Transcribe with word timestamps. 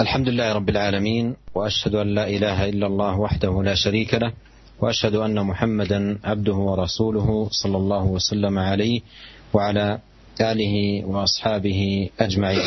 الحمد 0.00 0.28
لله 0.28 0.52
رب 0.52 0.68
العالمين 0.68 1.36
وأشهد 1.54 1.94
أن 1.94 2.14
لا 2.14 2.28
إله 2.28 2.68
إلا 2.68 2.86
الله 2.86 3.18
وحده 3.20 3.62
لا 3.62 3.74
شريك 3.74 4.14
له 4.14 4.32
وأشهد 4.80 5.14
أن 5.14 5.46
محمدا 5.46 6.18
عبده 6.24 6.54
ورسوله 6.54 7.48
صلى 7.50 7.76
الله 7.76 8.04
وسلم 8.04 8.58
عليه 8.58 9.00
وعلى 9.52 9.98
آله 10.40 11.04
وأصحابه 11.06 12.10
أجمعين. 12.20 12.62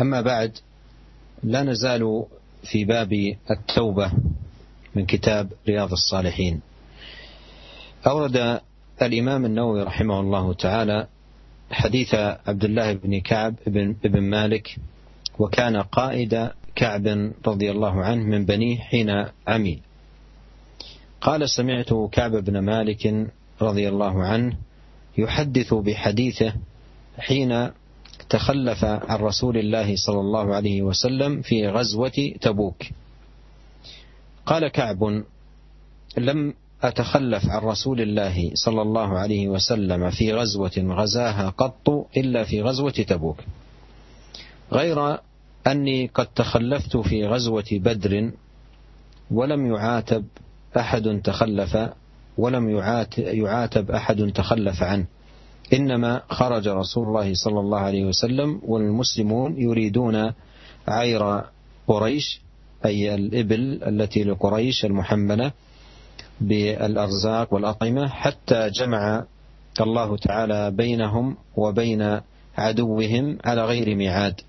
أما 0.00 0.20
بعد 0.20 0.58
لا 1.42 1.62
نزال 1.62 2.24
في 2.62 2.84
باب 2.84 3.12
التوبة 3.50 4.12
من 4.94 5.06
كتاب 5.06 5.50
رياض 5.68 5.92
الصالحين. 5.92 6.60
أورد 8.06 8.60
الإمام 9.02 9.44
النووي 9.44 9.82
رحمه 9.82 10.20
الله 10.20 10.54
تعالى 10.54 11.06
حديث 11.70 12.14
عبد 12.46 12.64
الله 12.64 12.92
بن 12.92 13.20
كعب 13.20 13.54
بن, 13.66 13.96
بن 14.04 14.20
مالك 14.20 14.76
وكان 15.38 15.76
قائد 15.76 16.50
كعب 16.74 17.32
رضي 17.46 17.70
الله 17.70 18.04
عنه 18.04 18.22
من 18.22 18.44
بنيه 18.44 18.78
حين 18.78 19.26
عمي 19.46 19.82
قال 21.20 21.50
سمعت 21.50 21.94
كعب 22.12 22.36
بن 22.36 22.58
مالك 22.58 23.30
رضي 23.62 23.88
الله 23.88 24.24
عنه 24.24 24.56
يحدث 25.18 25.74
بحديثه 25.74 26.54
حين 27.18 27.70
تخلف 28.28 28.84
عن 28.84 29.18
رسول 29.18 29.58
الله 29.58 29.96
صلى 29.96 30.20
الله 30.20 30.54
عليه 30.54 30.82
وسلم 30.82 31.42
في 31.42 31.68
غزوة 31.68 32.32
تبوك. 32.40 32.82
قال 34.46 34.68
كعب 34.68 35.22
لم 36.18 36.54
أتخلف 36.82 37.48
عن 37.48 37.60
رسول 37.62 38.00
الله 38.00 38.50
صلى 38.54 38.82
الله 38.82 39.18
عليه 39.18 39.48
وسلم 39.48 40.10
في 40.10 40.32
غزوة 40.32 40.72
غزاها 40.78 41.48
قط 41.48 42.08
إلا 42.16 42.44
في 42.44 42.62
غزوة 42.62 42.90
تبوك. 42.90 43.36
غير 44.72 45.18
أني 45.66 46.06
قد 46.14 46.26
تخلفت 46.26 46.96
في 46.96 47.26
غزوة 47.26 47.64
بدر 47.72 48.30
ولم 49.30 49.66
يعاتب 49.66 50.24
أحد 50.76 51.20
تخلف 51.24 51.78
ولم 52.38 52.70
يعاتب 53.16 53.90
أحد 53.90 54.32
تخلف 54.34 54.82
عنه. 54.82 55.06
إنما 55.72 56.22
خرج 56.28 56.68
رسول 56.68 57.08
الله 57.08 57.34
صلى 57.34 57.60
الله 57.60 57.78
عليه 57.78 58.04
وسلم 58.04 58.60
والمسلمون 58.64 59.60
يريدون 59.60 60.32
عير 60.88 61.42
قريش 61.88 62.40
أي 62.84 63.14
الإبل 63.14 63.80
التي 63.82 64.24
لقريش 64.24 64.84
المحملة 64.84 65.52
بالأرزاق 66.40 67.54
والأطعمة 67.54 68.08
حتى 68.08 68.70
جمع 68.70 69.24
الله 69.80 70.16
تعالى 70.16 70.70
بينهم 70.70 71.36
وبين 71.56 72.20
عدوهم 72.56 73.38
على 73.44 73.64
غير 73.64 73.94
ميعاد. 73.94 74.40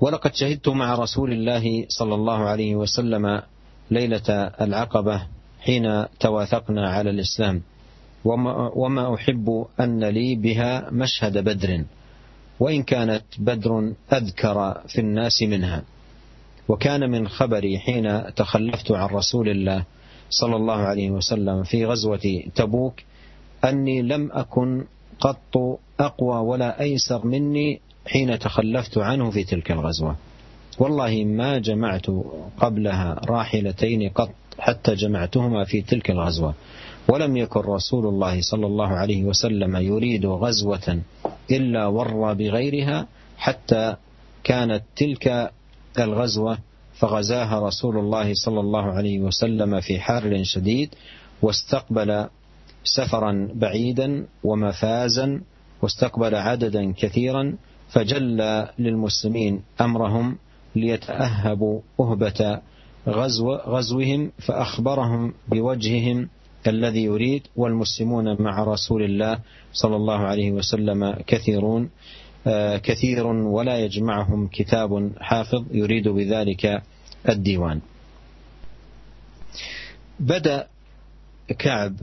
ولقد 0.00 0.34
شهدت 0.34 0.68
مع 0.68 0.94
رسول 0.94 1.32
الله 1.32 1.86
صلى 1.88 2.14
الله 2.14 2.38
عليه 2.38 2.76
وسلم 2.76 3.42
ليلة 3.90 4.30
العقبة 4.60 5.22
حين 5.60 6.04
تواثقنا 6.20 6.90
على 6.90 7.10
الإسلام. 7.10 7.62
وما, 8.24 9.14
أحب 9.14 9.66
أن 9.80 10.04
لي 10.04 10.36
بها 10.36 10.90
مشهد 10.90 11.38
بدر 11.38 11.84
وإن 12.60 12.82
كانت 12.82 13.24
بدر 13.38 13.92
أذكر 14.12 14.82
في 14.88 15.00
الناس 15.00 15.42
منها. 15.42 15.82
وكان 16.68 17.10
من 17.10 17.28
خبري 17.28 17.78
حين 17.78 18.34
تخلفت 18.34 18.92
عن 18.92 19.08
رسول 19.08 19.48
الله 19.48 19.84
صلى 20.30 20.56
الله 20.56 20.74
عليه 20.76 21.10
وسلم 21.10 21.62
في 21.62 21.86
غزوة 21.86 22.42
تبوك 22.54 22.94
أني 23.64 24.02
لم 24.02 24.30
أكن 24.32 24.84
قط 25.20 25.78
أقوى 26.00 26.36
ولا 26.36 26.80
أيسر 26.80 27.26
مني 27.26 27.80
حين 28.08 28.38
تخلفت 28.38 28.98
عنه 28.98 29.30
في 29.30 29.44
تلك 29.44 29.70
الغزوة. 29.72 30.16
والله 30.78 31.24
ما 31.24 31.58
جمعت 31.58 32.06
قبلها 32.58 33.20
راحلتين 33.24 34.08
قط 34.08 34.30
حتى 34.58 34.94
جمعتهما 34.94 35.64
في 35.64 35.82
تلك 35.82 36.10
الغزوة. 36.10 36.54
ولم 37.08 37.36
يكن 37.36 37.60
رسول 37.60 38.06
الله 38.06 38.40
صلى 38.40 38.66
الله 38.66 38.88
عليه 38.88 39.24
وسلم 39.24 39.76
يريد 39.76 40.26
غزوة 40.26 41.00
إلا 41.50 41.86
ور 41.86 42.32
بغيرها 42.32 43.06
حتى 43.36 43.96
كانت 44.44 44.82
تلك 44.96 45.50
الغزوة 45.98 46.58
فغزاها 46.94 47.60
رسول 47.60 47.98
الله 47.98 48.34
صلى 48.34 48.60
الله 48.60 48.82
عليه 48.82 49.20
وسلم 49.20 49.80
في 49.80 50.00
حار 50.00 50.44
شديد 50.44 50.94
واستقبل 51.42 52.26
سفرا 52.84 53.48
بعيدا 53.54 54.26
ومفازا 54.44 55.40
واستقبل 55.82 56.34
عددا 56.34 56.92
كثيرا 56.92 57.56
فجل 57.88 58.66
للمسلمين 58.78 59.62
أمرهم 59.80 60.38
ليتأهبوا 60.76 61.80
أهبة 62.00 62.60
غزو 63.08 63.54
غزوهم 63.54 64.32
فأخبرهم 64.38 65.34
بوجههم 65.48 66.28
الذي 66.66 67.04
يريد 67.04 67.42
والمسلمون 67.56 68.42
مع 68.42 68.64
رسول 68.64 69.02
الله 69.02 69.38
صلى 69.72 69.96
الله 69.96 70.18
عليه 70.18 70.52
وسلم 70.52 71.16
كثيرون 71.26 71.90
كثير 72.82 73.26
ولا 73.26 73.78
يجمعهم 73.78 74.48
كتاب 74.52 75.12
حافظ 75.20 75.64
يريد 75.70 76.08
بذلك 76.08 76.82
الديوان. 77.28 77.80
بدأ 80.20 80.66
كعب 81.58 81.94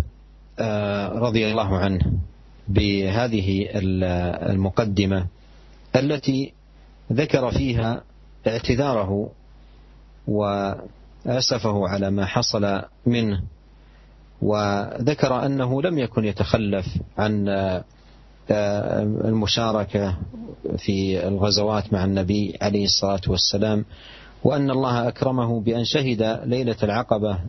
رضي 1.21 1.51
الله 1.51 1.77
عنه 1.77 2.01
بهذه 2.67 3.69
المقدمة 4.49 5.27
التي 5.95 6.53
ذكر 7.13 7.51
فيها 7.51 8.03
اعتذاره 8.47 9.29
وأسفه 10.27 11.87
على 11.87 12.11
ما 12.11 12.25
حصل 12.25 12.81
منه 13.05 13.41
وذكر 14.41 15.45
أنه 15.45 15.81
لم 15.81 15.97
يكن 15.97 16.25
يتخلف 16.25 16.85
عن 17.17 17.49
المشاركة 19.25 20.17
في 20.77 21.27
الغزوات 21.27 21.93
مع 21.93 22.05
النبي 22.05 22.57
عليه 22.61 22.85
الصلاة 22.85 23.21
والسلام 23.27 23.85
وأن 24.43 24.71
الله 24.71 25.07
أكرمه 25.07 25.61
بأن 25.61 25.83
شهد 25.85 26.41
ليلة 26.45 26.75
العقبة 26.83 27.39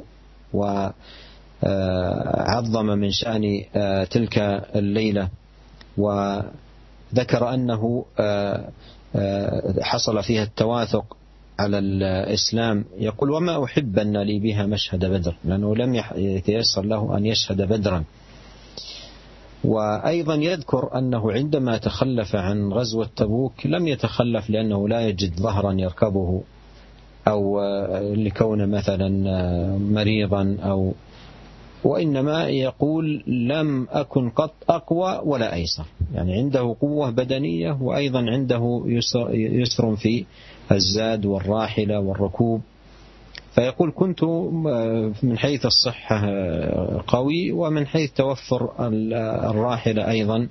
وعظم 1.63 2.87
من 2.87 3.11
شأن 3.11 3.65
تلك 4.11 4.39
الليلة 4.77 5.29
و 5.99 6.37
ذكر 7.15 7.55
أنه 7.55 8.05
حصل 9.81 10.23
فيها 10.23 10.43
التواثق 10.43 11.17
على 11.59 11.79
الإسلام. 11.79 12.85
يقول 12.99 13.31
وما 13.31 13.65
أحب 13.65 13.99
أن 13.99 14.17
لي 14.17 14.39
بها 14.39 14.67
مشهد 14.67 15.05
بدر 15.05 15.37
لأنه 15.45 15.77
لم 15.77 16.03
يتيسر 16.17 16.83
له 16.83 17.17
أن 17.17 17.27
يشهد 17.27 17.63
بدرا. 17.63 18.05
وأيضا 19.65 20.35
يذكر 20.35 20.99
أنه 20.99 21.33
عندما 21.33 21.79
تخلف 21.79 22.37
عن 22.37 22.73
غزوة 22.73 23.09
تبوك 23.17 23.67
لم 23.67 23.89
يتخلف 23.89 24.51
لأنه 24.51 24.89
لا 24.89 25.01
يجد 25.01 25.41
ظهرا 25.41 25.73
يركبه 25.73 26.43
أو 27.29 27.61
لكونه 28.01 28.67
مثلا 28.67 29.09
مريضا 29.79 30.57
أو 30.63 30.95
وإنما 31.87 32.49
يقول 32.49 33.23
لم 33.27 33.89
أكن 33.91 34.31
قط 34.31 34.55
أقوى 34.69 35.21
ولا 35.25 35.55
أيسر. 35.55 35.85
يعني 36.15 36.35
عنده 36.35 36.77
قوة 36.81 37.11
بدنية 37.11 37.79
وأيضا 37.81 38.19
عنده 38.31 38.83
يسر, 38.87 39.35
يسر 39.35 39.97
في 39.97 40.25
الزاد 40.73 41.27
والراحلة 41.27 42.01
والركوب. 42.01 42.61
فيقول 43.55 43.93
كنت 43.97 44.25
من 45.23 45.39
حيث 45.39 45.67
الصحة 45.67 46.27
قوي 47.07 47.53
ومن 47.53 47.87
حيث 47.87 48.13
توفر 48.13 48.71
الراحلة 49.51 50.11
أيضا 50.11 50.49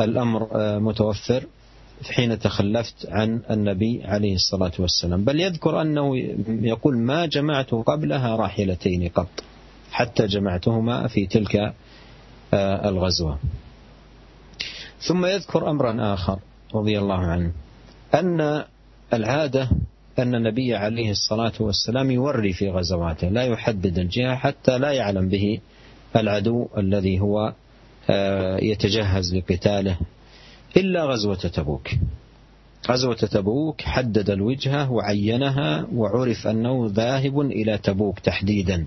الأمر 0.00 0.48
متوفر 0.80 1.44
حين 2.10 2.38
تخلفت 2.38 3.06
عن 3.08 3.40
النبي 3.50 4.02
عليه 4.04 4.34
الصلاة 4.34 4.72
والسلام. 4.78 5.24
بل 5.24 5.40
يذكر 5.40 5.80
أنه 5.80 6.16
يقول 6.48 6.98
ما 6.98 7.26
جمعت 7.26 7.70
قبلها 7.70 8.36
راحلتين 8.36 9.08
قط. 9.08 9.28
حتى 9.92 10.26
جمعتهما 10.26 11.06
في 11.08 11.26
تلك 11.26 11.74
الغزوة. 12.54 13.38
ثم 15.00 15.26
يذكر 15.26 15.70
أمرا 15.70 16.14
آخر 16.14 16.38
رضي 16.74 16.98
الله 16.98 17.18
عنه 17.18 17.52
أن 18.14 18.64
العادة 19.12 19.70
أن 20.18 20.34
النبي 20.34 20.74
عليه 20.74 21.10
الصلاة 21.10 21.52
والسلام 21.60 22.10
يوري 22.10 22.52
في 22.52 22.70
غزواته 22.70 23.28
لا 23.28 23.44
يحدد 23.44 23.98
الجهة 23.98 24.36
حتى 24.36 24.78
لا 24.78 24.92
يعلم 24.92 25.28
به 25.28 25.60
العدو 26.16 26.68
الذي 26.78 27.20
هو 27.20 27.52
يتجهز 28.62 29.34
لقتاله 29.34 29.98
إلا 30.76 31.04
غزوة 31.04 31.34
تبوك. 31.34 31.88
غزوة 32.88 33.14
تبوك 33.14 33.82
حدد 33.82 34.30
الوجهة 34.30 34.92
وعينها 34.92 35.86
وعرف 35.94 36.46
أنه 36.46 36.90
ذاهب 36.94 37.40
إلى 37.40 37.78
تبوك 37.78 38.18
تحديدا. 38.18 38.86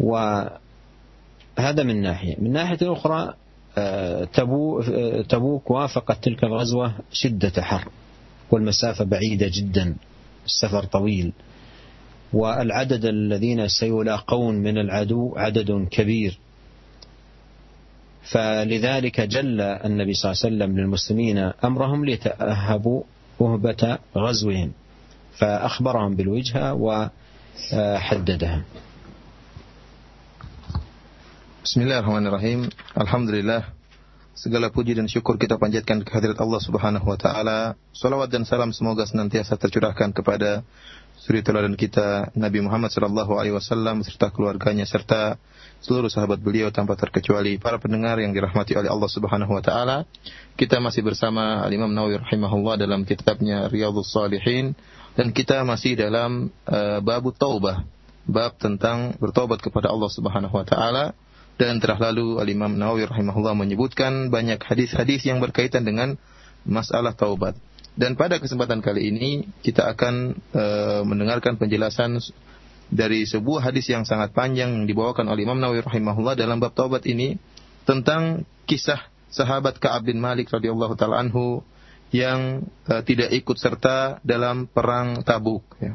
وهذا 0.00 1.82
من 1.82 2.02
ناحية 2.02 2.36
من 2.38 2.52
ناحية 2.52 2.78
أخرى 2.82 3.34
تبوك 5.28 5.70
وافقت 5.70 6.24
تلك 6.24 6.44
الغزوة 6.44 6.94
شدة 7.12 7.62
حر 7.62 7.88
والمسافة 8.50 9.04
بعيدة 9.04 9.50
جدا 9.52 9.96
السفر 10.46 10.84
طويل 10.84 11.32
والعدد 12.32 13.04
الذين 13.04 13.68
سيلاقون 13.68 14.54
من 14.54 14.78
العدو 14.78 15.34
عدد 15.36 15.88
كبير 15.90 16.38
فلذلك 18.22 19.20
جل 19.20 19.60
النبي 19.60 20.14
صلى 20.14 20.32
الله 20.32 20.42
عليه 20.44 20.56
وسلم 20.56 20.78
للمسلمين 20.78 21.38
أمرهم 21.64 22.04
ليتأهبوا 22.04 23.02
وهبه 23.40 23.98
غزوهم 24.16 24.72
فأخبرهم 25.38 26.16
بالوجهه 26.16 26.74
وحددها. 27.72 28.62
Bismillahirrahmanirrahim. 31.64 32.68
Alhamdulillah. 32.92 33.72
Segala 34.36 34.68
puji 34.68 35.00
dan 35.00 35.08
syukur 35.08 35.40
kita 35.40 35.56
panjatkan 35.56 36.04
kehadirat 36.04 36.36
Allah 36.36 36.60
Subhanahu 36.60 37.08
wa 37.08 37.16
taala. 37.16 37.72
Salawat 37.96 38.28
dan 38.28 38.44
salam 38.44 38.68
semoga 38.76 39.08
senantiasa 39.08 39.56
tercurahkan 39.56 40.12
kepada 40.12 40.60
suri 41.16 41.40
teladan 41.40 41.72
kita 41.72 42.36
Nabi 42.36 42.60
Muhammad 42.60 42.92
sallallahu 42.92 43.40
alaihi 43.40 43.56
wasallam 43.56 44.04
serta 44.04 44.28
keluarganya 44.28 44.84
serta 44.84 45.40
seluruh 45.80 46.12
sahabat 46.12 46.44
beliau 46.44 46.68
tanpa 46.68 47.00
terkecuali 47.00 47.56
para 47.56 47.80
pendengar 47.80 48.20
yang 48.20 48.36
dirahmati 48.36 48.76
oleh 48.76 48.92
Allah 48.92 49.08
Subhanahu 49.08 49.56
wa 49.56 49.64
taala. 49.64 50.04
Kita 50.60 50.84
masih 50.84 51.00
bersama 51.00 51.64
Al 51.64 51.72
Imam 51.72 51.88
Nawawi 51.88 52.20
rahimahullah 52.20 52.76
dalam 52.76 53.08
kitabnya 53.08 53.72
Riyadhus 53.72 54.12
Shalihin 54.12 54.76
dan 55.16 55.32
kita 55.32 55.64
masih 55.64 55.96
dalam 55.96 56.52
eh, 56.68 56.76
uh, 56.76 57.00
bab 57.00 57.24
taubah, 57.32 57.88
bab 58.28 58.52
tentang 58.60 59.16
bertobat 59.16 59.64
kepada 59.64 59.88
Allah 59.88 60.12
Subhanahu 60.12 60.52
wa 60.52 60.68
taala 60.68 61.16
dan 61.54 61.78
telah 61.78 62.10
lalu 62.10 62.42
Al-Imam 62.42 62.74
Nawawi 62.74 63.06
rahimahullah 63.06 63.54
menyebutkan 63.54 64.30
banyak 64.30 64.58
hadis-hadis 64.58 65.22
yang 65.22 65.38
berkaitan 65.38 65.86
dengan 65.86 66.18
masalah 66.66 67.14
taubat. 67.14 67.54
Dan 67.94 68.18
pada 68.18 68.42
kesempatan 68.42 68.82
kali 68.82 69.14
ini 69.14 69.46
kita 69.62 69.86
akan 69.94 70.34
e, 70.50 70.64
mendengarkan 71.06 71.54
penjelasan 71.54 72.18
dari 72.90 73.22
sebuah 73.22 73.70
hadis 73.70 73.86
yang 73.86 74.02
sangat 74.02 74.34
panjang 74.34 74.74
yang 74.74 74.86
dibawakan 74.90 75.30
oleh 75.30 75.46
Imam 75.46 75.62
Nawawi 75.62 75.86
rahimahullah 75.86 76.34
dalam 76.34 76.58
bab 76.58 76.74
taubat 76.74 77.06
ini 77.06 77.38
tentang 77.86 78.42
kisah 78.66 78.98
sahabat 79.30 79.78
Ka'ab 79.78 80.10
bin 80.10 80.18
Malik 80.18 80.50
radhiyallahu 80.50 80.98
taala 80.98 81.22
anhu 81.22 81.62
yang 82.10 82.66
e, 82.90 82.92
tidak 83.06 83.30
ikut 83.30 83.62
serta 83.62 84.18
dalam 84.26 84.66
perang 84.66 85.22
Tabuk 85.22 85.62
ya. 85.78 85.94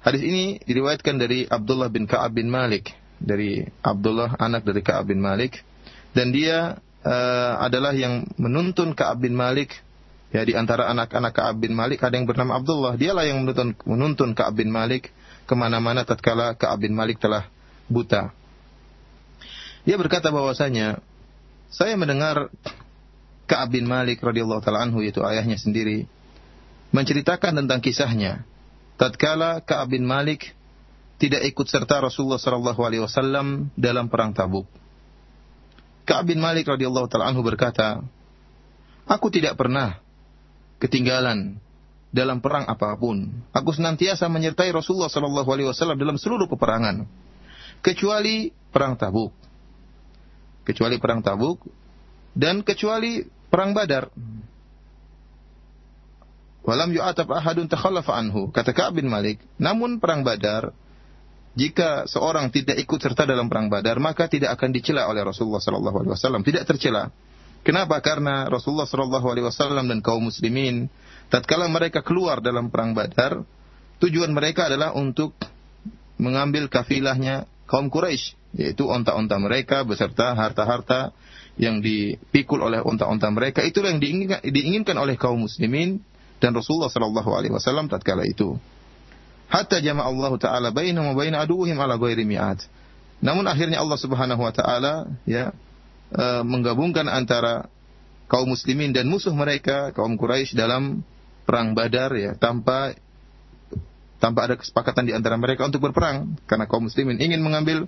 Hadis 0.00 0.22
ini 0.24 0.62
diriwayatkan 0.64 1.20
dari 1.20 1.44
Abdullah 1.44 1.92
bin 1.92 2.08
Ka'ab 2.08 2.32
bin 2.40 2.48
Malik 2.48 2.96
dari 3.20 3.64
Abdullah 3.80 4.36
anak 4.36 4.64
dari 4.64 4.80
Ka'ab 4.84 5.10
bin 5.10 5.20
Malik. 5.20 5.60
Dan 6.16 6.32
dia 6.32 6.80
uh, 7.04 7.52
adalah 7.60 7.92
yang 7.92 8.28
menuntun 8.40 8.96
Ka'ab 8.96 9.24
bin 9.24 9.36
Malik. 9.36 9.76
Ya 10.34 10.42
di 10.42 10.58
antara 10.58 10.90
anak-anak 10.90 11.32
Ka'ab 11.32 11.56
bin 11.62 11.72
Malik 11.72 12.02
ada 12.02 12.16
yang 12.16 12.26
bernama 12.26 12.58
Abdullah. 12.58 12.98
Dialah 12.98 13.24
yang 13.24 13.44
menuntun 13.46 13.76
menuntun 13.86 14.30
Ka'ab 14.34 14.58
bin 14.58 14.68
Malik 14.68 15.14
ke 15.46 15.54
mana-mana 15.54 16.02
tatkala 16.02 16.58
Ka'ab 16.58 16.82
bin 16.82 16.92
Malik 16.96 17.22
telah 17.22 17.46
buta. 17.86 18.34
Dia 19.86 19.94
berkata 19.94 20.34
bahwasanya 20.34 20.98
saya 21.70 21.94
mendengar 21.94 22.50
Ka'ab 23.46 23.70
bin 23.70 23.86
Malik 23.86 24.18
radhiyallahu 24.18 24.58
taala 24.66 24.82
anhu 24.82 24.98
yaitu 25.06 25.22
ayahnya 25.22 25.54
sendiri 25.54 26.10
menceritakan 26.90 27.62
tentang 27.62 27.78
kisahnya. 27.78 28.42
Tatkala 28.98 29.62
Ka'ab 29.62 29.94
bin 29.94 30.02
Malik 30.02 30.55
tidak 31.16 31.48
ikut 31.48 31.66
serta 31.68 32.04
Rasulullah 32.04 32.40
sallallahu 32.40 32.80
alaihi 32.84 33.02
wasallam 33.04 33.72
dalam 33.72 34.12
perang 34.12 34.36
Tabuk. 34.36 34.68
Ka'ab 36.06 36.28
bin 36.28 36.38
Malik 36.38 36.68
radhiyallahu 36.68 37.08
taala 37.08 37.32
anhu 37.32 37.42
berkata, 37.42 38.04
"Aku 39.08 39.32
tidak 39.32 39.56
pernah 39.58 39.98
ketinggalan 40.78 41.58
dalam 42.12 42.38
perang 42.44 42.68
apa 42.68 42.94
pun. 43.00 43.32
Aku 43.50 43.74
senantiasa 43.74 44.28
menyertai 44.28 44.70
Rasulullah 44.70 45.10
sallallahu 45.10 45.48
alaihi 45.50 45.68
wasallam 45.72 45.98
dalam 45.98 46.20
seluruh 46.20 46.46
peperangan, 46.46 47.08
kecuali 47.80 48.52
perang 48.70 48.94
Tabuk. 48.94 49.32
Kecuali 50.62 51.00
perang 51.00 51.24
Tabuk 51.24 51.64
dan 52.36 52.60
kecuali 52.60 53.24
perang 53.48 53.72
Badar." 53.72 54.12
Walam 56.66 56.90
yu'atab 56.90 57.30
ahadun 57.30 57.70
takhallafa 57.70 58.18
anhu. 58.18 58.50
Kata 58.50 58.74
Ka'ab 58.74 58.98
bin 58.98 59.06
Malik, 59.06 59.38
namun 59.54 60.02
perang 60.02 60.26
Badar 60.26 60.74
jika 61.56 62.04
seorang 62.04 62.52
tidak 62.52 62.76
ikut 62.76 63.00
serta 63.00 63.24
dalam 63.24 63.48
perang 63.48 63.72
Badar, 63.72 63.96
maka 63.96 64.28
tidak 64.28 64.52
akan 64.60 64.76
dicela 64.76 65.08
oleh 65.08 65.24
Rasulullah 65.24 65.64
sallallahu 65.64 66.04
alaihi 66.04 66.12
wasallam, 66.12 66.44
tidak 66.44 66.68
tercela. 66.68 67.08
Kenapa? 67.64 67.96
Karena 68.04 68.44
Rasulullah 68.46 68.84
sallallahu 68.84 69.26
alaihi 69.26 69.48
wasallam 69.48 69.88
dan 69.88 70.04
kaum 70.04 70.28
muslimin 70.28 70.92
tatkala 71.32 71.64
mereka 71.66 72.04
keluar 72.04 72.44
dalam 72.44 72.68
perang 72.68 72.92
Badar, 72.92 73.40
tujuan 74.04 74.36
mereka 74.36 74.68
adalah 74.68 74.92
untuk 74.92 75.32
mengambil 76.20 76.68
kafilahnya 76.68 77.48
kaum 77.64 77.88
Quraisy, 77.88 78.36
yaitu 78.60 78.84
onta-onta 78.84 79.40
mereka 79.40 79.80
beserta 79.88 80.36
harta-harta 80.36 81.16
yang 81.56 81.80
dipikul 81.80 82.60
oleh 82.68 82.84
onta-onta 82.84 83.32
mereka. 83.32 83.64
Itulah 83.64 83.96
yang 83.96 84.00
diinginkan, 84.04 84.44
diinginkan 84.44 84.96
oleh 85.00 85.16
kaum 85.16 85.48
muslimin 85.48 86.04
dan 86.36 86.52
Rasulullah 86.52 86.92
sallallahu 86.92 87.32
alaihi 87.32 87.56
wasallam 87.56 87.88
tatkala 87.88 88.28
itu 88.28 88.60
hatta 89.46 89.78
jama 89.78 90.02
Allah 90.06 90.32
taala 90.38 90.68
bainahum 90.74 91.14
wa 91.14 91.16
bain 91.16 91.34
aduwwihim 91.34 91.78
ala 91.78 91.98
ghairi 91.98 92.26
mi'ad. 92.26 92.62
Namun 93.22 93.48
akhirnya 93.48 93.80
Allah 93.80 93.98
Subhanahu 93.98 94.42
wa 94.42 94.52
taala 94.52 95.08
ya 95.24 95.54
e, 96.12 96.24
menggabungkan 96.44 97.06
antara 97.08 97.70
kaum 98.26 98.52
muslimin 98.52 98.92
dan 98.92 99.08
musuh 99.08 99.32
mereka 99.32 99.94
kaum 99.94 100.18
Quraisy 100.18 100.58
dalam 100.58 101.06
perang 101.46 101.72
Badar 101.72 102.12
ya 102.18 102.34
tanpa 102.34 102.92
tanpa 104.18 104.50
ada 104.50 104.54
kesepakatan 104.58 105.06
di 105.06 105.12
antara 105.14 105.38
mereka 105.38 105.64
untuk 105.64 105.84
berperang 105.84 106.34
karena 106.50 106.66
kaum 106.66 106.90
muslimin 106.90 107.16
ingin 107.22 107.40
mengambil 107.40 107.86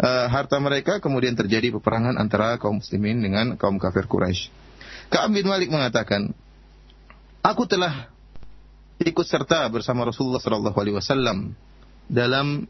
e, 0.00 0.08
harta 0.32 0.56
mereka 0.58 0.98
kemudian 0.98 1.36
terjadi 1.36 1.70
peperangan 1.76 2.16
antara 2.16 2.56
kaum 2.56 2.80
muslimin 2.80 3.20
dengan 3.22 3.54
kaum 3.60 3.76
kafir 3.76 4.08
Quraisy. 4.08 4.50
Ka'ab 5.06 5.30
bin 5.30 5.46
Malik 5.46 5.70
mengatakan, 5.70 6.34
"Aku 7.46 7.70
telah 7.70 8.10
ikut 9.02 9.26
serta 9.28 9.68
bersama 9.68 10.08
Rasulullah 10.08 10.40
Shallallahu 10.40 10.78
Alaihi 10.78 10.96
Wasallam 10.96 11.52
dalam 12.08 12.64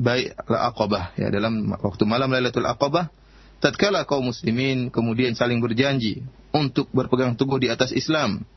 baik 0.00 0.32
Aqabah 0.48 1.12
ya 1.20 1.28
dalam 1.28 1.76
waktu 1.76 2.08
malam 2.08 2.32
Lailatul 2.32 2.64
Aqabah 2.64 3.12
tatkala 3.60 4.08
kaum 4.08 4.32
muslimin 4.32 4.88
kemudian 4.88 5.36
saling 5.36 5.60
berjanji 5.60 6.24
untuk 6.56 6.88
berpegang 6.96 7.36
teguh 7.36 7.60
di 7.60 7.68
atas 7.68 7.92
Islam 7.92 8.48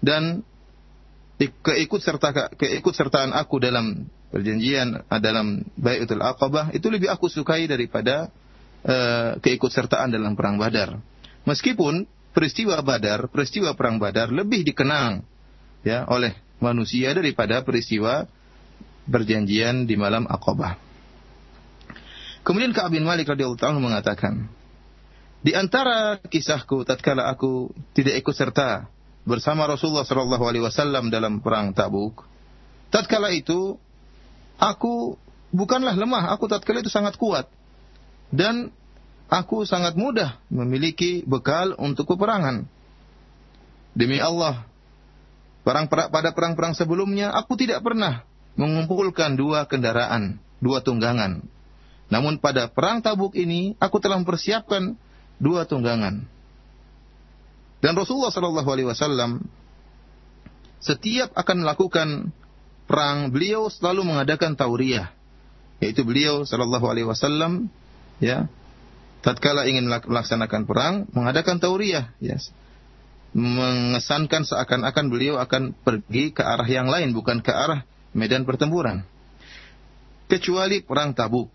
dan 0.00 0.40
keikut 1.36 2.00
serta 2.00 2.54
keikut 2.56 2.94
sertaan 2.96 3.36
aku 3.36 3.60
dalam 3.60 4.08
perjanjian 4.32 5.04
dalam 5.20 5.60
Baitul 5.76 6.24
Aqabah 6.24 6.72
itu 6.72 6.88
lebih 6.88 7.12
aku 7.12 7.28
sukai 7.28 7.68
daripada 7.68 8.32
uh, 8.88 9.36
keikut 9.44 9.68
sertaan 9.68 10.08
dalam 10.08 10.32
perang 10.32 10.56
Badar. 10.56 10.96
Meskipun 11.44 12.08
peristiwa 12.32 12.80
Badar, 12.80 13.28
peristiwa 13.28 13.76
perang 13.76 14.00
Badar 14.00 14.32
lebih 14.32 14.64
dikenang 14.64 15.26
ya 15.82 16.06
oleh 16.06 16.34
manusia 16.62 17.10
daripada 17.14 17.62
peristiwa 17.66 18.30
perjanjian 19.06 19.84
di 19.86 19.98
malam 19.98 20.26
Aqabah. 20.30 20.78
Kemudian 22.42 22.74
Ka'ab 22.74 22.94
bin 22.94 23.06
Malik 23.06 23.30
radhiyallahu 23.30 23.62
anhu 23.62 23.82
mengatakan, 23.82 24.50
di 25.42 25.54
antara 25.54 26.18
kisahku 26.22 26.86
tatkala 26.86 27.30
aku 27.30 27.70
tidak 27.94 28.22
ikut 28.22 28.34
serta 28.34 28.86
bersama 29.22 29.66
Rasulullah 29.66 30.06
sallallahu 30.06 30.42
alaihi 30.46 30.62
wasallam 30.66 31.10
dalam 31.10 31.38
perang 31.38 31.74
Tabuk, 31.74 32.26
tatkala 32.90 33.30
itu 33.30 33.78
aku 34.58 35.18
bukanlah 35.54 35.94
lemah, 35.94 36.34
aku 36.34 36.50
tatkala 36.50 36.82
itu 36.82 36.90
sangat 36.90 37.14
kuat. 37.18 37.46
Dan 38.32 38.74
aku 39.30 39.68
sangat 39.68 39.94
mudah 39.94 40.40
memiliki 40.48 41.22
bekal 41.22 41.78
untuk 41.78 42.10
peperangan. 42.10 42.66
Demi 43.92 44.18
Allah, 44.18 44.64
Perang 45.62 45.86
pada 45.86 46.34
perang-perang 46.34 46.74
sebelumnya 46.74 47.30
aku 47.30 47.54
tidak 47.54 47.86
pernah 47.86 48.26
mengumpulkan 48.58 49.38
dua 49.38 49.64
kendaraan, 49.70 50.42
dua 50.58 50.82
tunggangan. 50.82 51.46
Namun 52.10 52.42
pada 52.42 52.68
perang 52.68 53.00
Tabuk 53.00 53.32
ini 53.38 53.78
aku 53.78 54.02
telah 54.02 54.18
mempersiapkan 54.20 54.98
dua 55.38 55.64
tunggangan. 55.64 56.26
Dan 57.82 57.92
Rasulullah 57.98 58.34
Shallallahu 58.34 58.70
Alaihi 58.70 58.88
Wasallam 58.90 59.42
setiap 60.82 61.30
akan 61.38 61.62
melakukan 61.62 62.08
perang, 62.90 63.30
beliau 63.30 63.70
selalu 63.70 64.02
mengadakan 64.02 64.58
tauriyah, 64.58 65.14
yaitu 65.78 66.02
beliau 66.02 66.42
Shallallahu 66.42 66.86
Alaihi 66.90 67.06
Wasallam 67.06 67.70
ya 68.18 68.50
tatkala 69.22 69.66
ingin 69.70 69.86
melaksanakan 69.86 70.66
perang 70.66 70.94
mengadakan 71.14 71.62
tauriyah 71.62 72.10
ya 72.18 72.38
mengesankan 73.32 74.44
seakan-akan 74.44 75.06
beliau 75.08 75.40
akan 75.40 75.72
pergi 75.72 76.36
ke 76.36 76.44
arah 76.44 76.68
yang 76.68 76.88
lain 76.88 77.16
bukan 77.16 77.40
ke 77.40 77.52
arah 77.52 77.84
medan 78.12 78.44
pertempuran. 78.44 79.04
Kecuali 80.28 80.84
perang 80.84 81.16
Tabuk. 81.16 81.48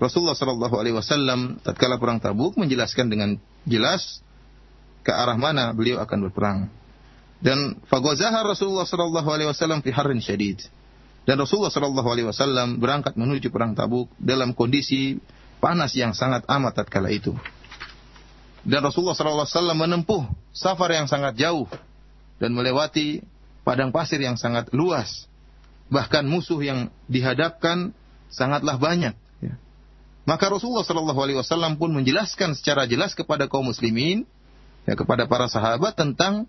Rasulullah 0.00 0.34
Shallallahu 0.34 0.76
Alaihi 0.80 0.96
Wasallam 0.96 1.60
tatkala 1.60 2.00
perang 2.00 2.22
Tabuk 2.22 2.56
menjelaskan 2.56 3.12
dengan 3.12 3.36
jelas 3.68 4.24
ke 5.04 5.12
arah 5.12 5.36
mana 5.36 5.74
beliau 5.74 6.00
akan 6.00 6.18
berperang. 6.30 6.58
Dan 7.40 7.78
fagozahar 7.88 8.46
Rasulullah 8.46 8.88
Shallallahu 8.88 9.28
Alaihi 9.28 9.48
Wasallam 9.50 9.84
fi 9.84 9.92
syadid. 10.22 10.64
Dan 11.28 11.36
Rasulullah 11.36 11.70
Shallallahu 11.70 12.08
Alaihi 12.08 12.28
Wasallam 12.30 12.80
berangkat 12.80 13.18
menuju 13.18 13.52
perang 13.52 13.76
Tabuk 13.76 14.08
dalam 14.16 14.56
kondisi 14.56 15.20
panas 15.60 15.92
yang 15.92 16.16
sangat 16.16 16.46
amat 16.48 16.80
tatkala 16.80 17.12
itu. 17.12 17.36
Dan 18.60 18.84
Rasulullah 18.84 19.16
Wasallam 19.16 19.78
menempuh 19.80 20.28
safar 20.52 20.92
yang 20.92 21.08
sangat 21.08 21.36
jauh 21.40 21.64
dan 22.36 22.52
melewati 22.52 23.24
padang 23.64 23.92
pasir 23.92 24.20
yang 24.20 24.36
sangat 24.36 24.68
luas. 24.76 25.28
Bahkan 25.88 26.28
musuh 26.28 26.60
yang 26.60 26.92
dihadapkan 27.08 27.96
sangatlah 28.30 28.76
banyak. 28.76 29.16
Maka 30.28 30.46
Rasulullah 30.46 30.86
Wasallam 30.86 31.80
pun 31.80 31.90
menjelaskan 31.90 32.54
secara 32.54 32.86
jelas 32.86 33.16
kepada 33.16 33.50
kaum 33.50 33.66
muslimin, 33.66 34.28
ya, 34.84 34.94
kepada 34.94 35.26
para 35.26 35.50
sahabat 35.50 35.96
tentang 35.98 36.46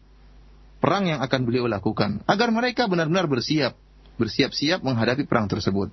perang 0.78 1.10
yang 1.10 1.18
akan 1.24 1.42
beliau 1.48 1.66
lakukan, 1.66 2.22
agar 2.30 2.54
mereka 2.54 2.86
benar-benar 2.86 3.26
bersiap, 3.26 3.74
bersiap-siap 4.22 4.86
menghadapi 4.86 5.26
perang 5.26 5.50
tersebut. 5.50 5.90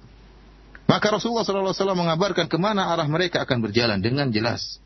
Maka 0.84 1.06
Rasulullah 1.16 1.44
Wasallam 1.44 2.00
mengabarkan 2.00 2.48
ke 2.48 2.58
mana 2.60 2.92
arah 2.92 3.08
mereka 3.08 3.44
akan 3.44 3.64
berjalan 3.64 4.00
dengan 4.04 4.28
jelas. 4.32 4.84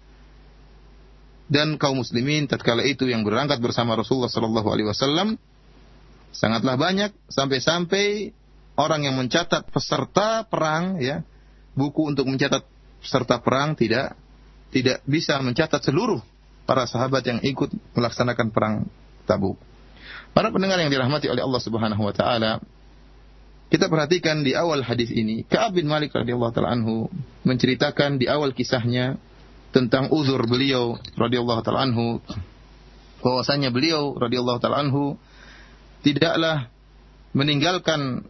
Dan 1.53 1.77
kaum 1.77 2.01
muslimin 2.01 2.49
tatkala 2.49 2.81
itu 2.81 3.05
yang 3.05 3.29
berangkat 3.29 3.61
bersama 3.61 3.93
Rasulullah 3.93 4.33
Shallallahu 4.33 4.69
Alaihi 4.73 4.89
Wasallam 4.89 5.37
sangatlah 6.33 6.81
banyak 6.81 7.13
sampai-sampai 7.29 8.33
orang 8.81 9.05
yang 9.05 9.21
mencatat 9.21 9.69
peserta 9.69 10.49
perang 10.49 10.97
ya 10.97 11.21
buku 11.77 12.09
untuk 12.09 12.25
mencatat 12.25 12.65
serta 13.05 13.45
perang 13.45 13.77
tidak 13.77 14.17
tidak 14.73 15.05
bisa 15.05 15.37
mencatat 15.45 15.85
seluruh 15.85 16.25
para 16.65 16.89
sahabat 16.89 17.21
yang 17.29 17.39
ikut 17.45 17.69
melaksanakan 17.93 18.49
perang 18.49 18.75
Tabuk. 19.29 19.61
Para 20.33 20.49
pendengar 20.49 20.81
yang 20.81 20.89
dirahmati 20.89 21.29
oleh 21.29 21.45
Allah 21.45 21.61
Subhanahu 21.61 22.03
wa 22.03 22.15
taala, 22.17 22.65
kita 23.69 23.93
perhatikan 23.93 24.41
di 24.41 24.57
awal 24.57 24.81
hadis 24.81 25.13
ini, 25.13 25.45
Ka'ab 25.45 25.77
bin 25.77 25.85
Malik 25.85 26.17
radhiyallahu 26.17 26.53
taala 26.57 26.73
anhu 26.73 27.13
menceritakan 27.45 28.17
di 28.17 28.27
awal 28.27 28.57
kisahnya 28.57 29.21
tentang 29.73 30.13
uzur 30.13 30.45
beliau 30.45 31.01
radhiyallahu 31.17 31.65
taala 31.65 31.89
anhu 31.89 32.21
bahwasanya 33.25 33.73
beliau 33.73 34.15
radhiyallahu 34.15 34.61
taala 34.61 34.85
anhu 34.85 35.17
tidaklah 36.05 36.69
meninggalkan 37.33 38.29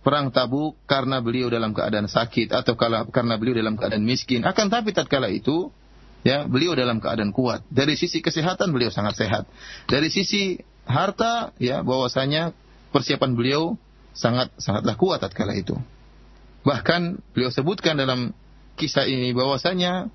perang 0.00 0.30
Tabuk 0.30 0.78
karena 0.86 1.18
beliau 1.18 1.50
dalam 1.50 1.74
keadaan 1.74 2.06
sakit 2.06 2.54
atau 2.54 2.78
karena 2.78 3.34
beliau 3.36 3.58
dalam 3.58 3.74
keadaan 3.74 4.06
miskin. 4.06 4.46
Akan 4.46 4.70
tapi 4.70 4.94
tatkala 4.94 5.26
itu 5.28 5.74
ya 6.22 6.46
beliau 6.46 6.78
dalam 6.78 7.02
keadaan 7.02 7.34
kuat. 7.34 7.66
Dari 7.68 7.98
sisi 7.98 8.22
kesehatan 8.22 8.70
beliau 8.70 8.94
sangat 8.94 9.18
sehat. 9.18 9.44
Dari 9.90 10.06
sisi 10.06 10.62
harta 10.86 11.50
ya 11.58 11.82
bahwasanya 11.82 12.54
persiapan 12.94 13.34
beliau 13.34 13.74
sangat 14.14 14.54
sangatlah 14.62 14.94
kuat 14.94 15.18
tatkala 15.26 15.58
itu. 15.58 15.74
Bahkan 16.62 17.34
beliau 17.34 17.50
sebutkan 17.50 17.98
dalam 17.98 18.30
kisah 18.78 19.10
ini 19.10 19.34
bahwasanya 19.34 20.06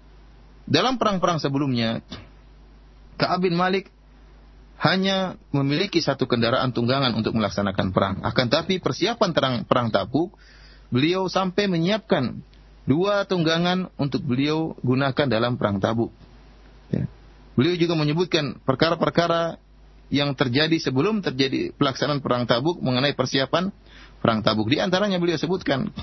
dalam 0.71 0.95
perang-perang 0.95 1.43
sebelumnya 1.43 1.99
Ka'ab 3.19 3.43
bin 3.43 3.59
Malik 3.59 3.91
hanya 4.81 5.37
memiliki 5.53 6.01
satu 6.01 6.25
kendaraan 6.25 6.73
tunggangan 6.73 7.13
untuk 7.13 7.37
melaksanakan 7.37 7.93
perang. 7.93 8.15
Akan 8.25 8.49
tapi 8.49 8.81
persiapan 8.81 9.29
terang 9.29 9.55
perang 9.67 9.93
Tabuk, 9.93 10.33
beliau 10.89 11.29
sampai 11.29 11.69
menyiapkan 11.69 12.41
dua 12.89 13.29
tunggangan 13.29 13.93
untuk 14.01 14.25
beliau 14.25 14.73
gunakan 14.81 15.27
dalam 15.29 15.61
perang 15.61 15.77
Tabuk. 15.77 16.09
Ya. 16.89 17.05
Beliau 17.53 17.77
juga 17.77 17.93
menyebutkan 17.93 18.57
perkara-perkara 18.65 19.61
yang 20.09 20.33
terjadi 20.33 20.75
sebelum 20.81 21.21
terjadi 21.21 21.77
pelaksanaan 21.77 22.25
perang 22.25 22.49
Tabuk 22.49 22.81
mengenai 22.81 23.13
persiapan 23.13 23.69
perang 24.17 24.41
Tabuk. 24.41 24.65
Di 24.65 24.81
antaranya 24.81 25.21
beliau 25.21 25.37
sebutkan 25.37 25.93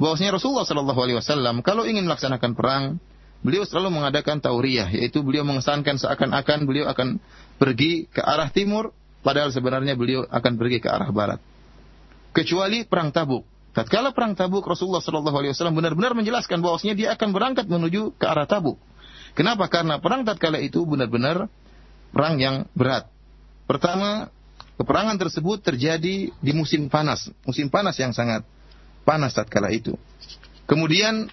bahwasanya 0.00 0.40
Rasulullah 0.40 0.64
Shallallahu 0.64 1.00
Alaihi 1.04 1.20
Wasallam 1.20 1.60
kalau 1.60 1.84
ingin 1.84 2.08
melaksanakan 2.08 2.56
perang, 2.56 2.96
beliau 3.42 3.66
selalu 3.66 4.02
mengadakan 4.02 4.38
tauriyah, 4.38 4.88
yaitu 4.94 5.20
beliau 5.20 5.42
mengesankan 5.42 5.98
seakan-akan 5.98 6.64
beliau 6.64 6.86
akan 6.88 7.18
pergi 7.58 8.06
ke 8.08 8.22
arah 8.22 8.48
timur, 8.48 8.94
padahal 9.20 9.50
sebenarnya 9.50 9.98
beliau 9.98 10.24
akan 10.30 10.52
pergi 10.56 10.78
ke 10.78 10.88
arah 10.88 11.10
barat. 11.10 11.42
Kecuali 12.32 12.88
perang 12.88 13.12
Tabuk. 13.12 13.44
Tatkala 13.76 14.16
perang 14.16 14.32
Tabuk, 14.32 14.64
Rasulullah 14.64 15.04
Shallallahu 15.04 15.36
Alaihi 15.36 15.52
Wasallam 15.52 15.76
benar-benar 15.76 16.16
menjelaskan 16.16 16.64
bahwasanya 16.64 16.94
dia 16.96 17.08
akan 17.12 17.28
berangkat 17.34 17.66
menuju 17.68 18.16
ke 18.16 18.24
arah 18.24 18.48
Tabuk. 18.48 18.80
Kenapa? 19.32 19.68
Karena 19.68 19.96
perang 19.96 20.28
tatkala 20.28 20.60
itu 20.60 20.84
benar-benar 20.84 21.48
perang 22.12 22.36
yang 22.36 22.68
berat. 22.76 23.08
Pertama, 23.64 24.28
peperangan 24.76 25.16
tersebut 25.16 25.64
terjadi 25.64 26.28
di 26.28 26.52
musim 26.52 26.92
panas, 26.92 27.32
musim 27.48 27.72
panas 27.72 27.96
yang 27.96 28.12
sangat 28.12 28.44
panas 29.08 29.32
tatkala 29.32 29.72
itu. 29.72 29.96
Kemudian 30.68 31.32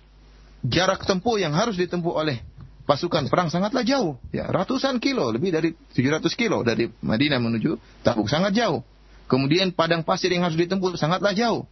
jarak 0.66 1.08
tempuh 1.08 1.40
yang 1.40 1.56
harus 1.56 1.80
ditempuh 1.80 2.12
oleh 2.12 2.44
pasukan 2.90 3.30
perang 3.30 3.54
sangatlah 3.54 3.86
jauh, 3.86 4.18
ya 4.34 4.50
ratusan 4.50 4.98
kilo, 4.98 5.30
lebih 5.30 5.54
dari 5.54 5.70
700 5.94 6.26
kilo 6.34 6.66
dari 6.66 6.90
Madinah 6.90 7.38
menuju 7.38 8.02
Tabuk 8.02 8.26
sangat 8.26 8.58
jauh. 8.58 8.82
Kemudian 9.30 9.70
padang 9.78 10.02
pasir 10.02 10.34
yang 10.34 10.42
harus 10.42 10.58
ditempuh 10.58 10.98
sangatlah 10.98 11.38
jauh. 11.38 11.70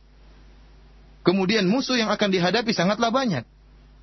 Kemudian 1.25 1.65
musuh 1.65 1.97
yang 1.97 2.13
akan 2.13 2.29
dihadapi 2.29 2.69
sangatlah 2.69 3.09
banyak. 3.09 3.43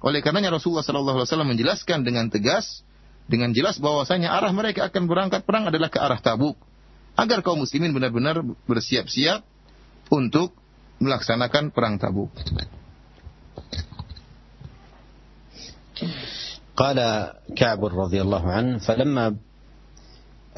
Oleh 0.03 0.21
karenanya 0.21 0.53
Rasulullah 0.53 0.85
Wasallam 0.85 1.55
menjelaskan 1.55 2.03
dengan 2.03 2.29
tegas, 2.29 2.83
dengan 3.31 3.55
jelas 3.55 3.81
bahwasanya 3.81 4.35
arah 4.35 4.53
mereka 4.53 4.91
akan 4.91 5.09
berangkat 5.09 5.47
perang 5.49 5.71
adalah 5.71 5.89
ke 5.89 6.03
arah 6.03 6.19
Tabuk, 6.19 6.59
agar 7.15 7.41
kaum 7.47 7.63
muslimin 7.63 7.95
benar-benar 7.95 8.43
bersiap-siap 8.67 9.47
untuk 10.11 10.53
melaksanakan 10.99 11.71
perang 11.71 11.97
Tabuk. 11.97 12.35
قال 16.77 17.29
كعب 17.57 17.85
رضي 17.85 18.23
الله 18.23 18.53
عنه 18.53 18.79
فلما 18.79 19.37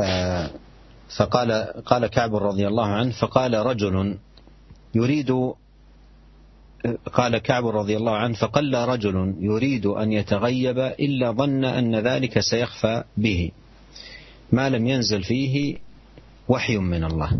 آه، 0.01 0.51
فقال 1.17 1.53
قال 1.87 2.07
كعب 2.07 2.37
رضي 2.37 2.69
الله 2.69 2.87
عنه 2.87 3.13
فقال 3.13 3.55
رجل 3.55 4.19
يريد 4.95 5.31
قال 7.13 7.39
كعب 7.39 7.67
رضي 7.67 7.97
الله 7.97 8.17
عنه 8.17 8.35
فقل 8.35 8.75
رجل 8.75 9.35
يريد 9.41 9.87
أن 9.87 10.13
يتغيب 10.13 10.79
إلا 10.79 11.31
ظن 11.31 11.65
أن 11.65 11.97
ذلك 11.97 12.41
سيخفى 12.41 13.05
به. 13.17 13.51
ما 14.53 14.69
لم 14.69 14.87
ينزل 14.87 15.23
فيه 15.23 15.77
وحي 16.49 16.77
من 16.77 17.05
الله. 17.05 17.39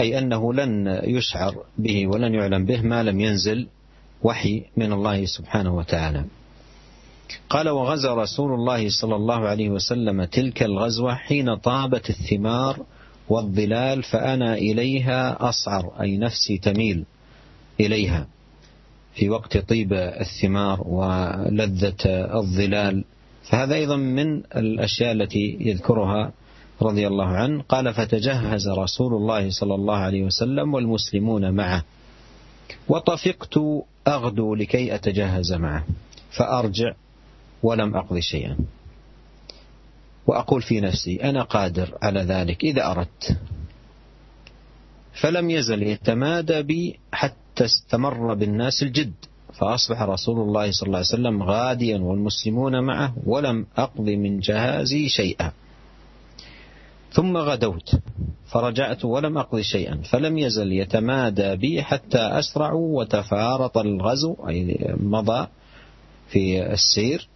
أي 0.00 0.18
أنه 0.18 0.54
لن 0.54 1.00
يشعر 1.04 1.64
به 1.78 2.06
ولن 2.06 2.34
يعلم 2.34 2.64
به 2.64 2.82
ما 2.82 3.02
لم 3.02 3.20
ينزل 3.20 3.68
وحي 4.22 4.62
من 4.76 4.92
الله 4.92 5.24
سبحانه 5.24 5.76
وتعالى. 5.76 6.24
قال 7.50 7.68
وغزا 7.68 8.14
رسول 8.14 8.54
الله 8.54 8.88
صلى 8.88 9.16
الله 9.16 9.48
عليه 9.48 9.68
وسلم 9.68 10.24
تلك 10.24 10.62
الغزوة 10.62 11.14
حين 11.14 11.54
طابت 11.54 12.10
الثمار 12.10 12.78
والظلال 13.28 14.02
فأنا 14.02 14.54
إليها 14.54 15.48
أصعر 15.48 15.92
أي 16.00 16.16
نفسي 16.16 16.58
تميل 16.58 17.04
إليها. 17.80 18.26
في 19.14 19.30
وقت 19.30 19.58
طيب 19.58 19.92
الثمار 19.92 20.80
ولذة 20.86 22.04
الظلال. 22.38 23.04
فهذا 23.42 23.74
أيضا 23.74 23.96
من 23.96 24.36
الأشياء 24.56 25.12
التي 25.12 25.56
يذكرها 25.60 26.32
رضي 26.82 27.06
الله 27.06 27.26
عنه. 27.26 27.62
قال 27.62 27.94
فتجهز 27.94 28.68
رسول 28.68 29.14
الله 29.14 29.50
صلى 29.50 29.74
الله 29.74 29.96
عليه 29.96 30.22
وسلم 30.22 30.74
والمسلمون 30.74 31.50
معه. 31.50 31.84
وطفقت 32.88 33.58
أغدو 34.08 34.54
لكي 34.54 34.94
أتجهز 34.94 35.52
معه 35.52 35.84
فأرجع 36.30 36.94
ولم 37.62 37.96
أقضي 37.96 38.20
شيئا. 38.20 38.56
وأقول 40.26 40.62
في 40.62 40.80
نفسي 40.80 41.16
أنا 41.16 41.42
قادر 41.42 41.98
على 42.02 42.20
ذلك 42.20 42.64
إذا 42.64 42.90
أردت. 42.90 43.36
فلم 45.12 45.50
يزل 45.50 45.82
يتمادى 45.82 46.62
بي 46.62 46.98
حتى 47.12 47.64
استمر 47.64 48.34
بالناس 48.34 48.82
الجد 48.82 49.12
فأصبح 49.52 50.02
رسول 50.02 50.40
الله 50.40 50.70
صلى 50.72 50.86
الله 50.86 50.98
عليه 50.98 51.08
وسلم 51.08 51.42
غاديا 51.42 51.98
والمسلمون 51.98 52.84
معه 52.84 53.14
ولم 53.26 53.66
أقض 53.76 54.08
من 54.08 54.40
جهازي 54.40 55.08
شيئا. 55.08 55.52
ثم 57.12 57.36
غدوت. 57.36 58.00
فرجعت 58.46 59.04
ولم 59.04 59.38
أقض 59.38 59.60
شيئا. 59.60 59.96
فلم 59.96 60.38
يزل 60.38 60.72
يتمادى 60.72 61.56
بي 61.56 61.82
حتى 61.82 62.18
أسرعوا 62.18 62.98
وتفارط 62.98 63.78
الغزو 63.78 64.36
أي 64.48 64.94
مضى 65.00 65.46
في 66.28 66.72
السير 66.72 67.28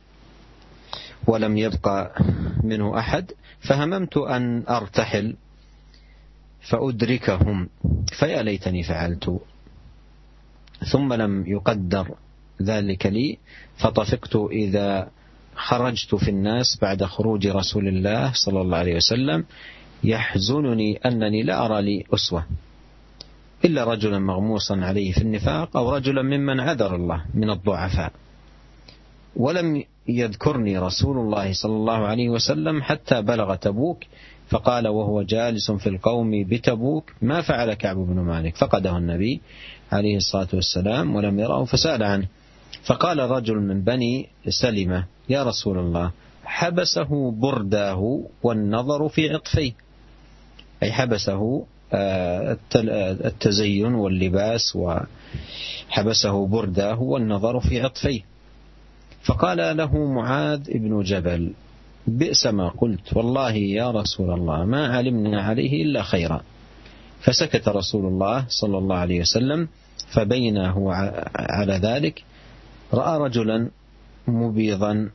ولم 1.26 1.56
يبقى 1.58 2.14
منه 2.64 2.98
أحد. 2.98 3.32
فهممت 3.60 4.16
أن 4.16 4.64
أرتحل 4.68 5.36
فأدركهم. 6.60 7.68
فيا 8.18 8.42
ليتني 8.42 8.82
فعلت. 8.82 9.40
ثم 10.92 11.12
لم 11.12 11.46
يقدر 11.46 12.14
ذلك 12.62 13.06
لي 13.06 13.38
فطفقت 13.76 14.36
إذا 14.36 15.08
خرجت 15.56 16.14
في 16.14 16.30
الناس 16.30 16.78
بعد 16.82 17.04
خروج 17.04 17.46
رسول 17.46 17.88
الله 17.88 18.32
صلى 18.34 18.60
الله 18.60 18.78
عليه 18.78 18.96
وسلم 18.96 19.44
يحزنني 20.04 20.96
أنني 20.96 21.42
لا 21.42 21.66
أرى 21.66 21.82
لي 21.82 22.04
أسوة. 22.14 22.44
إلا 23.64 23.84
رجلا 23.84 24.18
مغموسا 24.18 24.74
عليه 24.74 25.12
في 25.12 25.22
النفاق 25.22 25.76
أو 25.76 25.96
رجلا 25.96 26.22
ممن 26.22 26.60
عذر 26.60 26.94
الله 26.94 27.24
من 27.34 27.50
الضعفاء. 27.50 28.12
ولم 29.36 29.84
يذكرني 30.08 30.78
رسول 30.78 31.18
الله 31.18 31.52
صلى 31.52 31.72
الله 31.72 32.06
عليه 32.06 32.28
وسلم 32.28 32.82
حتى 32.82 33.22
بلغ 33.22 33.54
تبوك 33.54 33.98
فقال 34.48 34.88
وهو 34.88 35.22
جالس 35.22 35.70
في 35.70 35.88
القوم 35.88 36.44
بتبوك 36.44 37.12
ما 37.22 37.42
فعل 37.42 37.74
كعب 37.74 37.96
بن 37.96 38.20
مالك؟ 38.20 38.56
فقده 38.56 38.96
النبي 38.96 39.40
عليه 39.92 40.16
الصلاة 40.16 40.48
والسلام 40.54 41.14
ولم 41.16 41.38
يراه 41.38 41.64
فسأل 41.64 42.02
عنه. 42.02 42.26
فقال 42.86 43.18
رجل 43.18 43.54
من 43.56 43.84
بني 43.84 44.28
سلمة 44.48 45.04
يا 45.28 45.42
رسول 45.42 45.78
الله 45.78 46.10
حبسه 46.44 47.30
برداه 47.30 48.20
والنظر 48.42 49.08
في 49.08 49.30
عطفيه. 49.34 49.72
أي 50.82 50.92
حبسه 50.92 51.66
آه، 51.92 52.58
التزين 53.24 53.94
واللباس 53.94 54.76
وحبسه 54.76 56.46
برداه 56.46 57.02
والنظر 57.02 57.60
في 57.60 57.80
عطفيه. 57.80 58.20
فقال 59.24 59.76
له 59.76 59.98
معاذ 60.04 60.78
بن 60.78 61.02
جبل 61.02 61.52
بئس 62.06 62.46
ما 62.46 62.68
قلت 62.68 63.16
والله 63.16 63.52
يا 63.52 63.90
رسول 63.90 64.30
الله 64.30 64.64
ما 64.64 64.96
علمنا 64.96 65.42
عليه 65.42 65.82
إلا 65.82 66.02
خيرا. 66.02 66.40
فسكت 67.20 67.68
رسول 67.68 68.06
الله 68.06 68.44
صلى 68.48 68.78
الله 68.78 68.96
عليه 68.96 69.20
وسلم 69.20 69.68
فبين 70.12 70.58
هو 70.58 70.90
على 71.36 71.72
ذلك 71.72 72.24
رأى 72.94 73.18
رجلا 73.18 73.70
مبيضا 74.28 75.10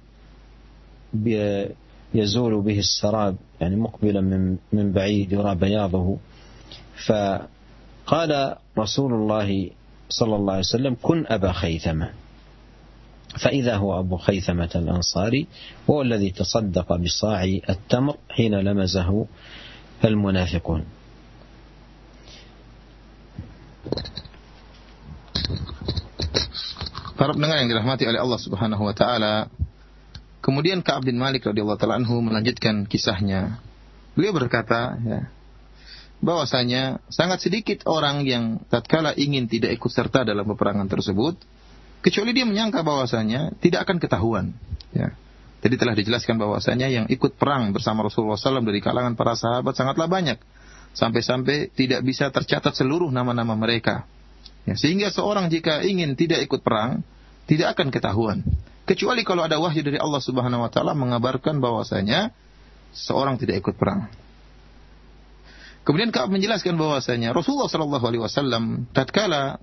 يزول 2.14 2.62
به 2.62 2.80
السراب 2.80 3.36
يعني 3.62 3.76
مقبلا 3.76 4.22
من 4.22 4.58
من 4.74 4.92
بعيد 4.92 5.32
يرى 5.32 5.56
بياضه. 5.56 6.18
فقال 7.08 8.56
رسول 8.78 9.14
الله 9.14 9.70
صلى 10.10 10.36
الله 10.36 10.54
عليه 10.54 10.64
وسلم 10.64 10.96
كن 11.02 11.26
أبا 11.28 11.52
خيثمة. 11.52 12.10
فإذا 13.44 13.76
هو 13.76 14.00
أبو 14.00 14.18
خيثمة 14.18 14.70
الأنصاري 14.76 15.48
هو 15.90 16.02
الذي 16.02 16.32
تصدق 16.32 16.96
بصاع 16.96 17.44
التمر 17.70 18.18
حين 18.30 18.56
لمزه 18.56 19.26
المنافقون. 20.06 20.86
Para 27.20 27.36
pendengar 27.36 27.60
yang 27.60 27.68
dirahmati 27.68 28.08
oleh 28.08 28.16
Allah 28.16 28.40
Subhanahu 28.40 28.80
wa 28.80 28.96
taala, 28.96 29.52
kemudian 30.40 30.80
Ka'ab 30.80 31.04
bin 31.04 31.20
Malik 31.20 31.44
radhiyallahu 31.44 31.76
taala 31.76 32.00
anhu 32.00 32.24
melanjutkan 32.24 32.88
kisahnya. 32.88 33.60
Beliau 34.16 34.32
berkata, 34.32 34.96
ya, 35.04 35.28
bahwasanya 36.24 37.04
sangat 37.12 37.44
sedikit 37.44 37.84
orang 37.92 38.24
yang 38.24 38.64
tatkala 38.72 39.12
ingin 39.20 39.52
tidak 39.52 39.76
ikut 39.76 39.92
serta 39.92 40.24
dalam 40.24 40.48
peperangan 40.48 40.88
tersebut, 40.88 41.36
kecuali 42.00 42.32
dia 42.32 42.48
menyangka 42.48 42.88
bahwasanya 42.88 43.52
tidak 43.60 43.84
akan 43.84 44.00
ketahuan. 44.00 44.46
Ya. 44.96 45.12
Jadi 45.60 45.76
telah 45.76 45.96
dijelaskan 46.00 46.40
bahwasanya 46.40 46.88
yang 46.88 47.06
ikut 47.12 47.36
perang 47.36 47.76
bersama 47.76 48.08
Rasulullah 48.08 48.40
SAW 48.40 48.64
dari 48.64 48.80
kalangan 48.80 49.20
para 49.20 49.36
sahabat 49.36 49.76
sangatlah 49.76 50.08
banyak. 50.08 50.40
Sampai-sampai 50.96 51.76
tidak 51.76 52.00
bisa 52.08 52.32
tercatat 52.32 52.72
seluruh 52.80 53.12
nama-nama 53.12 53.60
mereka. 53.60 54.08
Ya, 54.68 54.76
sehingga 54.76 55.14
seorang 55.14 55.48
jika 55.48 55.84
ingin 55.84 56.18
tidak 56.20 56.44
ikut 56.46 56.62
perang, 56.64 57.06
tidak 57.48 57.78
akan 57.78 57.90
ketahuan. 57.90 58.44
Kecuali 58.90 59.22
kalau 59.22 59.46
ada 59.46 59.62
wahyu 59.62 59.86
dari 59.86 60.02
Allah 60.02 60.18
Subhanahu 60.18 60.66
wa 60.66 60.72
taala 60.74 60.98
mengabarkan 60.98 61.62
bahwasanya 61.62 62.34
seorang 62.94 63.38
tidak 63.38 63.62
ikut 63.62 63.78
perang. 63.78 64.10
Kemudian 65.86 66.14
Ka'ab 66.14 66.30
menjelaskan 66.30 66.78
bahwasanya 66.78 67.34
Rasulullah 67.34 67.70
Shallallahu 67.70 68.06
alaihi 68.06 68.22
wasallam 68.22 68.86
tatkala 68.94 69.58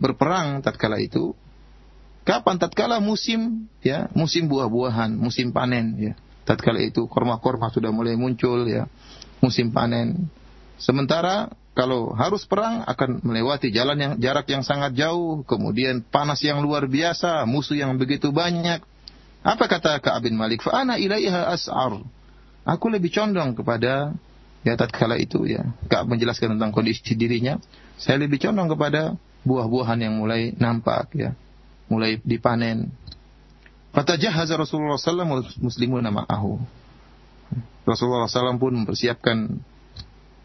berperang 0.00 0.64
tatkala 0.64 0.96
itu 1.00 1.36
kapan 2.24 2.56
tatkala 2.60 3.00
musim 3.00 3.68
ya 3.84 4.08
musim 4.16 4.48
buah-buahan 4.48 5.16
musim 5.16 5.52
panen 5.52 5.96
ya 5.96 6.12
tatkala 6.48 6.80
itu 6.80 7.08
korma-korma 7.08 7.68
sudah 7.68 7.92
mulai 7.92 8.16
muncul 8.16 8.64
ya 8.68 8.88
musim 9.44 9.72
panen 9.72 10.28
sementara 10.80 11.52
kalau 11.70 12.10
harus 12.18 12.42
perang 12.50 12.82
akan 12.82 13.22
melewati 13.22 13.70
jalan 13.70 13.96
yang 13.96 14.12
jarak 14.18 14.46
yang 14.50 14.66
sangat 14.66 14.98
jauh 14.98 15.46
kemudian 15.46 16.02
panas 16.02 16.42
yang 16.42 16.58
luar 16.60 16.90
biasa 16.90 17.46
musuh 17.46 17.78
yang 17.78 17.94
begitu 17.94 18.34
banyak. 18.34 18.82
Apa 19.40 19.64
kata 19.70 19.96
Ka'ab 20.04 20.28
bin 20.28 20.36
Malik? 20.36 20.60
Fa 20.60 20.84
ana 20.84 21.00
ilaiha 21.00 21.48
as'ar. 21.48 22.04
Aku 22.68 22.92
lebih 22.92 23.08
condong 23.08 23.56
kepada 23.56 24.12
ya 24.66 24.76
tatkala 24.76 25.16
itu 25.16 25.48
ya. 25.48 25.72
Ka'ab 25.88 26.10
menjelaskan 26.10 26.58
tentang 26.58 26.74
kondisi 26.74 27.16
dirinya. 27.16 27.56
Saya 27.96 28.20
lebih 28.20 28.42
condong 28.42 28.68
kepada 28.68 29.16
buah-buahan 29.48 29.98
yang 30.04 30.14
mulai 30.20 30.52
nampak 30.52 31.16
ya, 31.16 31.32
mulai 31.88 32.20
dipanen. 32.20 32.92
Fatajahaza 33.90 34.54
Rasulullah 34.60 35.00
SAW 35.00 35.42
muslimun 35.58 36.04
ma'ahu. 36.04 36.60
Rasulullah 37.88 38.28
SAW 38.28 38.60
pun 38.60 38.76
mempersiapkan 38.84 39.58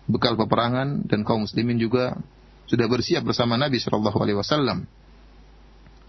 bekal 0.05 0.37
peperangan 0.37 1.05
dan 1.09 1.25
kaum 1.25 1.45
muslimin 1.45 1.81
juga 1.81 2.17
sudah 2.65 2.85
bersiap 2.89 3.25
bersama 3.25 3.57
Nabi 3.57 3.77
Shallallahu 3.81 4.17
Alaihi 4.21 4.37
Wasallam 4.37 4.85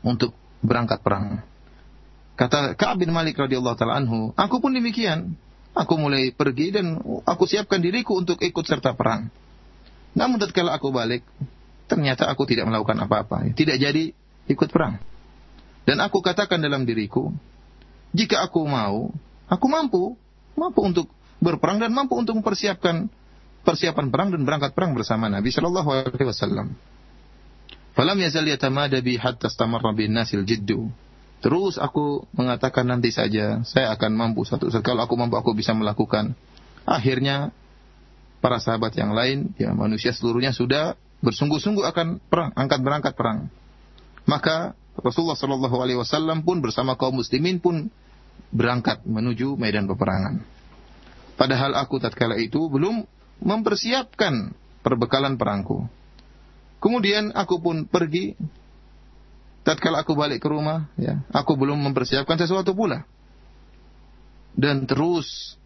untuk 0.04 0.32
berangkat 0.64 1.00
perang. 1.04 1.44
Kata 2.37 2.76
Ka'ab 2.76 3.00
bin 3.00 3.12
Malik 3.16 3.40
radhiyallahu 3.40 3.76
taala 3.80 3.96
anhu, 4.00 4.32
aku 4.37 4.61
pun 4.61 4.76
demikian. 4.76 5.37
Aku 5.76 6.00
mulai 6.00 6.32
pergi 6.32 6.72
dan 6.72 6.96
aku 7.28 7.44
siapkan 7.44 7.80
diriku 7.85 8.16
untuk 8.16 8.40
ikut 8.40 8.64
serta 8.64 8.96
perang. 8.96 9.28
Namun 10.16 10.40
tatkala 10.40 10.72
aku 10.72 10.88
balik, 10.88 11.20
ternyata 11.85 12.24
aku 12.32 12.48
tidak 12.48 12.64
melakukan 12.64 12.96
apa-apa. 13.04 13.44
Tidak 13.52 13.76
jadi 13.76 14.09
ikut 14.48 14.68
perang. 14.72 14.96
Dan 15.85 16.00
aku 16.00 16.24
katakan 16.24 16.64
dalam 16.64 16.88
diriku, 16.88 17.28
jika 18.16 18.40
aku 18.40 18.64
mau, 18.64 19.12
aku 19.52 19.66
mampu, 19.68 20.16
mampu 20.56 20.80
untuk 20.80 21.06
berperang 21.44 21.76
dan 21.76 21.92
mampu 21.92 22.16
untuk 22.16 22.40
mempersiapkan 22.40 23.12
persiapan 23.66 24.14
perang 24.14 24.31
dan 24.31 24.46
berangkat 24.46 24.70
perang 24.79 24.94
bersama 24.94 25.26
Nabi 25.26 25.50
Shallallahu 25.50 25.88
Alaihi 25.90 26.31
Wasallam. 26.31 26.79
Falam 27.98 28.16
yazal 28.22 28.46
yatamada 28.46 29.02
bi 29.02 29.18
hatta 29.18 29.50
istamarra 29.50 29.90
bin 29.90 30.14
nasil 30.14 30.46
jiddu. 30.46 30.87
Terus 31.42 31.76
aku 31.76 32.24
mengatakan 32.33 32.87
nanti 32.87 33.11
saja 33.11 33.61
saya 33.66 33.92
akan 33.92 34.14
mampu 34.14 34.46
satu 34.46 34.70
saat 34.70 34.87
kalau 34.87 35.02
aku 35.02 35.18
mampu 35.18 35.35
aku 35.35 35.52
bisa 35.52 35.74
melakukan. 35.74 36.38
Akhirnya 36.87 37.50
para 38.38 38.62
sahabat 38.62 38.94
yang 38.94 39.11
lain 39.11 39.50
ya 39.59 39.74
manusia 39.74 40.14
seluruhnya 40.14 40.55
sudah 40.55 40.94
bersungguh-sungguh 41.24 41.83
akan 41.83 42.22
perang, 42.31 42.55
angkat 42.55 42.81
berangkat 42.81 43.12
perang. 43.18 43.50
Maka 44.29 44.79
Rasulullah 44.96 45.37
Shallallahu 45.37 45.76
Alaihi 45.83 45.98
Wasallam 45.98 46.46
pun 46.46 46.62
bersama 46.62 46.94
kaum 46.94 47.18
muslimin 47.20 47.59
pun 47.59 47.90
berangkat 48.52 49.05
menuju 49.05 49.59
medan 49.59 49.88
peperangan. 49.90 50.40
Padahal 51.37 51.76
aku 51.76 52.00
tatkala 52.00 52.40
itu 52.40 52.61
belum 52.72 53.05
mempersiapkan 53.40 54.55
perbekalan 54.81 55.37
perangku. 55.37 55.85
Kemudian 56.81 57.33
aku 57.35 57.61
pun 57.61 57.88
pergi. 57.88 58.37
Tatkala 59.66 60.07
aku 60.07 60.14
balik 60.14 60.46
ke 60.46 60.46
rumah, 60.46 60.87
ya, 60.94 61.27
aku 61.35 61.59
belum 61.59 61.83
mempersiapkan 61.90 62.38
sesuatu 62.38 62.70
pula. 62.70 63.03
Dan 64.55 64.87
terus 64.87 65.59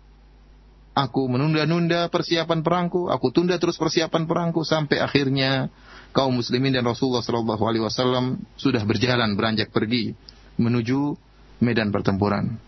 Aku 0.90 1.30
menunda-nunda 1.30 2.10
persiapan 2.10 2.66
perangku, 2.66 3.06
aku 3.14 3.30
tunda 3.30 3.54
terus 3.62 3.78
persiapan 3.78 4.26
perangku 4.26 4.66
sampai 4.66 4.98
akhirnya 4.98 5.70
kaum 6.10 6.34
muslimin 6.34 6.74
dan 6.74 6.82
Rasulullah 6.82 7.22
Shallallahu 7.22 7.62
alaihi 7.62 7.86
wasallam 7.86 8.42
sudah 8.58 8.82
berjalan 8.82 9.38
beranjak 9.38 9.70
pergi 9.70 10.18
menuju 10.58 11.14
medan 11.62 11.94
pertempuran. 11.94 12.58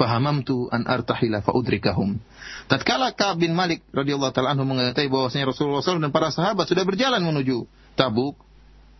Fahamamtu 0.00 0.72
an 0.72 0.88
artahila 0.88 1.44
faudrikahum. 1.44 2.16
Tatkala 2.72 3.12
Ka'ab 3.12 3.44
bin 3.44 3.52
Malik 3.52 3.84
radhiyallahu 3.92 4.32
taala 4.32 4.56
anhu 4.56 4.64
mengetahui 4.64 5.12
bahwasanya 5.12 5.52
Rasulullah 5.52 5.84
SAW 5.84 6.00
dan 6.00 6.08
para 6.08 6.32
sahabat 6.32 6.64
sudah 6.64 6.88
berjalan 6.88 7.20
menuju 7.20 7.68
Tabuk, 8.00 8.40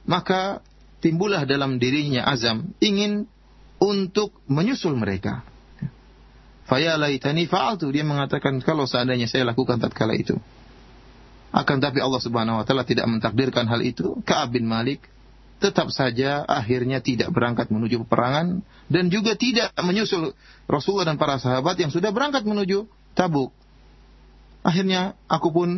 maka 0.05 0.61
timbullah 1.01 1.49
dalam 1.49 1.81
dirinya 1.81 2.29
azam 2.29 2.77
ingin 2.85 3.25
untuk 3.81 4.37
menyusul 4.45 4.93
mereka. 4.93 5.41
Faya 6.69 7.01
laitani 7.01 7.49
fa'altu. 7.49 7.89
Dia 7.89 8.05
mengatakan 8.05 8.61
kalau 8.61 8.85
seandainya 8.85 9.25
saya 9.25 9.49
lakukan 9.49 9.81
tatkala 9.81 10.13
itu. 10.13 10.37
Akan 11.49 11.81
tapi 11.81 12.05
Allah 12.05 12.21
Subhanahu 12.21 12.61
wa 12.61 12.65
taala 12.69 12.85
tidak 12.85 13.09
mentakdirkan 13.09 13.65
hal 13.73 13.81
itu. 13.81 14.21
Ka'ab 14.29 14.53
bin 14.53 14.69
Malik 14.69 15.01
tetap 15.61 15.92
saja 15.92 16.42
akhirnya 16.49 17.05
tidak 17.05 17.29
berangkat 17.31 17.68
menuju 17.68 18.09
peperangan 18.09 18.64
dan 18.88 19.05
juga 19.12 19.37
tidak 19.37 19.70
menyusul 19.77 20.33
Rasulullah 20.64 21.12
dan 21.12 21.20
para 21.20 21.37
sahabat 21.37 21.77
yang 21.77 21.92
sudah 21.92 22.11
berangkat 22.11 22.49
menuju 22.49 22.88
Tabuk. 23.12 23.53
Akhirnya 24.64 25.18
aku 25.29 25.53
pun 25.53 25.68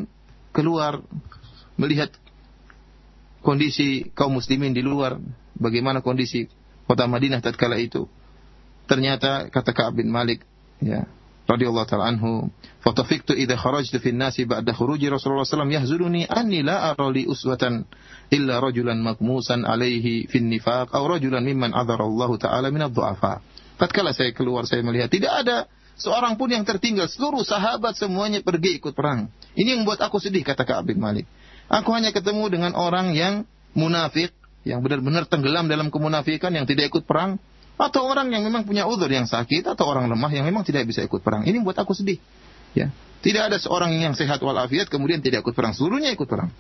keluar 0.55 1.03
melihat 1.75 2.15
kondisi 3.43 4.07
kaum 4.15 4.39
muslimin 4.39 4.71
di 4.71 4.87
luar 4.87 5.19
bagaimana 5.59 6.01
kondisi 6.01 6.47
kota 6.87 7.11
Madinah 7.11 7.43
tatkala 7.43 7.81
itu. 7.81 8.07
Ternyata 8.87 9.51
kata 9.51 9.71
Ka'ab 9.73 9.99
bin 9.99 10.11
Malik, 10.11 10.43
ya, 10.83 11.07
radhiyallahu 11.47 11.87
taala 11.87 12.11
anhu, 12.11 12.51
"Fatafiktu 12.83 13.35
idza 13.35 13.59
kharajtu 13.59 13.99
fi 14.03 14.11
nasi 14.15 14.45
ba'da 14.45 14.75
khuruji 14.75 15.11
Rasulullah 15.11 15.47
sallallahu 15.47 15.47
alaihi 15.47 15.55
wasallam 15.55 15.73
yahzuruni 15.73 16.23
anni 16.27 16.61
la 16.67 16.93
ara 16.93 17.09
uswatan 17.09 17.87
illa 18.33 18.59
rajulan 18.65 18.97
makmusan 18.97 19.69
alaihi 19.69 20.25
fin 20.27 20.49
nifaq 20.49 20.89
aw 20.97 21.05
rajulan 21.05 21.45
mimman 21.45 21.77
adzara 21.77 22.03
Allah 22.09 22.31
taala 22.41 22.73
min 22.73 22.89
ad-du'afa." 22.89 23.45
Tatkala 23.77 24.17
saya 24.17 24.33
keluar 24.33 24.65
saya 24.65 24.81
melihat 24.81 25.13
tidak 25.13 25.33
ada 25.45 25.69
seorang 26.01 26.41
pun 26.41 26.49
yang 26.49 26.65
tertinggal, 26.65 27.07
seluruh 27.07 27.45
sahabat 27.45 27.95
semuanya 28.01 28.41
pergi 28.41 28.81
ikut 28.81 28.97
perang. 28.97 29.29
Ini 29.53 29.77
yang 29.77 29.85
membuat 29.85 30.01
aku 30.09 30.17
sedih 30.17 30.41
kata 30.41 30.65
Ka'ab 30.65 30.89
bin 30.89 30.99
Malik. 30.99 31.29
Aku 31.69 31.93
hanya 31.93 32.11
ketemu 32.11 32.49
dengan 32.49 32.73
orang 32.73 33.13
yang 33.13 33.45
munafik, 33.77 34.33
yang 34.65 34.81
benar-benar 34.85 35.29
tenggelam 35.29 35.69
dalam 35.69 35.89
kemunafikan, 35.89 36.53
yang 36.53 36.69
tidak 36.69 36.93
ikut 36.93 37.05
perang, 37.05 37.41
atau 37.81 38.05
orang 38.05 38.29
yang 38.33 38.45
memang 38.45 38.69
punya 38.69 38.85
udur 38.85 39.09
yang 39.09 39.25
sakit, 39.25 39.65
atau 39.65 39.89
orang 39.89 40.09
lemah 40.09 40.31
yang 40.33 40.45
memang 40.45 40.65
tidak 40.65 40.85
bisa 40.89 41.01
ikut 41.05 41.25
perang. 41.25 41.45
Ini 41.49 41.61
membuat 41.61 41.81
aku 41.83 41.97
sedih. 41.97 42.21
Ya, 42.73 42.89
tidak 43.21 43.53
ada 43.53 43.57
seorang 43.61 43.93
yang 44.01 44.17
sehat 44.17 44.41
walafiat 44.41 44.89
kemudian 44.89 45.21
tidak 45.21 45.45
ikut 45.45 45.55
perang, 45.57 45.77
seluruhnya 45.77 46.13
ikut 46.13 46.29
perang. 46.29 46.53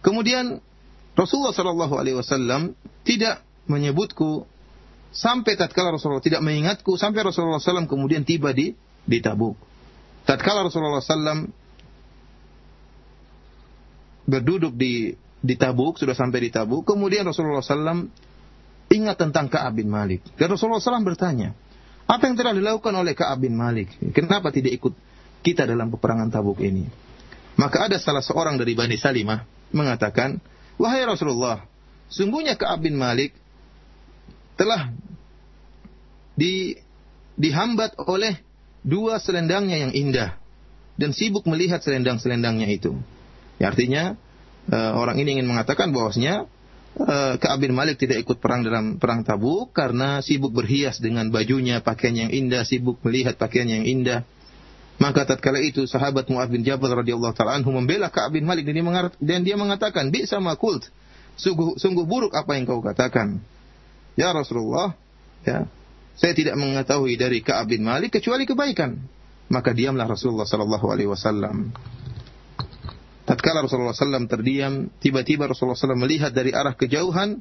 Kemudian 0.00 0.60
Rasulullah 1.12 1.52
Shallallahu 1.52 1.94
Alaihi 2.00 2.16
Wasallam 2.16 2.72
tidak 3.04 3.44
menyebutku 3.68 4.48
sampai 5.10 5.58
tatkala 5.58 5.94
Rasulullah 5.94 6.22
tidak 6.22 6.40
mengingatku 6.40 6.94
sampai 6.94 7.26
Rasulullah 7.26 7.58
SAW 7.58 7.90
kemudian 7.90 8.22
tiba 8.22 8.54
di 8.54 8.74
di 9.04 9.18
Tabuk. 9.18 9.58
Tatkala 10.22 10.62
Rasulullah 10.62 11.02
SAW 11.02 11.50
berduduk 14.30 14.78
di 14.78 15.18
di 15.40 15.54
Tabuk, 15.56 15.96
sudah 15.96 16.12
sampai 16.12 16.46
di 16.46 16.50
Tabuk, 16.52 16.84
kemudian 16.84 17.24
Rasulullah 17.24 17.64
SAW 17.64 18.06
ingat 18.92 19.16
tentang 19.16 19.48
Ka'ab 19.48 19.72
bin 19.80 19.88
Malik. 19.88 20.20
Dan 20.36 20.52
Rasulullah 20.52 20.82
SAW 20.82 21.00
bertanya, 21.00 21.56
apa 22.04 22.28
yang 22.28 22.36
telah 22.36 22.52
dilakukan 22.52 22.92
oleh 22.92 23.16
Ka'ab 23.16 23.40
bin 23.40 23.56
Malik? 23.56 23.88
Kenapa 24.12 24.52
tidak 24.52 24.76
ikut 24.76 24.92
kita 25.40 25.64
dalam 25.64 25.88
peperangan 25.88 26.28
Tabuk 26.28 26.60
ini? 26.60 26.84
Maka 27.56 27.88
ada 27.88 27.96
salah 27.96 28.20
seorang 28.20 28.60
dari 28.60 28.76
Bani 28.76 29.00
Salimah 29.00 29.59
mengatakan, 29.70 30.42
Wahai 30.80 31.04
Rasulullah, 31.04 31.64
sungguhnya 32.08 32.56
Ka'ab 32.56 32.84
bin 32.84 32.96
Malik 32.96 33.36
telah 34.56 34.92
di, 36.36 36.76
dihambat 37.36 38.00
oleh 38.00 38.40
dua 38.80 39.20
selendangnya 39.20 39.76
yang 39.88 39.92
indah 39.92 40.40
dan 40.96 41.12
sibuk 41.12 41.44
melihat 41.44 41.84
selendang-selendangnya 41.84 42.68
itu. 42.68 42.96
Ya, 43.60 43.72
artinya 43.72 44.16
uh, 44.72 44.92
orang 44.96 45.20
ini 45.20 45.40
ingin 45.40 45.48
mengatakan 45.48 45.92
bahwasanya 45.92 46.48
uh, 46.96 47.34
Ka'ab 47.36 47.60
bin 47.60 47.76
Malik 47.76 48.00
tidak 48.00 48.24
ikut 48.24 48.40
perang 48.40 48.64
dalam 48.64 48.96
perang 48.96 49.24
Tabuk 49.24 49.72
karena 49.76 50.24
sibuk 50.24 50.52
berhias 50.52 51.00
dengan 51.00 51.28
bajunya, 51.28 51.84
pakaian 51.84 52.28
yang 52.28 52.30
indah, 52.32 52.64
sibuk 52.64 53.00
melihat 53.04 53.36
pakaian 53.36 53.68
yang 53.68 53.84
indah. 53.84 54.24
Maka 55.00 55.24
tatkala 55.24 55.64
itu 55.64 55.88
sahabat 55.88 56.28
Mu'ad 56.28 56.52
bin 56.52 56.60
Jabal 56.60 56.92
radhiyallahu 56.92 57.32
taala 57.32 57.56
anhu 57.56 57.72
membela 57.72 58.12
Ka'ab 58.12 58.36
bin 58.36 58.44
Malik 58.44 58.68
dan 58.68 58.76
dia, 58.76 59.08
dan 59.16 59.40
dia 59.40 59.56
mengatakan, 59.56 60.12
"Bi 60.12 60.28
sama 60.28 60.52
kult." 60.60 60.92
Sungguh, 61.40 61.80
sungguh 61.80 62.04
buruk 62.04 62.36
apa 62.36 62.52
yang 62.60 62.68
kau 62.68 62.84
katakan. 62.84 63.40
Ya 64.12 64.28
Rasulullah, 64.36 64.92
ya. 65.40 65.64
Saya 66.20 66.36
tidak 66.36 66.60
mengetahui 66.60 67.16
dari 67.16 67.40
Ka'ab 67.40 67.72
bin 67.72 67.80
Malik 67.80 68.20
kecuali 68.20 68.44
kebaikan. 68.44 69.00
Maka 69.48 69.72
diamlah 69.72 70.04
Rasulullah 70.04 70.44
sallallahu 70.44 70.86
alaihi 70.92 71.08
wasallam. 71.08 71.72
Tatkala 73.24 73.62
Rasulullah 73.62 73.94
SAW 73.94 74.26
terdiam, 74.26 74.90
tiba-tiba 74.98 75.46
Rasulullah 75.46 75.78
SAW 75.78 75.94
melihat 75.94 76.34
dari 76.34 76.50
arah 76.50 76.74
kejauhan, 76.74 77.38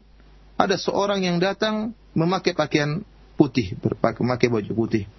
ada 0.54 0.78
seorang 0.78 1.26
yang 1.26 1.42
datang 1.42 1.98
memakai 2.14 2.54
pakaian 2.54 3.02
putih, 3.34 3.74
memakai 4.22 4.54
baju 4.54 4.72
putih. 4.78 5.10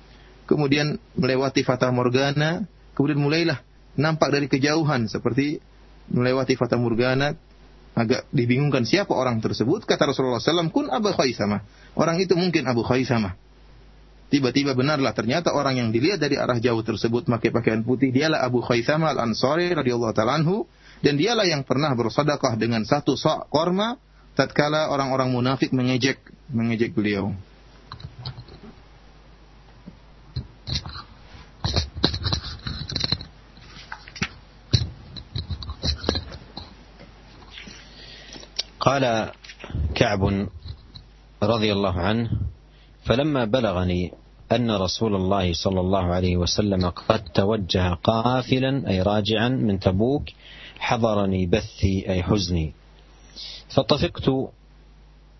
Kemudian 0.51 0.99
melewati 1.15 1.63
Fata 1.63 1.95
Morgana, 1.95 2.67
kemudian 2.99 3.23
mulailah 3.23 3.63
nampak 3.95 4.35
dari 4.35 4.51
kejauhan 4.51 5.07
seperti 5.07 5.63
melewati 6.11 6.59
Fata 6.59 6.75
Morgana, 6.75 7.39
agak 7.95 8.27
dibingungkan 8.35 8.83
siapa 8.83 9.15
orang 9.15 9.39
tersebut. 9.39 9.87
Kata 9.87 10.11
Rasulullah 10.11 10.43
SAW, 10.43 10.75
kun 10.75 10.91
Abu 10.91 11.15
Khaisamah. 11.15 11.63
Orang 11.95 12.19
itu 12.19 12.35
mungkin 12.35 12.67
Abu 12.67 12.83
Khaisamah. 12.83 13.39
Tiba-tiba 14.31 14.79
benarlah 14.79 15.11
ternyata 15.11 15.51
orang 15.51 15.79
yang 15.79 15.89
dilihat 15.91 16.23
dari 16.23 16.39
arah 16.39 16.63
jauh 16.63 16.83
tersebut 16.87 17.27
pakai 17.27 17.51
pakaian 17.51 17.83
putih 17.83 18.15
dialah 18.15 18.47
Abu 18.47 18.63
Khaisamah 18.63 19.11
Al-Ansari 19.19 19.75
radhiyallahu 19.75 20.15
taala 20.15 20.39
anhu 20.39 20.71
dan 21.03 21.19
dialah 21.19 21.43
yang 21.51 21.67
pernah 21.67 21.91
bersedekah 21.99 22.55
dengan 22.55 22.87
satu 22.87 23.19
sok 23.19 23.51
korma 23.51 23.99
tatkala 24.39 24.87
orang-orang 24.87 25.35
munafik 25.35 25.75
mengejek 25.75 26.23
mengejek 26.47 26.95
beliau. 26.95 27.35
قال 38.91 39.31
كعب 39.95 40.49
رضي 41.43 41.73
الله 41.73 42.01
عنه 42.01 42.31
فلما 43.05 43.45
بلغني 43.45 44.13
أن 44.53 44.71
رسول 44.71 45.15
الله 45.15 45.53
صلى 45.53 45.81
الله 45.81 46.05
عليه 46.15 46.37
وسلم 46.37 46.89
قد 46.89 47.25
توجه 47.25 47.95
قافلا 47.95 48.91
أي 48.91 49.03
راجعا 49.03 49.49
من 49.49 49.81
تبوك 49.81 50.23
حضرني 50.79 51.47
بثي 51.47 52.11
أي 52.11 52.23
حزني. 52.23 52.73
فطفقت 53.75 54.31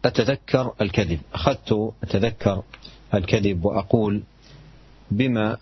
أتذكر 0.05 0.75
الكذب 0.81 1.21
أخذت 1.35 1.93
أتذكر 2.03 2.63
الكذب 3.15 3.65
وأقول 3.65 4.23
بما 5.11 5.57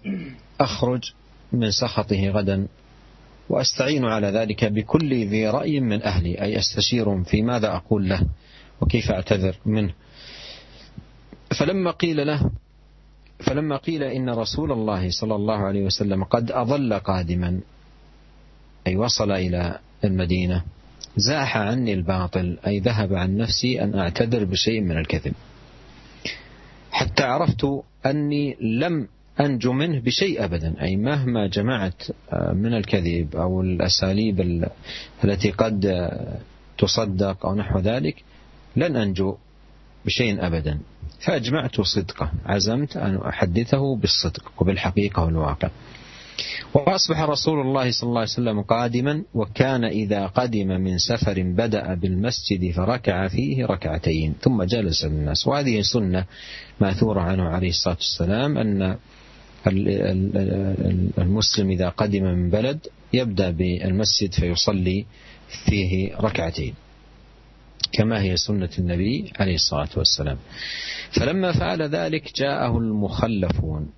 أخرج 0.60 1.12
من 1.52 1.70
سخطه 1.70 2.28
غدا؟ 2.28 2.68
وأستعين 3.48 4.04
على 4.04 4.26
ذلك 4.26 4.64
بكل 4.64 5.26
ذي 5.26 5.46
رأي 5.48 5.80
من 5.80 6.02
أهلي. 6.02 6.40
أي 6.40 6.58
أستشيرهم 6.58 7.22
في 7.22 7.42
ماذا 7.42 7.76
أقول 7.76 8.08
له 8.08 8.22
وكيف 8.80 9.10
أعتذر 9.10 9.56
منه. 9.66 9.92
فلما 11.58 11.90
قيل 11.90 12.26
له 12.26 12.50
فلما 13.38 13.76
قيل 13.76 14.02
إن 14.02 14.30
رسول 14.30 14.72
الله 14.72 15.10
صلى 15.10 15.34
الله 15.34 15.56
عليه 15.56 15.84
وسلم 15.84 16.24
قد 16.24 16.50
أظل 16.50 16.94
قادما 16.94 17.60
أي 18.86 18.96
وصل 18.96 19.32
إلى 19.32 19.78
المدينة 20.04 20.64
زاح 21.16 21.56
عني 21.56 21.92
الباطل 21.92 22.58
أي 22.66 22.78
ذهب 22.80 23.14
عن 23.14 23.36
نفسي 23.36 23.82
أن 23.82 23.98
أعتذر 23.98 24.44
بشيء 24.44 24.80
من 24.80 24.98
الكذب. 24.98 25.34
حتى 26.90 27.22
عرفت 27.22 27.66
أني 28.06 28.56
لم 28.60 29.08
أنجو 29.40 29.72
منه 29.72 30.00
بشيء 30.00 30.44
أبدا 30.44 30.82
أي 30.82 30.96
مهما 30.96 31.46
جمعت 31.46 32.02
من 32.52 32.74
الكذب 32.74 33.36
أو 33.36 33.60
الأساليب 33.60 34.68
التي 35.24 35.50
قد 35.50 36.10
تصدق 36.78 37.46
أو 37.46 37.54
نحو 37.54 37.78
ذلك 37.78 38.22
لن 38.76 38.96
أنجو 38.96 39.36
بشيء 40.06 40.46
أبدا. 40.46 40.78
فأجمعت 41.20 41.80
صدقه 41.80 42.32
عزمت 42.46 42.96
أن 42.96 43.16
أحدثه 43.16 43.96
بالصدق 43.96 44.52
وبالحقيقة 44.58 45.24
والواقع. 45.24 45.70
وأصبح 46.74 47.20
رسول 47.20 47.60
الله 47.60 47.90
صلى 47.90 48.08
الله 48.08 48.20
عليه 48.20 48.30
وسلم 48.30 48.62
قادما 48.62 49.22
وكان 49.34 49.84
إذا 49.84 50.26
قدم 50.26 50.68
من 50.68 50.98
سفر 50.98 51.42
بدأ 51.42 51.94
بالمسجد 51.94 52.70
فركع 52.70 53.28
فيه 53.28 53.66
ركعتين 53.66 54.34
ثم 54.40 54.62
جلس 54.62 55.04
الناس. 55.04 55.46
وهذه 55.46 55.80
سنة 55.80 56.24
ماثورة 56.80 57.20
عنه 57.20 57.42
عليه 57.42 57.68
الصلاة 57.68 57.96
والسلام 57.96 58.58
أن 58.58 58.96
المسلم 61.18 61.70
إذا 61.70 61.88
قدم 61.88 62.22
من 62.22 62.50
بلد 62.50 62.86
يبدأ 63.12 63.50
بالمسجد 63.50 64.34
فيصلي 64.34 65.06
فيه 65.64 66.16
ركعتين. 66.16 66.74
كما 67.92 68.22
هي 68.22 68.36
سنة 68.36 68.70
النبي 68.78 69.32
عليه 69.40 69.54
الصلاة 69.54 69.88
والسلام. 69.96 70.38
فلما 71.20 71.52
فعل 71.52 71.82
ذلك 71.82 72.32
جاءه 72.36 72.78
المخلفون. 72.78 73.90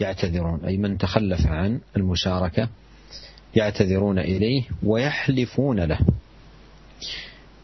يعتذرون 0.00 0.64
أي 0.64 0.76
من 0.76 0.98
تخلف 0.98 1.46
عن 1.46 1.80
المشاركة 1.96 2.68
يعتذرون 3.56 4.18
إليه 4.18 4.62
ويحلفون 4.82 5.80
له. 5.80 5.98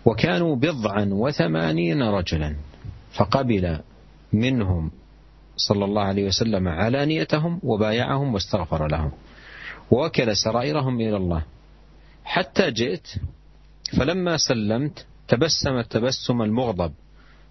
وكانوا 0.04 0.56
بضعا 0.56 1.08
وثمانين 1.12 2.02
رجلا. 2.02 2.56
فقبل 3.12 3.78
منهم 4.32 4.90
صلى 5.56 5.84
الله 5.84 6.02
عليه 6.02 6.24
وسلم 6.26 6.68
علانيتهم 6.68 7.60
وبايعهم 7.62 8.34
واستغفر 8.34 8.86
لهم. 8.86 9.12
ووكل 9.90 10.36
سرائرهم 10.36 11.00
إلى 11.00 11.16
الله. 11.16 11.42
حتى 12.24 12.70
جئت 12.70 13.08
فلما 13.98 14.36
سلمت 14.36 15.06
تبسم 15.28 15.78
التبسم 15.78 16.42
المغضب. 16.42 16.92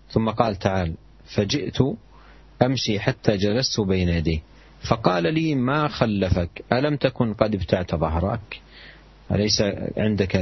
ثم 0.09 0.29
قال 0.29 0.55
تعال 0.55 0.93
فجئت 1.35 1.77
أمشي 2.61 2.99
حتى 2.99 3.37
جلست 3.37 3.79
بين 3.79 4.09
يديه. 4.09 4.39
فقال 4.89 5.33
لي 5.33 5.55
ما 5.55 5.87
خلفك؟ 5.87 6.63
ألم 6.73 6.95
تكن 6.95 7.33
قد 7.33 7.55
ابتعت 7.55 7.95
ظهرك؟ 7.95 8.61
أليس 9.31 9.61
عندك 9.97 10.35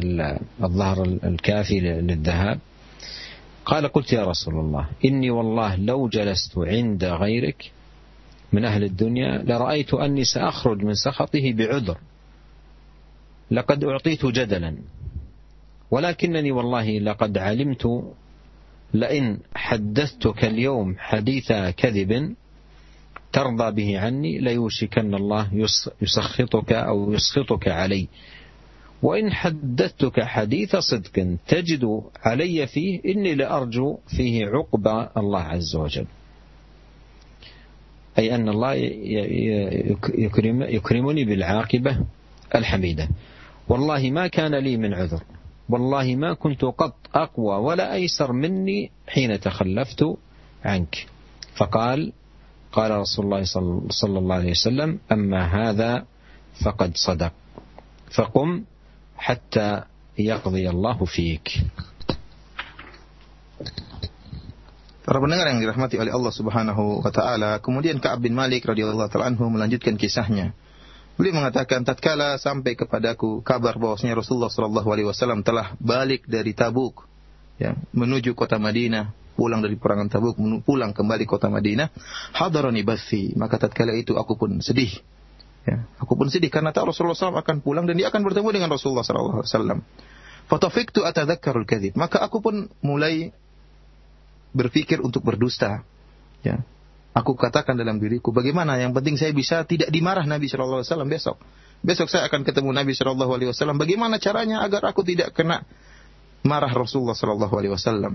الظهر 0.63 1.03
الكافي 1.03 1.79
للذهاب؟ 1.79 2.59
قال 3.69 3.87
قلت 3.87 4.13
يا 4.13 4.25
رسول 4.25 4.59
الله 4.59 4.89
إني 5.05 5.29
والله 5.29 5.75
لو 5.75 6.07
جلست 6.07 6.57
عند 6.57 7.03
غيرك 7.03 7.71
من 8.53 8.65
أهل 8.65 8.83
الدنيا 8.83 9.37
لرأيت 9.37 9.93
أني 9.93 10.23
سأخرج 10.23 10.83
من 10.83 10.93
سخطه 10.93 11.53
بعذر. 11.53 11.97
لقد 13.51 13.83
أعطيت 13.83 14.25
جدلا 14.25 14.77
ولكنني 15.91 16.51
والله 16.51 16.99
لقد 16.99 17.37
علمت 17.37 18.03
لئن 18.93 19.37
حدثتك 19.55 20.45
اليوم 20.45 20.95
حديث 20.97 21.51
كذب 21.51 22.35
ترضى 23.33 23.71
به 23.71 23.99
عني 23.99 24.39
ليوشكن 24.39 25.15
الله 25.15 25.67
يسخطك 26.01 26.73
أو 26.73 27.13
يسخطك 27.13 27.67
علي. 27.67 28.07
وإن 29.01 29.31
حدثتك 29.31 30.23
حديث 30.23 30.75
صدق 30.75 31.37
تجد 31.47 32.01
علي 32.23 32.67
فيه 32.67 33.01
إني 33.05 33.35
لأرجو 33.35 33.97
فيه 34.07 34.45
عقب 34.47 34.87
الله 35.17 35.39
عز 35.39 35.75
وجل. 35.75 36.05
أي 38.17 38.35
أن 38.35 38.49
الله 38.49 38.73
يكرم 40.17 40.61
يكرمني 40.61 41.25
بالعاقبة 41.25 41.97
الحميدة. 42.55 43.09
والله 43.67 44.11
ما 44.11 44.27
كان 44.27 44.55
لي 44.55 44.77
من 44.77 44.93
عذر. 44.93 45.23
والله 45.69 46.15
ما 46.15 46.33
كنت 46.33 46.65
قط 46.65 46.95
أقوى 47.15 47.55
ولا 47.55 47.93
أيسر 47.93 48.31
مني 48.31 48.91
حين 49.07 49.39
تخلفت 49.39 50.05
عنك. 50.65 51.07
فقال 51.55 52.11
قال 52.71 52.91
رسول 52.91 53.25
الله 53.25 53.43
صلى 53.89 54.19
الله 54.19 54.35
عليه 54.35 54.51
وسلم 54.51 54.99
أما 55.11 55.41
هذا 55.45 56.05
فقد 56.65 56.91
صدق. 56.95 57.31
فقم 58.15 58.63
حتى 59.18 59.82
يقضي 60.18 60.64
الله 60.70 60.98
فيك 61.04 61.48
Para 65.04 65.20
pendengar 65.20 65.52
yang 65.52 65.60
dirahmati 65.60 66.00
oleh 66.00 66.16
Allah 66.16 66.32
Subhanahu 66.32 67.04
wa 67.04 67.12
taala, 67.12 67.60
kemudian 67.60 68.00
Ka'ab 68.00 68.24
bin 68.24 68.32
Malik 68.32 68.64
radhiyallahu 68.64 69.12
taala 69.12 69.28
anhu 69.28 69.52
melanjutkan 69.52 70.00
kisahnya. 70.00 70.56
Beliau 71.20 71.44
mengatakan, 71.44 71.84
tatkala 71.84 72.40
sampai 72.40 72.72
kepadaku 72.72 73.44
kabar 73.44 73.76
bahwasanya 73.76 74.16
Rasulullah 74.16 74.48
sallallahu 74.48 74.88
alaihi 74.88 75.04
wasallam 75.04 75.44
telah 75.44 75.76
balik 75.76 76.24
dari 76.24 76.56
Tabuk, 76.56 77.04
ya, 77.60 77.76
menuju 77.92 78.32
kota 78.32 78.56
Madinah, 78.56 79.12
pulang 79.36 79.60
dari 79.60 79.76
perangan 79.76 80.08
Tabuk, 80.08 80.40
pulang 80.64 80.96
kembali 80.96 81.28
kota 81.28 81.52
Madinah, 81.52 81.92
hadarani 82.32 82.80
bathi, 82.80 83.36
maka 83.36 83.60
tatkala 83.60 83.92
itu 83.92 84.16
aku 84.16 84.40
pun 84.40 84.56
sedih. 84.64 84.90
Ya, 85.67 85.83
aku 85.99 86.15
pun 86.15 86.31
sedih 86.31 86.47
karena 86.47 86.71
tahu 86.71 86.95
Rasulullah 86.95 87.17
SAW 87.17 87.39
akan 87.43 87.59
pulang 87.59 87.83
dan 87.83 87.99
dia 87.99 88.07
akan 88.07 88.23
bertemu 88.23 88.49
dengan 88.55 88.69
Rasulullah 88.71 89.03
SAW. 89.03 89.83
Fatafiktu 90.49 91.05
atadzakkarul 91.05 91.67
kadzib. 91.67 91.93
Maka 91.93 92.23
aku 92.23 92.41
pun 92.41 92.71
mulai 92.81 93.29
berpikir 94.55 94.97
untuk 95.03 95.21
berdusta. 95.21 95.85
Ya. 96.41 96.65
Aku 97.13 97.35
katakan 97.35 97.75
dalam 97.75 97.99
diriku, 97.99 98.31
bagaimana 98.31 98.79
yang 98.79 98.95
penting 98.95 99.19
saya 99.19 99.33
bisa 99.35 99.61
tidak 99.65 99.91
dimarah 99.91 100.23
Nabi 100.23 100.45
Shallallahu 100.47 100.81
Alaihi 100.81 100.89
Wasallam 100.93 101.09
besok. 101.09 101.37
Besok 101.79 102.07
saya 102.07 102.25
akan 102.31 102.41
ketemu 102.47 102.69
Nabi 102.71 102.93
Shallallahu 102.95 103.31
Alaihi 103.33 103.49
Wasallam. 103.51 103.77
Bagaimana 103.77 104.17
caranya 104.17 104.63
agar 104.63 104.87
aku 104.89 105.03
tidak 105.03 105.35
kena 105.35 105.65
marah 106.41 106.71
Rasulullah 106.71 107.17
Shallallahu 107.17 107.53
Alaihi 107.53 107.73
Wasallam? 107.75 108.13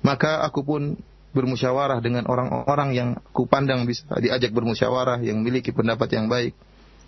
Maka 0.00 0.42
aku 0.44 0.60
pun 0.64 0.82
bermusyawarah 1.30 2.02
dengan 2.02 2.26
orang-orang 2.26 2.90
yang 2.94 3.08
aku 3.20 3.46
pandang 3.46 3.86
bisa 3.86 4.06
diajak 4.18 4.50
bermusyawarah, 4.50 5.22
yang 5.22 5.42
memiliki 5.42 5.70
pendapat 5.70 6.10
yang 6.14 6.26
baik, 6.26 6.54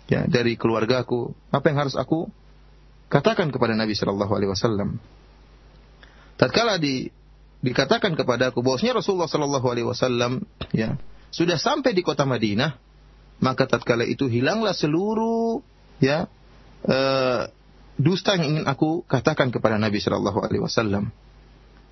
ya 0.07 0.23
dari 0.27 0.55
keluargaku. 0.55 1.35
Apa 1.51 1.71
yang 1.71 1.87
harus 1.87 1.95
aku 1.99 2.31
katakan 3.11 3.51
kepada 3.51 3.75
Nabi 3.75 3.93
Shallallahu 3.95 4.33
Alaihi 4.33 4.51
Wasallam? 4.51 4.99
Tatkala 6.39 6.79
di 6.79 7.11
dikatakan 7.63 8.19
kepadaku 8.19 8.59
bahwasanya 8.59 8.99
Rasulullah 8.99 9.31
Shallallahu 9.31 9.67
Alaihi 9.71 9.87
Wasallam 9.87 10.43
ya 10.75 10.99
sudah 11.33 11.57
sampai 11.57 11.95
di 11.95 12.05
kota 12.05 12.27
Madinah, 12.27 12.77
maka 13.41 13.65
tatkala 13.65 14.05
itu 14.07 14.27
hilanglah 14.31 14.75
seluruh 14.75 15.63
ya 16.03 16.27
uh, 16.87 17.49
dusta 17.99 18.35
yang 18.39 18.57
ingin 18.57 18.65
aku 18.65 19.05
katakan 19.05 19.51
kepada 19.51 19.75
Nabi 19.77 19.99
Shallallahu 19.99 20.39
Alaihi 20.43 20.63
Wasallam. 20.63 21.11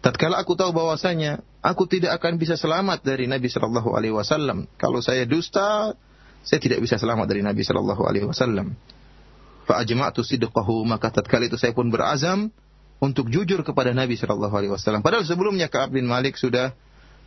Tatkala 0.01 0.41
aku 0.41 0.57
tahu 0.57 0.73
bahwasanya 0.73 1.45
aku 1.61 1.85
tidak 1.85 2.17
akan 2.17 2.41
bisa 2.41 2.57
selamat 2.57 3.05
dari 3.05 3.29
Nabi 3.29 3.53
Shallallahu 3.53 3.93
Alaihi 3.93 4.17
Wasallam. 4.17 4.65
Kalau 4.81 4.97
saya 4.97 5.29
dusta, 5.29 5.93
saya 6.41 6.57
tidak 6.57 6.81
bisa 6.81 6.97
selamat 6.97 7.29
dari 7.29 7.45
Nabi 7.45 7.61
Shallallahu 7.61 8.01
Alaihi 8.09 8.25
Wasallam. 8.25 8.73
Fa'ajma'tu 9.69 10.25
sidqahu 10.25 10.89
maka 10.89 11.13
tatkala 11.13 11.45
itu 11.45 11.53
saya 11.53 11.77
pun 11.77 11.93
berazam 11.93 12.49
untuk 12.97 13.29
jujur 13.29 13.61
kepada 13.61 13.93
Nabi 13.93 14.17
Shallallahu 14.17 14.53
Alaihi 14.57 14.73
Wasallam. 14.73 15.05
Padahal 15.05 15.21
sebelumnya 15.21 15.69
Kaab 15.69 15.93
bin 15.93 16.09
Malik 16.09 16.33
sudah 16.33 16.73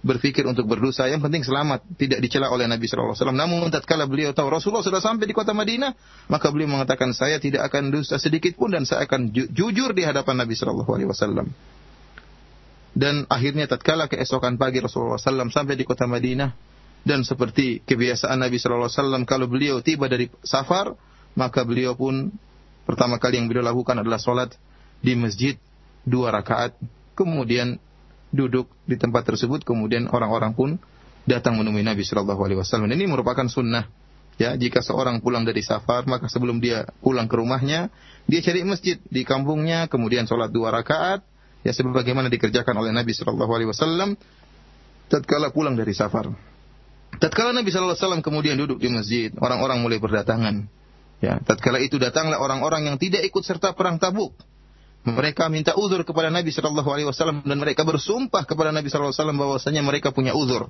berpikir 0.03 0.43
untuk 0.43 0.67
berdosa. 0.67 1.07
Yang 1.07 1.31
penting 1.31 1.47
selamat, 1.47 1.87
tidak 1.95 2.19
dicela 2.27 2.51
oleh 2.51 2.67
Nabi 2.67 2.91
Shallallahu 2.91 3.15
Alaihi 3.15 3.23
Wasallam. 3.23 3.39
Namun 3.39 3.71
tatkala 3.71 4.11
beliau 4.11 4.35
tahu 4.35 4.51
Rasulullah 4.51 4.83
sudah 4.83 4.99
sampai 4.99 5.31
di 5.31 5.35
kota 5.35 5.55
Madinah, 5.55 5.95
maka 6.27 6.51
beliau 6.51 6.75
mengatakan 6.75 7.15
saya 7.15 7.39
tidak 7.39 7.71
akan 7.71 7.95
dusta 7.95 8.19
sedikit 8.19 8.59
pun 8.59 8.75
dan 8.75 8.83
saya 8.83 9.07
akan 9.07 9.31
ju 9.31 9.47
jujur 9.47 9.95
di 9.95 10.03
hadapan 10.03 10.43
Nabi 10.43 10.59
Shallallahu 10.59 10.91
Alaihi 10.91 11.07
Wasallam. 11.07 11.55
Dan 12.95 13.27
akhirnya 13.27 13.67
tatkala 13.67 14.07
keesokan 14.07 14.55
pagi 14.55 14.79
Rasulullah 14.79 15.19
SAW 15.19 15.51
sampai 15.51 15.75
di 15.75 15.83
kota 15.83 16.07
Madinah 16.07 16.55
dan 17.05 17.27
seperti 17.27 17.85
kebiasaan 17.85 18.41
Nabi 18.41 18.57
Shallallahu 18.57 18.89
Alaihi 18.89 18.99
Wasallam 19.03 19.23
kalau 19.29 19.47
beliau 19.51 19.85
tiba 19.85 20.09
dari 20.09 20.33
safar 20.41 20.97
maka 21.37 21.67
beliau 21.67 21.99
pun 21.99 22.33
pertama 22.89 23.21
kali 23.21 23.43
yang 23.43 23.51
beliau 23.51 23.67
lakukan 23.67 24.01
adalah 24.01 24.17
sholat 24.17 24.57
di 25.05 25.13
masjid 25.19 25.59
dua 26.07 26.33
rakaat, 26.33 26.77
kemudian 27.13 27.77
duduk 28.31 28.71
di 28.89 28.97
tempat 28.97 29.29
tersebut, 29.29 29.63
kemudian 29.67 30.09
orang-orang 30.09 30.53
pun 30.57 30.71
datang 31.29 31.61
menemui 31.61 31.85
Nabi 31.85 32.05
Shallallahu 32.05 32.41
Alaihi 32.41 32.59
Wasallam. 32.61 32.89
Ini 32.89 33.05
merupakan 33.09 33.45
sunnah. 33.49 33.89
Ya, 34.35 34.51
jika 34.59 34.83
seorang 34.83 35.23
pulang 35.23 35.47
dari 35.47 35.63
safar, 35.63 36.11
maka 36.11 36.27
sebelum 36.27 36.59
dia 36.59 36.91
pulang 36.99 37.31
ke 37.31 37.39
rumahnya, 37.39 37.87
dia 38.27 38.41
cari 38.43 38.67
masjid 38.67 38.99
di 39.07 39.23
kampungnya, 39.23 39.87
kemudian 39.87 40.27
sholat 40.27 40.51
dua 40.51 40.75
rakaat, 40.75 41.23
ya 41.65 41.73
sebagaimana 41.73 42.29
dikerjakan 42.29 42.77
oleh 42.77 42.93
Nabi 42.93 43.17
Shallallahu 43.17 43.53
Alaihi 43.57 43.69
Wasallam 43.73 44.21
tatkala 45.09 45.51
pulang 45.51 45.75
dari 45.75 45.97
safar. 45.97 46.29
Tatkala 47.17 47.57
Nabi 47.57 47.73
Shallallahu 47.73 47.97
Alaihi 47.97 48.05
Wasallam 48.05 48.23
kemudian 48.23 48.55
duduk 48.61 48.79
di 48.79 48.93
masjid, 48.93 49.33
orang-orang 49.41 49.81
mulai 49.81 49.99
berdatangan. 49.99 50.69
Ya, 51.25 51.41
tatkala 51.41 51.81
itu 51.81 51.97
datanglah 51.97 52.37
orang-orang 52.37 52.85
yang 52.93 52.97
tidak 53.01 53.25
ikut 53.25 53.41
serta 53.41 53.73
perang 53.73 53.97
Tabuk. 53.97 54.37
Mereka 55.05 55.53
minta 55.53 55.77
uzur 55.77 56.05
kepada 56.05 56.29
Nabi 56.29 56.53
Shallallahu 56.53 56.91
Alaihi 56.93 57.09
Wasallam 57.09 57.45
dan 57.45 57.57
mereka 57.57 57.85
bersumpah 57.85 58.45
kepada 58.45 58.73
Nabi 58.73 58.93
Shallallahu 58.93 59.13
Alaihi 59.13 59.21
Wasallam 59.25 59.39
bahwasanya 59.41 59.83
mereka 59.85 60.13
punya 60.13 60.37
uzur. 60.37 60.69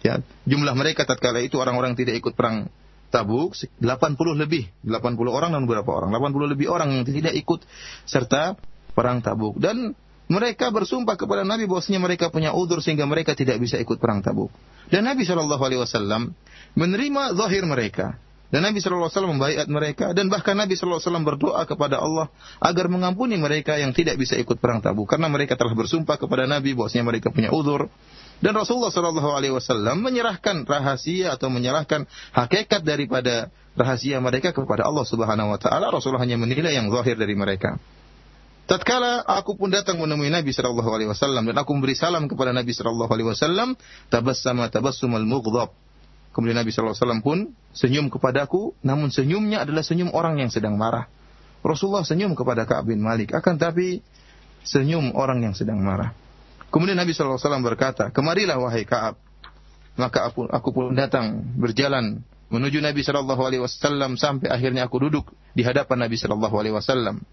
Ya, 0.00 0.24
jumlah 0.48 0.72
mereka 0.72 1.04
tatkala 1.04 1.44
itu 1.44 1.60
orang-orang 1.60 1.92
tidak 1.92 2.16
ikut 2.16 2.32
perang 2.32 2.72
Tabuk 3.10 3.58
80 3.82 4.38
lebih, 4.38 4.70
80 4.86 4.94
orang 5.28 5.50
dan 5.50 5.66
berapa 5.66 5.90
orang? 5.90 6.14
80 6.14 6.52
lebih 6.56 6.70
orang 6.70 6.94
yang 6.94 7.02
tidak 7.02 7.34
ikut 7.36 7.66
serta 8.06 8.54
perang 8.94 9.18
Tabuk 9.18 9.58
dan 9.58 9.98
mereka 10.30 10.70
bersumpah 10.70 11.18
kepada 11.18 11.42
Nabi 11.42 11.66
bahwasanya 11.66 11.98
mereka 11.98 12.30
punya 12.30 12.54
uzur 12.54 12.78
sehingga 12.78 13.02
mereka 13.02 13.34
tidak 13.34 13.58
bisa 13.58 13.82
ikut 13.82 13.98
perang 13.98 14.22
Tabuk. 14.22 14.54
Dan 14.86 15.02
Nabi 15.02 15.26
Shallallahu 15.26 15.58
Alaihi 15.58 15.82
Wasallam 15.82 16.38
menerima 16.78 17.34
zahir 17.34 17.66
mereka. 17.66 18.14
Dan 18.50 18.66
Nabi 18.66 18.82
SAW 18.82 19.30
membaiat 19.30 19.70
mereka 19.70 20.10
dan 20.10 20.26
bahkan 20.26 20.58
Nabi 20.58 20.74
SAW 20.74 20.98
berdoa 21.22 21.62
kepada 21.70 22.02
Allah 22.02 22.34
agar 22.58 22.90
mengampuni 22.90 23.38
mereka 23.38 23.78
yang 23.78 23.94
tidak 23.94 24.18
bisa 24.18 24.34
ikut 24.34 24.58
perang 24.58 24.82
Tabuk 24.82 25.06
karena 25.06 25.30
mereka 25.30 25.54
telah 25.54 25.70
bersumpah 25.70 26.18
kepada 26.18 26.50
Nabi 26.50 26.74
bahwasanya 26.74 27.06
mereka 27.06 27.30
punya 27.30 27.54
uzur. 27.54 27.86
Dan 28.42 28.58
Rasulullah 28.58 28.90
Shallallahu 28.90 29.30
Alaihi 29.38 29.54
Wasallam 29.54 30.02
menyerahkan 30.02 30.66
rahasia 30.66 31.30
atau 31.38 31.46
menyerahkan 31.46 32.10
hakikat 32.34 32.82
daripada 32.82 33.54
rahasia 33.78 34.18
mereka 34.18 34.50
kepada 34.50 34.82
Allah 34.82 35.06
Subhanahu 35.06 35.54
Wa 35.54 35.58
Taala. 35.62 35.94
Rasulullah 35.94 36.26
hanya 36.26 36.34
menilai 36.34 36.74
yang 36.74 36.90
zahir 36.90 37.14
dari 37.14 37.38
mereka. 37.38 37.78
Tatkala 38.70 39.26
aku 39.26 39.58
pun 39.58 39.74
datang 39.74 39.98
menemui 39.98 40.30
Nabi 40.30 40.54
Shallallahu 40.54 40.90
Alaihi 40.94 41.10
Wasallam 41.10 41.42
dan 41.50 41.58
aku 41.58 41.74
memberi 41.74 41.98
salam 41.98 42.30
kepada 42.30 42.54
Nabi 42.54 42.70
Shallallahu 42.70 43.10
Alaihi 43.10 43.28
Wasallam, 43.34 43.74
tabassama 44.06 44.70
tabassumal 44.70 45.26
mughdab 45.26 45.74
Kemudian 46.30 46.62
Nabi 46.62 46.70
SAW 46.70 46.94
pun 47.26 47.58
senyum 47.74 48.06
kepadaku, 48.06 48.78
namun 48.86 49.10
senyumnya 49.10 49.66
adalah 49.66 49.82
senyum 49.82 50.14
orang 50.14 50.38
yang 50.38 50.50
sedang 50.50 50.78
marah. 50.78 51.10
Rasulullah 51.60 52.06
senyum 52.06 52.38
kepada 52.38 52.64
Ka'ab 52.64 52.88
bin 52.88 53.02
Malik, 53.02 53.34
akan 53.34 53.58
tapi 53.58 54.00
senyum 54.62 55.12
orang 55.18 55.42
yang 55.42 55.54
sedang 55.58 55.82
marah. 55.82 56.14
Kemudian 56.70 56.94
Nabi 56.94 57.10
SAW 57.10 57.36
berkata, 57.66 58.14
kemarilah 58.14 58.62
wahai 58.62 58.86
Ka'ab. 58.86 59.18
Maka 59.98 60.30
aku, 60.30 60.46
aku 60.46 60.68
pun 60.70 60.94
datang 60.94 61.42
berjalan 61.58 62.22
menuju 62.46 62.78
Nabi 62.78 63.02
Shallallahu 63.02 63.42
Alaihi 63.42 63.62
Wasallam 63.66 64.14
sampai 64.14 64.54
akhirnya 64.54 64.86
aku 64.86 65.02
duduk 65.02 65.34
di 65.50 65.66
hadapan 65.66 66.06
Nabi 66.06 66.14
Shallallahu 66.14 66.54
Alaihi 66.54 66.74
Wasallam. 66.78 67.26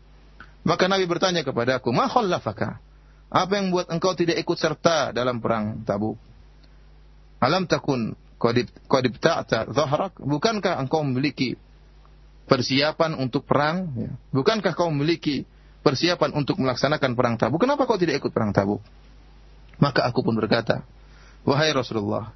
Maka 0.68 0.92
Nabi 0.92 1.08
bertanya 1.08 1.48
kepadaku, 1.48 1.96
Ma 1.96 2.12
khallafaka? 2.12 2.84
Apa 3.32 3.60
yang 3.60 3.72
buat 3.72 3.88
engkau 3.88 4.12
tidak 4.20 4.36
ikut 4.44 4.60
serta 4.60 5.16
dalam 5.16 5.40
perang 5.40 5.84
Tabuk? 5.88 6.20
Alam 7.40 7.64
takun 7.68 8.20
Qadib 8.38 9.16
ta'ta 9.18 9.72
zahrak, 9.72 10.20
bukankah 10.22 10.78
engkau 10.78 11.02
memiliki 11.02 11.58
persiapan 12.46 13.18
untuk 13.18 13.50
perang? 13.50 13.90
Ya. 13.98 14.12
Bukankah 14.30 14.78
kau 14.78 14.94
memiliki 14.94 15.44
persiapan 15.82 16.38
untuk 16.38 16.62
melaksanakan 16.62 17.18
perang 17.18 17.36
Tabuk? 17.40 17.64
Kenapa 17.64 17.90
kau 17.90 17.98
tidak 17.98 18.22
ikut 18.22 18.30
perang 18.30 18.54
Tabuk? 18.54 18.84
Maka 19.82 20.06
aku 20.06 20.22
pun 20.22 20.38
berkata, 20.38 20.86
Wahai 21.48 21.74
Rasulullah, 21.74 22.36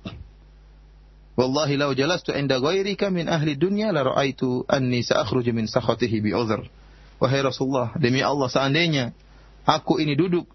Wallahi 1.35 1.79
lau 1.79 1.95
jalastu 1.95 2.35
inda 2.35 2.59
ghairika 2.59 3.07
min 3.07 3.31
ahli 3.31 3.55
dunya 3.55 3.95
la 3.95 4.03
ra'aitu 4.03 4.67
anni 4.67 4.99
sa'akhruju 4.99 5.55
min 5.55 5.63
sakhatihi 5.69 6.17
bi 6.19 6.35
udhr. 6.35 6.67
Wahai 7.21 7.45
Rasulullah, 7.45 7.93
demi 8.01 8.25
Allah 8.25 8.49
seandainya 8.49 9.13
aku 9.61 10.01
ini 10.01 10.17
duduk 10.17 10.49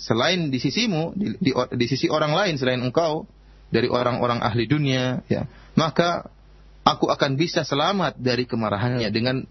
selain 0.00 0.48
di 0.48 0.56
sisimu, 0.56 1.12
di, 1.12 1.36
di, 1.36 1.52
di 1.52 1.86
sisi 1.86 2.08
orang 2.08 2.32
lain 2.32 2.56
selain 2.56 2.80
engkau 2.80 3.28
dari 3.68 3.92
orang-orang 3.92 4.40
ahli 4.40 4.64
dunia, 4.64 5.20
ya, 5.28 5.44
maka 5.76 6.32
aku 6.80 7.12
akan 7.12 7.36
bisa 7.36 7.60
selamat 7.60 8.16
dari 8.16 8.48
kemarahannya 8.48 9.12
dengan 9.12 9.44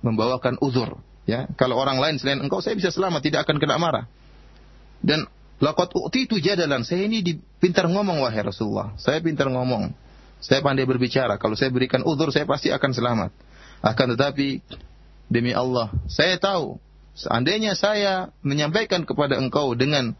membawakan 0.00 0.56
uzur. 0.64 0.96
Ya, 1.26 1.50
kalau 1.58 1.76
orang 1.76 1.98
lain 2.00 2.16
selain 2.16 2.40
engkau, 2.40 2.62
saya 2.64 2.78
bisa 2.78 2.88
selamat, 2.94 3.20
tidak 3.20 3.44
akan 3.44 3.58
kena 3.60 3.76
marah. 3.76 4.06
Dan 5.02 5.26
lakot 5.58 5.92
ukti 5.92 6.24
itu 6.30 6.38
jadalan. 6.38 6.86
Saya 6.86 7.04
ini 7.04 7.20
pintar 7.58 7.90
ngomong 7.90 8.22
wahai 8.22 8.46
Rasulullah. 8.46 8.94
Saya 8.96 9.18
pintar 9.20 9.50
ngomong. 9.50 9.92
Saya 10.38 10.62
pandai 10.62 10.86
berbicara. 10.86 11.36
Kalau 11.36 11.58
saya 11.58 11.74
berikan 11.74 12.06
uzur, 12.06 12.30
saya 12.30 12.46
pasti 12.46 12.70
akan 12.70 12.90
selamat. 12.94 13.30
Akan 13.82 14.14
tetapi 14.14 14.62
demi 15.26 15.52
Allah, 15.52 15.90
saya 16.06 16.38
tahu 16.38 16.78
seandainya 17.16 17.74
saya 17.74 18.30
menyampaikan 18.44 19.02
kepada 19.02 19.40
engkau 19.40 19.72
dengan 19.74 20.14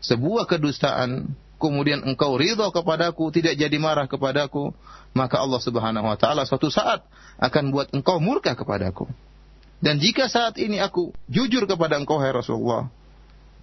sebuah 0.00 0.48
kedustaan, 0.48 1.36
kemudian 1.60 2.02
engkau 2.04 2.36
ridho 2.40 2.68
kepadaku, 2.72 3.30
tidak 3.32 3.56
jadi 3.56 3.76
marah 3.76 4.08
kepadaku, 4.08 4.72
maka 5.12 5.40
Allah 5.40 5.60
Subhanahu 5.60 6.06
wa 6.08 6.16
taala 6.16 6.48
suatu 6.48 6.72
saat 6.72 7.04
akan 7.40 7.72
buat 7.72 7.88
engkau 7.92 8.18
murka 8.18 8.56
kepadaku. 8.56 9.08
Dan 9.80 9.96
jika 9.96 10.28
saat 10.28 10.60
ini 10.60 10.76
aku 10.76 11.12
jujur 11.28 11.64
kepada 11.64 11.96
engkau 11.96 12.20
hai 12.20 12.32
Rasulullah, 12.36 12.92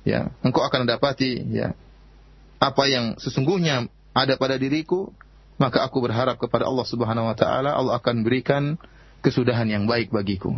ya, 0.02 0.34
engkau 0.42 0.66
akan 0.66 0.90
dapati 0.90 1.46
ya 1.54 1.78
apa 2.58 2.90
yang 2.90 3.22
sesungguhnya 3.22 3.86
ada 4.18 4.34
pada 4.34 4.58
diriku, 4.58 5.14
maka 5.62 5.86
aku 5.86 6.02
berharap 6.02 6.42
kepada 6.42 6.66
Allah 6.66 6.86
Subhanahu 6.90 7.30
wa 7.30 7.38
taala 7.38 7.74
Allah 7.74 8.02
akan 8.02 8.26
berikan 8.26 8.82
kesudahan 9.22 9.70
yang 9.70 9.86
baik 9.86 10.10
bagiku. 10.10 10.58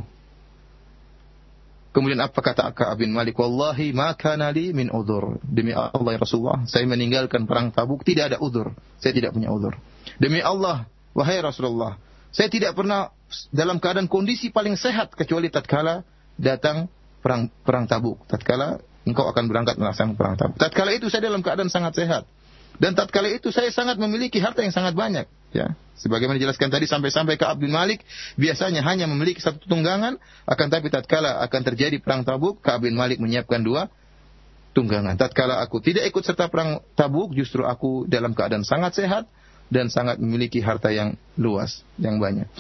Kemudian 1.90 2.22
apa 2.22 2.38
kata 2.38 2.70
Ka'ab 2.70 3.02
bin 3.02 3.10
Malik? 3.10 3.34
Wallahi 3.34 3.90
ma 3.98 4.14
kana 4.14 4.54
li 4.54 4.70
min 4.78 4.94
udzur. 4.94 5.42
Demi 5.42 5.74
Allah 5.74 6.12
ya 6.14 6.20
Rasulullah, 6.22 6.62
saya 6.70 6.86
meninggalkan 6.86 7.50
perang 7.50 7.74
Tabuk 7.74 8.06
tidak 8.06 8.34
ada 8.34 8.38
udzur. 8.38 8.78
Saya 9.02 9.18
tidak 9.18 9.34
punya 9.34 9.50
udzur. 9.50 9.74
Demi 10.22 10.38
Allah, 10.46 10.86
wahai 11.18 11.42
Rasulullah, 11.42 11.98
saya 12.30 12.46
tidak 12.46 12.78
pernah 12.78 13.10
dalam 13.50 13.82
keadaan 13.82 14.06
kondisi 14.06 14.54
paling 14.54 14.78
sehat 14.78 15.18
kecuali 15.18 15.50
tatkala 15.50 16.06
datang 16.38 16.86
perang 17.26 17.50
perang 17.66 17.90
Tabuk. 17.90 18.22
Tatkala 18.30 18.78
engkau 19.10 19.26
akan 19.26 19.50
berangkat 19.50 19.82
melaksanakan 19.82 20.14
perang 20.14 20.36
Tabuk. 20.38 20.58
Tatkala 20.62 20.94
itu 20.94 21.10
saya 21.10 21.26
dalam 21.26 21.42
keadaan 21.42 21.74
sangat 21.74 21.98
sehat. 21.98 22.24
Dan 22.78 22.94
tatkala 22.94 23.34
itu 23.34 23.50
saya 23.50 23.74
sangat 23.74 23.98
memiliki 23.98 24.38
harta 24.38 24.62
yang 24.62 24.72
sangat 24.72 24.94
banyak. 24.94 25.26
Ya, 25.55 25.79
sebagaimana 25.95 26.35
dijelaskan 26.43 26.67
tadi 26.67 26.91
sampai-sampai 26.91 27.39
ke 27.39 27.47
Abdul 27.47 27.71
Malik 27.71 28.03
biasanya 28.35 28.83
hanya 28.83 29.07
memiliki 29.07 29.39
satu 29.39 29.63
tunggangan, 29.71 30.19
akan 30.51 30.67
tapi 30.67 30.91
tatkala 30.91 31.39
akan 31.47 31.61
terjadi 31.63 32.03
perang 32.03 32.27
Tabuk, 32.27 32.59
Ka'ab 32.59 32.91
bin 32.91 32.99
Malik 32.99 33.23
menyiapkan 33.23 33.63
dua 33.63 33.87
tunggangan. 34.75 35.15
Tatkala 35.15 35.63
aku 35.63 35.79
tidak 35.79 36.11
ikut 36.11 36.27
serta 36.27 36.51
perang 36.51 36.83
Tabuk, 36.99 37.31
justru 37.39 37.63
aku 37.63 38.11
dalam 38.11 38.35
keadaan 38.35 38.67
sangat 38.67 38.99
sehat 38.99 39.25
dan 39.71 39.87
sangat 39.87 40.19
memiliki 40.19 40.59
harta 40.59 40.91
yang 40.91 41.15
luas, 41.39 41.87
yang 42.03 42.19
banyak. 42.19 42.51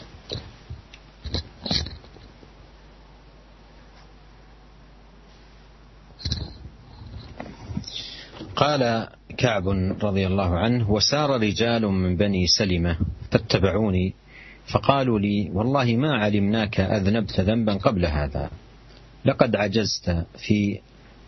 قال 8.54 9.08
كعب 9.39 9.67
رضي 10.03 10.27
الله 10.27 10.57
عنه 10.57 10.91
وسار 10.91 11.41
رجال 11.41 11.87
من 11.87 12.15
بني 12.15 12.47
سلمة 12.47 12.97
فاتبعوني 13.31 14.13
فقالوا 14.73 15.19
لي 15.19 15.49
والله 15.53 15.95
ما 15.95 16.13
علمناك 16.17 16.79
أذنبت 16.79 17.39
ذنبا 17.39 17.73
قبل 17.73 18.05
هذا. 18.05 18.49
لقد 19.25 19.55
عجزت 19.55 20.25
في 20.37 20.79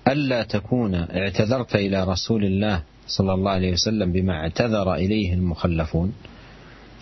ألا 0.08 0.44
تكون 0.44 0.96
اعتذرت 0.96 1.76
إلى 1.76 2.04
رسول 2.04 2.46
الله 2.46 2.84
صلى 3.08 3.34
الله 3.34 3.52
عليه 3.52 3.72
وسلم 3.72 4.12
بما 4.12 4.34
اعتذر 4.34 4.94
إليه 4.94 5.34
المخلفون. 5.34 6.14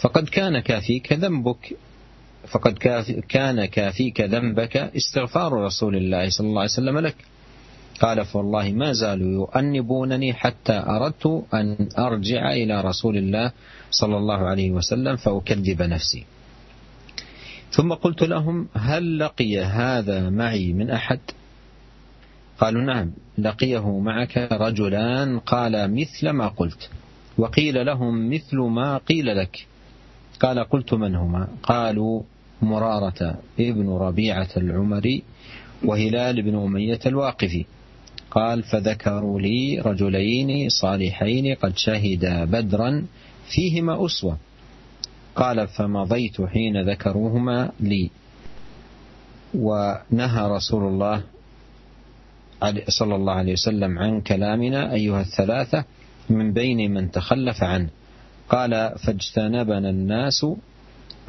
فقد 0.02 0.30
كان 0.30 0.60
كافيك 0.60 1.13
ذنبك 1.13 1.78
فقد 2.48 2.78
كان 3.30 3.65
كافيك 3.65 4.22
ذنبك 4.22 4.78
استغفار 4.78 5.54
رسول 5.54 5.95
الله 5.95 6.30
صلى 6.30 6.48
الله 6.48 6.62
عليه 6.62 6.72
وسلم 6.72 7.00
لك. 7.00 7.15
قال 8.02 8.26
فوالله 8.26 8.72
ما 8.72 8.94
زالوا 8.94 9.32
يؤنبونني 9.32 10.34
حتى 10.34 10.74
أردت 10.74 11.44
أن 11.54 11.90
أرجع 11.98 12.52
إلى 12.52 12.82
رسول 12.82 13.18
الله 13.18 13.52
صلى 13.92 14.18
الله 14.18 14.38
عليه 14.38 14.72
وسلم 14.72 15.16
فأكذب 15.16 15.82
نفسي. 15.82 16.26
ثم 17.72 17.94
قلت 17.94 18.24
لهم 18.24 18.68
هل 18.74 19.20
لقي 19.20 19.60
هذا 19.60 20.30
معي 20.30 20.74
من 20.74 20.90
أحد؟ 20.90 21.20
قالوا 22.60 22.82
نعم 22.82 23.12
لقيه 23.38 24.00
معك 24.00 24.38
رجلان. 24.52 25.40
قال 25.40 25.96
مثل 25.96 26.30
ما 26.30 26.48
قلت. 26.48 26.90
وقيل 27.38 27.86
لهم 27.86 28.30
مثل 28.30 28.58
ما 28.58 28.98
قيل 28.98 29.38
لك. 29.38 29.68
قال 30.40 30.60
قلت 30.60 30.94
من 30.94 31.16
هما؟ 31.16 31.48
قالوا 31.64 32.22
مرارة 32.62 33.40
ابن 33.60 33.90
ربيعة 33.90 34.50
العمري 34.58 35.24
وهلال 35.86 36.42
بن 36.42 36.56
أمية 36.56 37.00
الواقفي. 37.06 37.66
قال 38.32 38.63
فذكروا 38.63 39.39
لي 39.39 39.80
رجلين 39.80 40.70
صالحين 40.70 41.56
قد 41.56 41.78
شهدا 41.78 42.46
بدرا 42.46 43.06
فيهما 43.50 44.06
أسوة. 44.06 44.38
قال 45.36 45.68
فمضيت 45.68 46.42
حين 46.42 46.89
ذكروهما 46.89 47.72
لي. 47.80 48.10
ونهى 49.56 50.48
رسول 50.48 50.84
الله 50.84 51.24
صلى 52.88 53.15
الله 53.15 53.34
عليه 53.34 53.54
وسلم 53.54 54.00
عن 54.00 54.22
كلامنا 54.22 54.94
أيها 54.94 55.22
الثلاثة 55.22 55.84
من 56.30 56.54
بين 56.54 56.92
من 56.92 57.12
تخلف 57.12 57.63
عنه. 57.63 57.89
قال 58.50 58.96
فاجتنبنا 59.06 59.89
الناس 59.89 60.46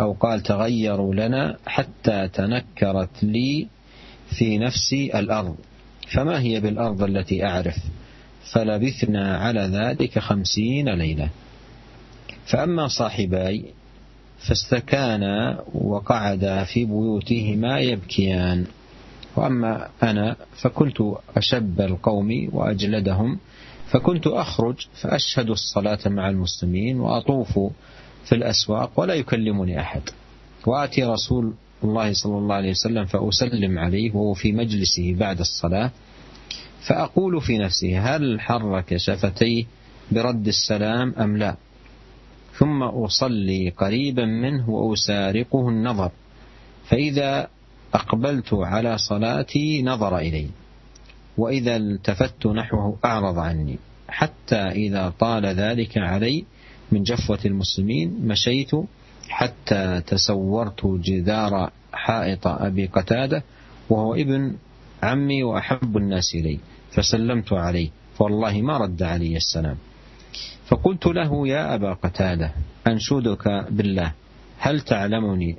أو 0.01 0.13
قال 0.13 0.41
تغيروا 0.41 1.15
لنا 1.15 1.57
حتى 1.67 2.29
تنكرت 2.29 3.25
لي 3.25 3.69
في 4.39 4.59
نفسي 4.59 5.19
الأرض. 5.19 5.57
فما 6.15 6.41
هي 6.41 6.61
بالأرض 6.61 7.03
التي 7.03 7.45
أعرف؟ 7.45 7.77
فلبثنا 8.53 9.37
على 9.39 9.61
ذلك 9.61 10.19
خمسين 10.19 10.89
ليلة. 10.89 11.29
فأما 12.47 12.89
صاحباي 12.89 13.65
فاستكانا 14.49 15.65
وقعدا 15.75 16.65
في 16.65 16.85
بيوتهما 16.85 17.81
يبكيان. 17.81 18.67
وأما 19.37 19.89
أنا 20.03 20.37
فكنت 20.63 20.97
أشب 21.37 21.81
القوم 21.81 22.49
وأجلدهم. 22.53 23.39
فكنت 23.91 24.27
أخرج 24.27 24.87
فأشهد 24.95 25.51
الصلاة 25.51 25.99
مع 26.07 26.29
المسلمين 26.29 27.01
وأطوف 27.01 27.59
في 28.25 28.35
الأسواق 28.35 29.01
ولا 29.01 29.15
يكلمني 29.15 29.81
أحد. 29.81 30.03
وآتي 30.67 31.05
رسول 31.05 31.55
الله 31.85 32.13
صلى 32.13 32.39
الله 32.39 32.55
عليه 32.55 32.71
وسلم 32.71 33.05
فأسلم 33.05 33.79
عليه 33.79 34.11
وهو 34.15 34.35
في 34.35 34.53
مجلسه 34.53 35.15
بعد 35.15 35.41
الصلاة 35.41 35.91
فأقول 36.81 37.41
في 37.41 37.59
نفسي 37.59 37.97
هل 37.99 38.41
حرك 38.41 38.97
شفتيه 38.97 39.65
برد 40.13 40.47
السلام 40.49 41.15
أم 41.19 41.37
لا؟ 41.37 41.57
ثم 42.59 42.83
أصلي 42.83 43.71
قريبا 43.71 44.25
منه 44.25 44.71
وأسارقه 44.71 45.69
النظر 45.69 46.11
فإذا 46.85 47.49
أقبلت 47.95 48.55
على 48.55 48.99
صلاتي 48.99 49.83
نظر 49.83 50.19
إلي 50.19 50.47
وإذا 51.39 51.77
التفت 51.77 52.47
نحوه 52.47 52.99
أعرض 53.05 53.39
عني 53.39 53.79
حتى 54.09 54.57
إذا 54.57 55.13
طال 55.19 55.47
ذلك 55.47 55.99
علي 55.99 56.45
من 56.93 57.03
جفوة 57.03 57.39
المسلمين 57.45 58.21
مشيت 58.25 58.71
حتى 59.31 60.03
تسورت 60.07 60.87
جدار 60.87 61.71
حائط 61.93 62.47
أبي 62.47 62.87
قتادة 62.87 63.43
وهو 63.91 64.15
ابن 64.15 64.57
عمي 65.03 65.43
وأحب 65.43 65.97
الناس 65.97 66.35
إلي 66.35 66.59
فسلمت 66.91 67.53
عليه 67.53 67.91
فوالله 68.15 68.63
ما 68.63 68.79
رد 68.79 69.03
علي 69.03 69.37
السلام. 69.37 69.77
فقلت 70.67 71.07
له 71.07 71.49
يا 71.49 71.75
أبا 71.75 71.93
قتادة 71.93 72.53
أنشدك 72.87 73.67
بالله 73.71 74.13
هل 74.59 74.81
تعلمني؟ 74.81 75.57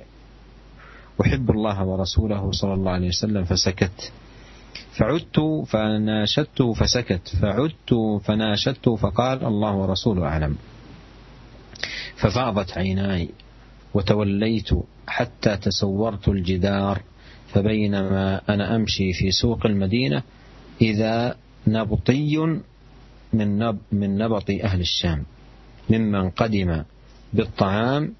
أحب 1.20 1.50
الله 1.50 1.84
ورسوله 1.84 2.52
صلى 2.52 2.74
الله 2.74 2.92
عليه 2.92 3.08
وسلم 3.08 3.44
فسكت. 3.44 4.12
فعدت 4.92 5.40
فناشدته 5.66 6.72
فسكت 6.72 7.28
فعدت 7.28 8.20
فناشدته 8.24 8.96
فقال 8.96 9.44
الله 9.44 9.74
ورسوله 9.74 10.24
أعلم. 10.24 10.56
ففاضت 12.16 12.78
عيناي 12.78 13.28
وتوليت 13.94 14.70
حتى 15.06 15.56
تسورت 15.56 16.28
الجدار 16.28 17.02
فبينما 17.48 18.40
أنا 18.48 18.76
أمشي 18.76 19.12
في 19.12 19.30
سوق 19.30 19.66
المدينة 19.66 20.22
إذا 20.80 21.36
نبطي 21.66 22.36
من 23.32 23.58
نب 23.58 23.78
من 23.92 24.18
نبط 24.18 24.50
أهل 24.50 24.80
الشام 24.80 25.24
ممن 25.90 26.30
قدم 26.30 26.82
بالطعام 27.32 28.14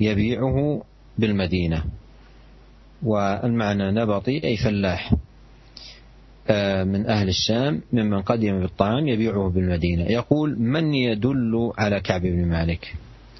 يبيعه 0.00 0.82
بالمدينة. 1.18 1.84
والمعنى 3.02 3.92
نبطي 3.92 4.44
أي 4.44 4.56
فلاح 4.56 5.14
آه، 6.48 6.84
من 6.84 7.06
أهل 7.06 7.28
الشام 7.28 7.82
ممن 7.92 8.22
قدم 8.22 8.60
بالطعام 8.60 9.08
يبيعه 9.08 9.50
بالمدينة. 9.50 10.04
يقول 10.04 10.60
من 10.60 10.94
يدل 10.94 11.72
على 11.78 12.00
كعب 12.00 12.20
بن 12.20 12.48
مالك؟ 12.48 12.94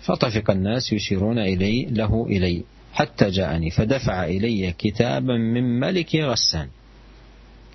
فطفق 0.04 0.50
الناس 0.50 0.92
يشيرون 0.92 1.38
إلي 1.38 1.84
له 1.84 2.26
إلي 2.30 2.62
حتى 2.92 3.30
جاءني 3.30 3.70
فدفع 3.70 4.24
إلي 4.24 4.72
كتابا 4.72 5.36
من 5.36 5.80
ملك 5.80 6.16
غسان 6.16 6.68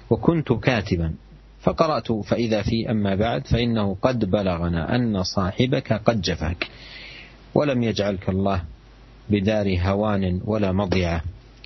وكنت 0.10 0.54
كاتبا 0.54 1.14
فقرأت 1.62 2.12
فإذا 2.12 2.62
في 2.62 2.92
أما 2.92 3.16
بعد 3.16 3.48
فإنه 3.48 3.98
قد 4.02 4.32
بلغنا 4.32 4.96
أن 4.96 5.24
صاحبك 5.24 5.94
قد 5.94 6.22
جفاك 6.22 6.68
ولم 7.54 7.84
يجعلك 7.84 8.30
الله 8.30 8.64
بدار 9.30 9.78
هوان 9.80 10.42
ولا 10.46 10.72
مضيعة 10.72 11.22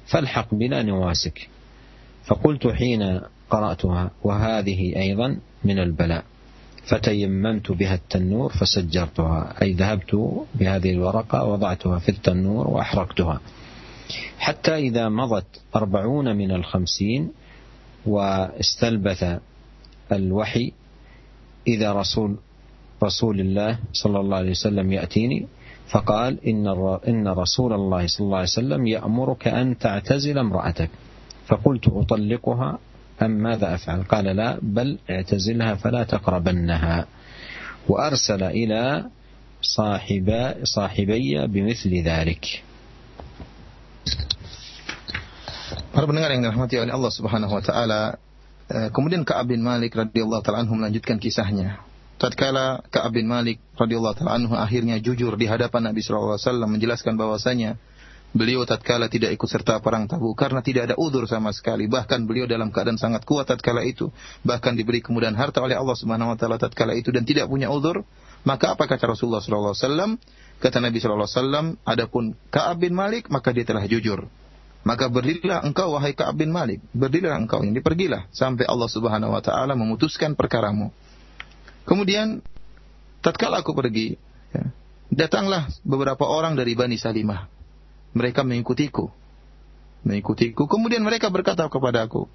فالحق 0.06 0.56
بنا 0.56 0.84
نواسك 0.84 1.50
فقلت 2.26 2.68
حين 2.68 3.22
قرأتها 3.50 4.12
وهذه 4.24 4.96
أيضا 4.96 5.38
من 5.64 5.80
البلاء. 5.80 6.24
فتيممت 6.84 7.72
بها 7.72 7.96
التنور 7.96 8.50
فسجرتها 8.54 9.62
أي 9.62 9.74
ذهبت 9.74 10.42
بهذه 10.56 10.92
الورقة 10.92 11.44
وضعتها 11.44 12.00
في 12.00 12.10
التنور 12.10 12.68
وأحرقتها. 12.68 13.42
حتى 14.40 14.76
إذا 14.76 15.10
مضت 15.10 15.62
أربعون 15.76 16.36
من 16.36 16.52
الخمسين 16.52 17.32
واستلبث 18.06 19.40
الوحي 20.12 20.72
إذا 21.68 21.94
رسول 21.94 22.36
رسول 23.04 23.40
الله 23.40 23.80
صلى 23.94 24.20
الله 24.20 24.38
عليه 24.38 24.52
وسلم 24.52 24.92
يأتيني 24.92 25.48
فقال 25.88 26.48
إن 26.48 26.68
إن 27.08 27.28
رسول 27.28 27.74
الله 27.74 28.08
صلى 28.08 28.26
الله 28.26 28.38
عليه 28.38 28.48
وسلم 28.48 28.88
يأمرك 28.88 29.48
أن 29.48 29.78
تعتزل 29.78 30.38
امرأتك. 30.38 30.90
فقلت 31.48 31.88
أطلقها 31.88 32.80
أم 33.26 33.32
ماذا 33.32 33.76
أفعل 33.76 34.04
قال 34.04 34.26
لا 34.26 34.60
بل 34.62 35.00
اعتزلها 35.10 35.76
فلا 35.76 36.04
تقربنها 36.04 37.06
وأرسل 37.90 38.44
إلى 38.44 39.06
صاحب 39.62 40.28
صاحبي 40.64 41.48
بمثل 41.48 41.92
ذلك 42.04 42.46
Para 45.94 46.10
pendengar 46.10 46.34
yang 46.34 46.42
dirahmati 46.42 46.82
oleh 46.82 46.90
Allah 46.90 47.14
Subhanahu 47.14 47.54
wa 47.54 47.62
taala, 47.62 48.18
eh, 48.66 48.90
kemudian 48.90 49.22
Ka'ab 49.22 49.54
bin 49.54 49.62
Malik 49.62 49.94
radhiyallahu 49.94 50.42
taala 50.42 50.66
anhu 50.66 50.74
melanjutkan 50.74 51.22
kisahnya. 51.22 51.86
Tatkala 52.18 52.82
Ka'ab 52.90 53.14
bin 53.14 53.30
Malik 53.30 53.62
radhiyallahu 53.78 54.18
taala 54.18 54.42
anhu 54.42 54.58
akhirnya 54.58 54.98
jujur 54.98 55.38
di 55.38 55.46
hadapan 55.46 55.94
Nabi 55.94 56.02
sallallahu 56.02 56.34
alaihi 56.34 56.50
wasallam 56.50 56.70
menjelaskan 56.74 57.14
bahwasanya 57.14 57.78
Beliau 58.34 58.66
tatkala 58.66 59.14
tidak 59.14 59.38
ikut 59.38 59.46
serta 59.46 59.78
perang 59.78 60.10
Tabuk 60.10 60.34
karena 60.34 60.66
tidak 60.66 60.90
ada 60.90 60.96
udur 60.98 61.30
sama 61.30 61.54
sekali. 61.54 61.86
Bahkan 61.86 62.26
beliau 62.26 62.50
dalam 62.50 62.74
keadaan 62.74 62.98
sangat 62.98 63.30
kuat 63.30 63.46
tatkala 63.46 63.86
itu, 63.86 64.10
bahkan 64.42 64.74
diberi 64.74 65.06
kemudahan 65.06 65.38
harta 65.38 65.62
oleh 65.62 65.78
Allah 65.78 65.94
Subhanahu 65.94 66.34
wa 66.34 66.38
taala 66.38 66.58
tatkala 66.58 66.98
itu 66.98 67.14
dan 67.14 67.30
tidak 67.30 67.46
punya 67.46 67.70
udur, 67.70 68.02
maka 68.42 68.74
apa 68.74 68.90
kata 68.90 69.14
Rasulullah 69.14 69.38
sallallahu 69.38 69.78
alaihi 69.78 69.86
wasallam? 69.86 70.12
Kata 70.58 70.78
Nabi 70.82 70.98
sallallahu 70.98 71.30
alaihi 71.30 71.38
wasallam, 71.38 71.66
adapun 71.86 72.24
Ka'ab 72.50 72.82
bin 72.82 72.98
Malik 72.98 73.30
maka 73.30 73.54
dia 73.54 73.70
telah 73.70 73.86
jujur. 73.86 74.26
Maka 74.82 75.14
berdirilah 75.14 75.62
engkau 75.62 75.94
wahai 75.94 76.18
Ka'ab 76.18 76.34
bin 76.34 76.50
Malik, 76.50 76.82
berdirilah 76.90 77.38
engkau 77.38 77.62
ini 77.62 77.86
pergilah 77.86 78.34
sampai 78.34 78.66
Allah 78.66 78.90
Subhanahu 78.90 79.30
wa 79.30 79.46
taala 79.46 79.78
memutuskan 79.78 80.34
perkaramu. 80.34 80.90
Kemudian 81.86 82.42
tatkala 83.22 83.62
aku 83.62 83.78
pergi, 83.78 84.18
ya, 84.58 84.74
datanglah 85.14 85.70
beberapa 85.86 86.26
orang 86.26 86.58
dari 86.58 86.74
Bani 86.74 86.98
Salimah 86.98 87.53
mereka 88.14 88.46
mengikutiku. 88.46 89.10
Mengikutiku. 90.06 90.70
Kemudian 90.70 91.02
mereka 91.02 91.34
berkata 91.34 91.66
kepada 91.68 92.06
aku, 92.06 92.30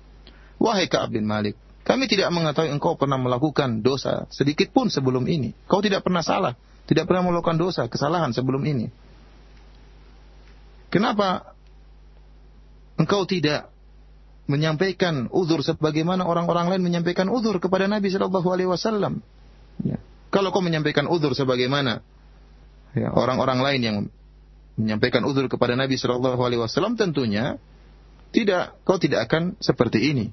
Wahai 0.58 0.90
Ka'ab 0.90 1.14
bin 1.14 1.24
Malik, 1.24 1.54
kami 1.86 2.10
tidak 2.10 2.28
mengetahui 2.34 2.68
engkau 2.68 2.98
pernah 2.98 3.16
melakukan 3.16 3.80
dosa 3.80 4.26
sedikit 4.28 4.74
pun 4.74 4.90
sebelum 4.92 5.24
ini. 5.24 5.54
Kau 5.70 5.80
tidak 5.80 6.04
pernah 6.04 6.20
salah, 6.20 6.58
tidak 6.84 7.08
pernah 7.08 7.24
melakukan 7.24 7.56
dosa, 7.56 7.86
kesalahan 7.86 8.34
sebelum 8.34 8.60
ini. 8.66 8.92
Kenapa 10.92 11.54
engkau 12.98 13.24
tidak 13.24 13.70
menyampaikan 14.48 15.28
uzur 15.28 15.60
sebagaimana 15.60 16.24
orang-orang 16.24 16.72
lain 16.72 16.82
menyampaikan 16.82 17.28
uzur 17.28 17.60
kepada 17.60 17.84
Nabi 17.86 18.08
Shallallahu 18.08 18.48
Alaihi 18.48 18.68
Wasallam? 18.68 19.20
Ya. 19.84 20.00
Kalau 20.28 20.52
kau 20.52 20.64
menyampaikan 20.64 21.08
uzur 21.08 21.32
sebagaimana 21.32 22.04
ya, 22.96 23.12
orang-orang 23.12 23.60
lain 23.64 23.80
yang 23.80 23.96
menyampaikan 24.78 25.26
uzur 25.26 25.50
kepada 25.50 25.74
Nabi 25.74 25.98
Shallallahu 25.98 26.38
Alaihi 26.38 26.62
Wasallam 26.62 26.94
tentunya 26.94 27.58
tidak 28.30 28.78
kau 28.86 28.96
tidak 28.96 29.26
akan 29.26 29.58
seperti 29.58 30.14
ini. 30.14 30.30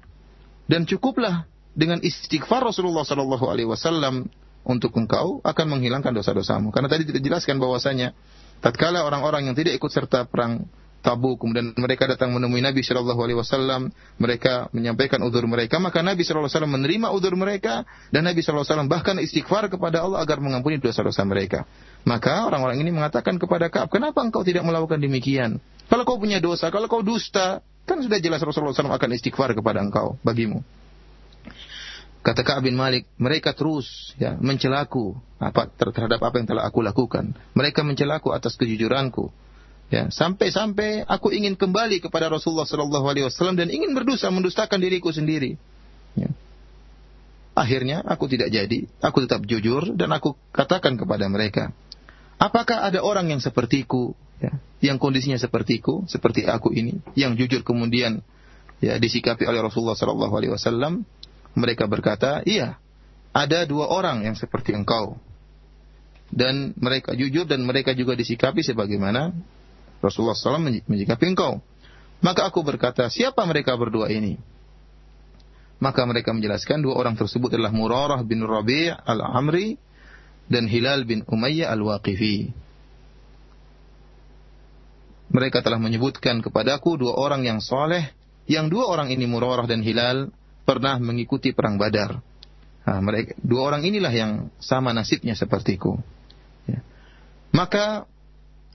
Dan 0.69 0.85
cukuplah 0.85 1.49
dengan 1.73 1.99
istighfar 1.99 2.61
Rasulullah 2.61 3.03
Shallallahu 3.03 3.45
Alaihi 3.49 3.67
Wasallam 3.67 4.29
untuk 4.65 4.93
engkau 4.97 5.41
akan 5.45 5.65
menghilangkan 5.77 6.13
dosa-dosamu. 6.13 6.69
Karena 6.69 6.89
tadi 6.89 7.05
tidak 7.09 7.21
jelaskan 7.21 7.57
bahwasanya 7.57 8.13
tatkala 8.61 9.05
orang-orang 9.05 9.49
yang 9.49 9.55
tidak 9.57 9.77
ikut 9.77 9.91
serta 9.93 10.25
perang 10.29 10.65
tabu. 11.05 11.37
Kemudian 11.37 11.77
mereka 11.77 12.09
datang 12.09 12.33
menemui 12.33 12.65
Nabi 12.65 12.81
Shallallahu 12.81 13.21
Alaihi 13.21 13.37
Wasallam. 13.37 13.93
Mereka 14.17 14.73
menyampaikan 14.73 15.21
udur 15.21 15.45
mereka. 15.45 15.77
Maka 15.77 16.01
Nabi 16.01 16.25
Shallallahu 16.25 16.49
Alaihi 16.49 16.57
Wasallam 16.57 16.73
menerima 16.81 17.07
udur 17.13 17.37
mereka. 17.37 17.85
Dan 18.09 18.25
Nabi 18.25 18.41
Shallallahu 18.41 18.65
Alaihi 18.65 18.73
Wasallam 18.73 18.89
bahkan 18.89 19.15
istighfar 19.21 19.69
kepada 19.69 20.01
Allah 20.01 20.25
agar 20.25 20.41
mengampuni 20.41 20.81
dosa-dosa 20.81 21.21
mereka. 21.21 21.69
Maka 22.09 22.49
orang-orang 22.49 22.81
ini 22.81 22.89
mengatakan 22.89 23.37
kepada 23.37 23.69
Kaab 23.69 23.93
kenapa 23.93 24.25
engkau 24.25 24.41
tidak 24.41 24.65
melakukan 24.65 24.97
demikian? 24.97 25.61
Kalau 25.85 26.01
kau 26.01 26.17
punya 26.17 26.41
dosa 26.41 26.73
kalau 26.73 26.89
kau 26.89 27.05
dusta 27.05 27.61
kan 27.85 28.01
sudah 28.01 28.17
jelas 28.17 28.41
Rasulullah 28.41 28.73
SAW 28.73 28.97
akan 28.97 29.09
istighfar 29.13 29.53
kepada 29.53 29.85
engkau 29.85 30.17
bagimu. 30.25 30.65
Kata 32.25 32.41
Ka'ab 32.41 32.65
bin 32.65 32.73
Malik, 32.73 33.05
mereka 33.21 33.53
terus 33.53 34.17
ya 34.17 34.33
mencelaku 34.41 35.13
apa 35.37 35.69
terhadap 35.69 36.17
apa 36.25 36.41
yang 36.41 36.49
telah 36.49 36.65
aku 36.65 36.81
lakukan. 36.81 37.37
Mereka 37.53 37.85
mencelaku 37.85 38.33
atas 38.33 38.57
kejujuranku. 38.57 39.29
Ya, 39.93 40.09
sampai-sampai 40.09 41.05
aku 41.05 41.29
ingin 41.29 41.53
kembali 41.53 42.01
kepada 42.01 42.25
Rasulullah 42.25 42.65
Sallallahu 42.65 43.05
Alaihi 43.05 43.29
Wasallam 43.29 43.53
dan 43.53 43.69
ingin 43.69 43.93
berdosa 43.93 44.33
mendustakan 44.33 44.81
diriku 44.81 45.13
sendiri. 45.13 45.61
Ya. 46.17 46.33
Akhirnya 47.53 48.01
aku 48.01 48.25
tidak 48.25 48.49
jadi, 48.49 48.89
aku 48.99 49.29
tetap 49.29 49.45
jujur 49.45 49.93
dan 49.93 50.09
aku 50.11 50.33
katakan 50.49 50.97
kepada 50.97 51.29
mereka, 51.29 51.69
apakah 52.41 52.81
ada 52.81 53.05
orang 53.05 53.29
yang 53.29 53.39
sepertiku, 53.39 54.17
ya, 54.41 54.57
yang 54.81 54.97
kondisinya 54.97 55.37
sepertiku, 55.37 56.03
seperti 56.09 56.49
aku 56.49 56.73
ini, 56.73 56.99
yang 57.13 57.37
jujur 57.37 57.61
kemudian 57.61 58.25
ya 58.81 58.97
disikapi 58.97 59.45
oleh 59.45 59.61
Rasulullah 59.61 59.95
Sallallahu 59.95 60.33
Alaihi 60.33 60.51
Wasallam? 60.51 61.05
Mereka 61.55 61.87
berkata, 61.87 62.43
iya, 62.43 62.75
ada 63.31 63.63
dua 63.63 63.87
orang 63.87 64.27
yang 64.27 64.35
seperti 64.35 64.75
engkau, 64.75 65.15
dan 66.33 66.73
mereka 66.75 67.13
jujur 67.13 67.45
dan 67.45 67.63
mereka 67.63 67.93
juga 67.93 68.17
disikapi 68.17 68.65
sebagaimana 68.65 69.31
Rasulullah 70.03 70.37
SAW 70.37 70.61
menyikapi 70.87 71.25
engkau. 71.31 71.63
Maka 72.23 72.47
aku 72.47 72.63
berkata, 72.65 73.07
siapa 73.11 73.43
mereka 73.45 73.75
berdua 73.77 74.09
ini? 74.09 74.39
Maka 75.77 76.07
mereka 76.07 76.31
menjelaskan 76.31 76.79
dua 76.79 76.95
orang 76.95 77.19
tersebut 77.19 77.51
adalah 77.51 77.75
Murarah 77.75 78.23
bin 78.23 78.41
Rabi' 78.41 78.89
al-Amri 78.89 79.75
dan 80.47 80.71
Hilal 80.71 81.03
bin 81.03 81.27
Umayyah 81.27 81.69
al-Waqifi. 81.75 82.49
Mereka 85.35 85.59
telah 85.59 85.81
menyebutkan 85.81 86.39
kepadaku 86.39 86.95
dua 86.95 87.19
orang 87.19 87.43
yang 87.43 87.59
soleh, 87.59 88.07
yang 88.47 88.71
dua 88.71 88.87
orang 88.87 89.11
ini 89.11 89.27
Murarah 89.27 89.67
dan 89.67 89.83
Hilal 89.83 90.31
pernah 90.63 90.95
mengikuti 90.97 91.51
perang 91.51 91.75
Badar. 91.75 92.23
Nah, 92.85 92.99
mereka 93.01 93.35
dua 93.41 93.73
orang 93.73 93.83
inilah 93.83 94.13
yang 94.13 94.31
sama 94.61 94.95
nasibnya 94.95 95.33
sepertiku. 95.35 95.97
Ya. 96.69 96.79
Maka 97.51 98.07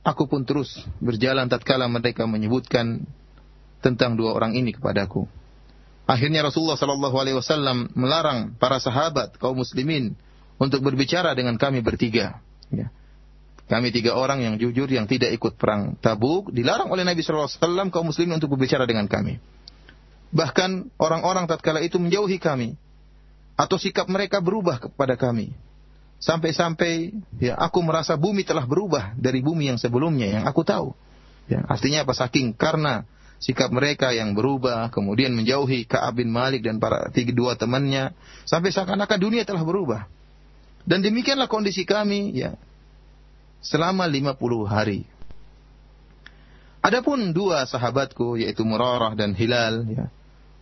Aku 0.01 0.25
pun 0.25 0.49
terus 0.49 0.81
berjalan 0.99 1.49
tatkala 1.53 1.85
mereka 1.85 2.25
menyebutkan 2.25 3.05
tentang 3.85 4.17
dua 4.17 4.33
orang 4.33 4.57
ini 4.57 4.73
kepadaku. 4.73 5.29
Akhirnya 6.09 6.43
Rasulullah 6.43 6.81
Shallallahu 6.81 7.17
Alaihi 7.21 7.37
Wasallam 7.37 7.93
melarang 7.95 8.57
para 8.57 8.81
sahabat 8.81 9.37
kaum 9.37 9.61
muslimin 9.61 10.17
untuk 10.57 10.83
berbicara 10.83 11.37
dengan 11.37 11.61
kami 11.61 11.85
bertiga. 11.85 12.41
Ya. 12.73 12.91
Kami 13.71 13.95
tiga 13.95 14.19
orang 14.19 14.43
yang 14.43 14.55
jujur 14.59 14.91
yang 14.91 15.07
tidak 15.07 15.31
ikut 15.31 15.55
perang 15.55 15.95
Tabuk 16.03 16.51
dilarang 16.51 16.91
oleh 16.91 17.07
Nabi 17.07 17.23
Shallallahu 17.23 17.47
Alaihi 17.47 17.63
Wasallam 17.63 17.89
kaum 17.95 18.11
muslimin 18.11 18.41
untuk 18.41 18.57
berbicara 18.57 18.89
dengan 18.89 19.07
kami. 19.07 19.39
Bahkan 20.35 20.97
orang-orang 20.99 21.47
tatkala 21.47 21.79
itu 21.85 22.01
menjauhi 22.03 22.43
kami 22.43 22.75
atau 23.55 23.77
sikap 23.77 24.09
mereka 24.09 24.43
berubah 24.43 24.81
kepada 24.83 25.15
kami. 25.15 25.55
Sampai-sampai 26.21 27.17
ya 27.41 27.57
aku 27.57 27.81
merasa 27.81 28.15
bumi 28.15 28.45
telah 28.45 28.69
berubah 28.69 29.17
dari 29.17 29.41
bumi 29.41 29.73
yang 29.73 29.81
sebelumnya 29.81 30.29
yang 30.29 30.45
aku 30.45 30.63
tahu. 30.63 30.93
Ya, 31.51 31.67
artinya 31.67 32.07
apa 32.07 32.15
saking 32.15 32.55
karena 32.55 33.09
sikap 33.41 33.73
mereka 33.73 34.13
yang 34.13 34.37
berubah, 34.37 34.93
kemudian 34.93 35.33
menjauhi 35.33 35.89
Ka'ab 35.89 36.21
bin 36.21 36.29
Malik 36.31 36.63
dan 36.63 36.77
para 36.77 37.09
tiga 37.11 37.33
dua 37.33 37.57
temannya, 37.57 38.13
sampai 38.45 38.71
seakan-akan 38.71 39.19
dunia 39.19 39.43
telah 39.49 39.65
berubah. 39.65 40.07
Dan 40.85 41.01
demikianlah 41.01 41.49
kondisi 41.49 41.89
kami 41.89 42.37
ya 42.37 42.55
selama 43.65 44.05
50 44.07 44.37
hari. 44.69 45.09
Adapun 46.81 47.37
dua 47.37 47.69
sahabatku 47.69 48.41
yaitu 48.41 48.65
Murarah 48.65 49.13
dan 49.13 49.37
Hilal 49.37 49.85
ya, 49.89 50.05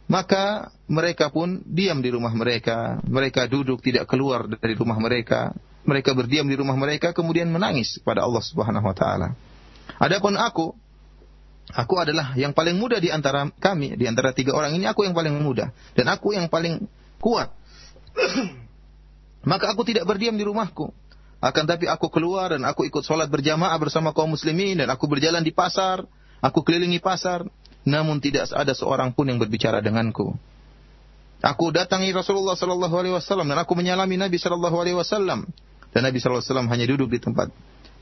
maka 0.08 0.72
mereka 0.88 1.28
pun 1.28 1.60
diam 1.68 2.00
di 2.00 2.08
rumah 2.08 2.32
mereka. 2.32 2.96
Mereka 3.04 3.44
duduk 3.52 3.84
tidak 3.84 4.08
keluar 4.08 4.48
dari 4.48 4.72
rumah 4.72 4.96
mereka. 4.96 5.52
Mereka 5.84 6.16
berdiam 6.16 6.48
di 6.48 6.56
rumah 6.56 6.76
mereka 6.76 7.12
kemudian 7.12 7.52
menangis 7.52 8.00
kepada 8.00 8.24
Allah 8.24 8.40
Subhanahu 8.40 8.88
wa 8.88 8.96
taala. 8.96 9.36
Adapun 10.00 10.36
aku, 10.40 10.72
aku 11.72 11.94
adalah 12.00 12.32
yang 12.40 12.56
paling 12.56 12.76
muda 12.76 13.00
di 13.00 13.12
antara 13.12 13.52
kami, 13.56 13.96
di 14.00 14.08
antara 14.08 14.32
tiga 14.32 14.56
orang 14.56 14.76
ini 14.76 14.88
aku 14.88 15.04
yang 15.04 15.12
paling 15.16 15.36
muda 15.40 15.72
dan 15.92 16.08
aku 16.08 16.32
yang 16.32 16.48
paling 16.48 16.88
kuat. 17.20 17.52
Maka 19.50 19.72
aku 19.72 19.84
tidak 19.84 20.08
berdiam 20.08 20.36
di 20.36 20.44
rumahku. 20.44 20.92
Akan 21.38 21.70
tapi 21.70 21.86
aku 21.86 22.10
keluar 22.10 22.50
dan 22.50 22.66
aku 22.66 22.82
ikut 22.88 23.04
sholat 23.06 23.30
berjamaah 23.30 23.76
bersama 23.78 24.10
kaum 24.10 24.34
muslimin 24.34 24.82
dan 24.82 24.88
aku 24.90 25.06
berjalan 25.06 25.44
di 25.44 25.54
pasar, 25.54 26.02
aku 26.42 26.66
kelilingi 26.66 26.98
pasar, 26.98 27.46
namun 27.88 28.20
tidak 28.20 28.52
ada 28.52 28.76
seorang 28.76 29.16
pun 29.16 29.24
yang 29.32 29.40
berbicara 29.40 29.80
denganku. 29.80 30.36
Aku 31.40 31.70
datangi 31.70 32.10
Rasulullah 32.12 32.58
Sallallahu 32.58 32.94
Alaihi 32.98 33.14
Wasallam 33.14 33.46
dan 33.48 33.62
aku 33.62 33.72
menyalami 33.78 34.18
Nabi 34.18 34.36
Sallallahu 34.36 34.76
Alaihi 34.76 34.98
Wasallam 34.98 35.48
dan 35.94 36.00
Nabi 36.04 36.18
Sallallahu 36.20 36.44
Alaihi 36.44 36.50
Wasallam 36.52 36.68
hanya 36.68 36.86
duduk 36.90 37.08
di 37.14 37.18
tempat 37.22 37.48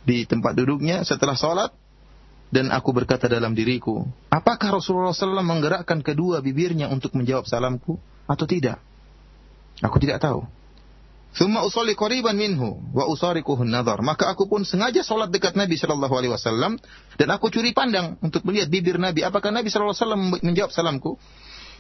di 0.07 0.25
tempat 0.27 0.57
duduknya 0.57 1.05
setelah 1.07 1.37
sholat 1.37 1.71
dan 2.47 2.71
aku 2.71 2.95
berkata 2.95 3.27
dalam 3.27 3.59
diriku, 3.59 4.07
apakah 4.31 4.79
Rasulullah 4.79 5.11
SAW 5.11 5.43
menggerakkan 5.43 5.99
kedua 5.99 6.39
bibirnya 6.39 6.87
untuk 6.87 7.19
menjawab 7.19 7.43
salamku 7.43 7.99
atau 8.31 8.47
tidak? 8.47 8.79
Aku 9.83 9.99
tidak 9.99 10.23
tahu. 10.23 10.47
Thumma 11.37 11.69
usolli 11.69 11.93
qariban 11.93 12.33
minhu 12.33 12.81
wa 12.97 13.05
usarikuhu 13.13 13.61
nadhar. 13.69 14.01
Maka 14.01 14.33
aku 14.33 14.49
pun 14.49 14.65
sengaja 14.65 15.05
salat 15.05 15.29
dekat 15.29 15.53
Nabi 15.53 15.77
sallallahu 15.77 16.15
alaihi 16.17 16.33
wasallam 16.33 16.81
dan 17.21 17.29
aku 17.29 17.53
curi 17.53 17.77
pandang 17.77 18.17
untuk 18.25 18.41
melihat 18.49 18.73
bibir 18.73 18.97
Nabi 18.97 19.21
apakah 19.21 19.53
Nabi 19.53 19.69
sallallahu 19.69 19.93
alaihi 19.93 20.05
wasallam 20.09 20.23
menjawab 20.41 20.73
salamku. 20.73 21.21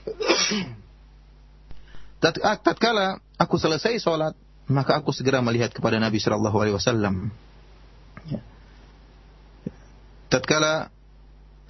Tatkala 2.65 3.25
aku 3.41 3.57
selesai 3.57 3.97
salat, 3.97 4.37
maka 4.69 5.01
aku 5.01 5.17
segera 5.17 5.41
melihat 5.41 5.73
kepada 5.73 5.97
Nabi 5.97 6.21
sallallahu 6.21 6.57
alaihi 6.61 6.77
wasallam. 6.77 7.33
Ya. 8.29 8.45
Tatkala 10.29 10.93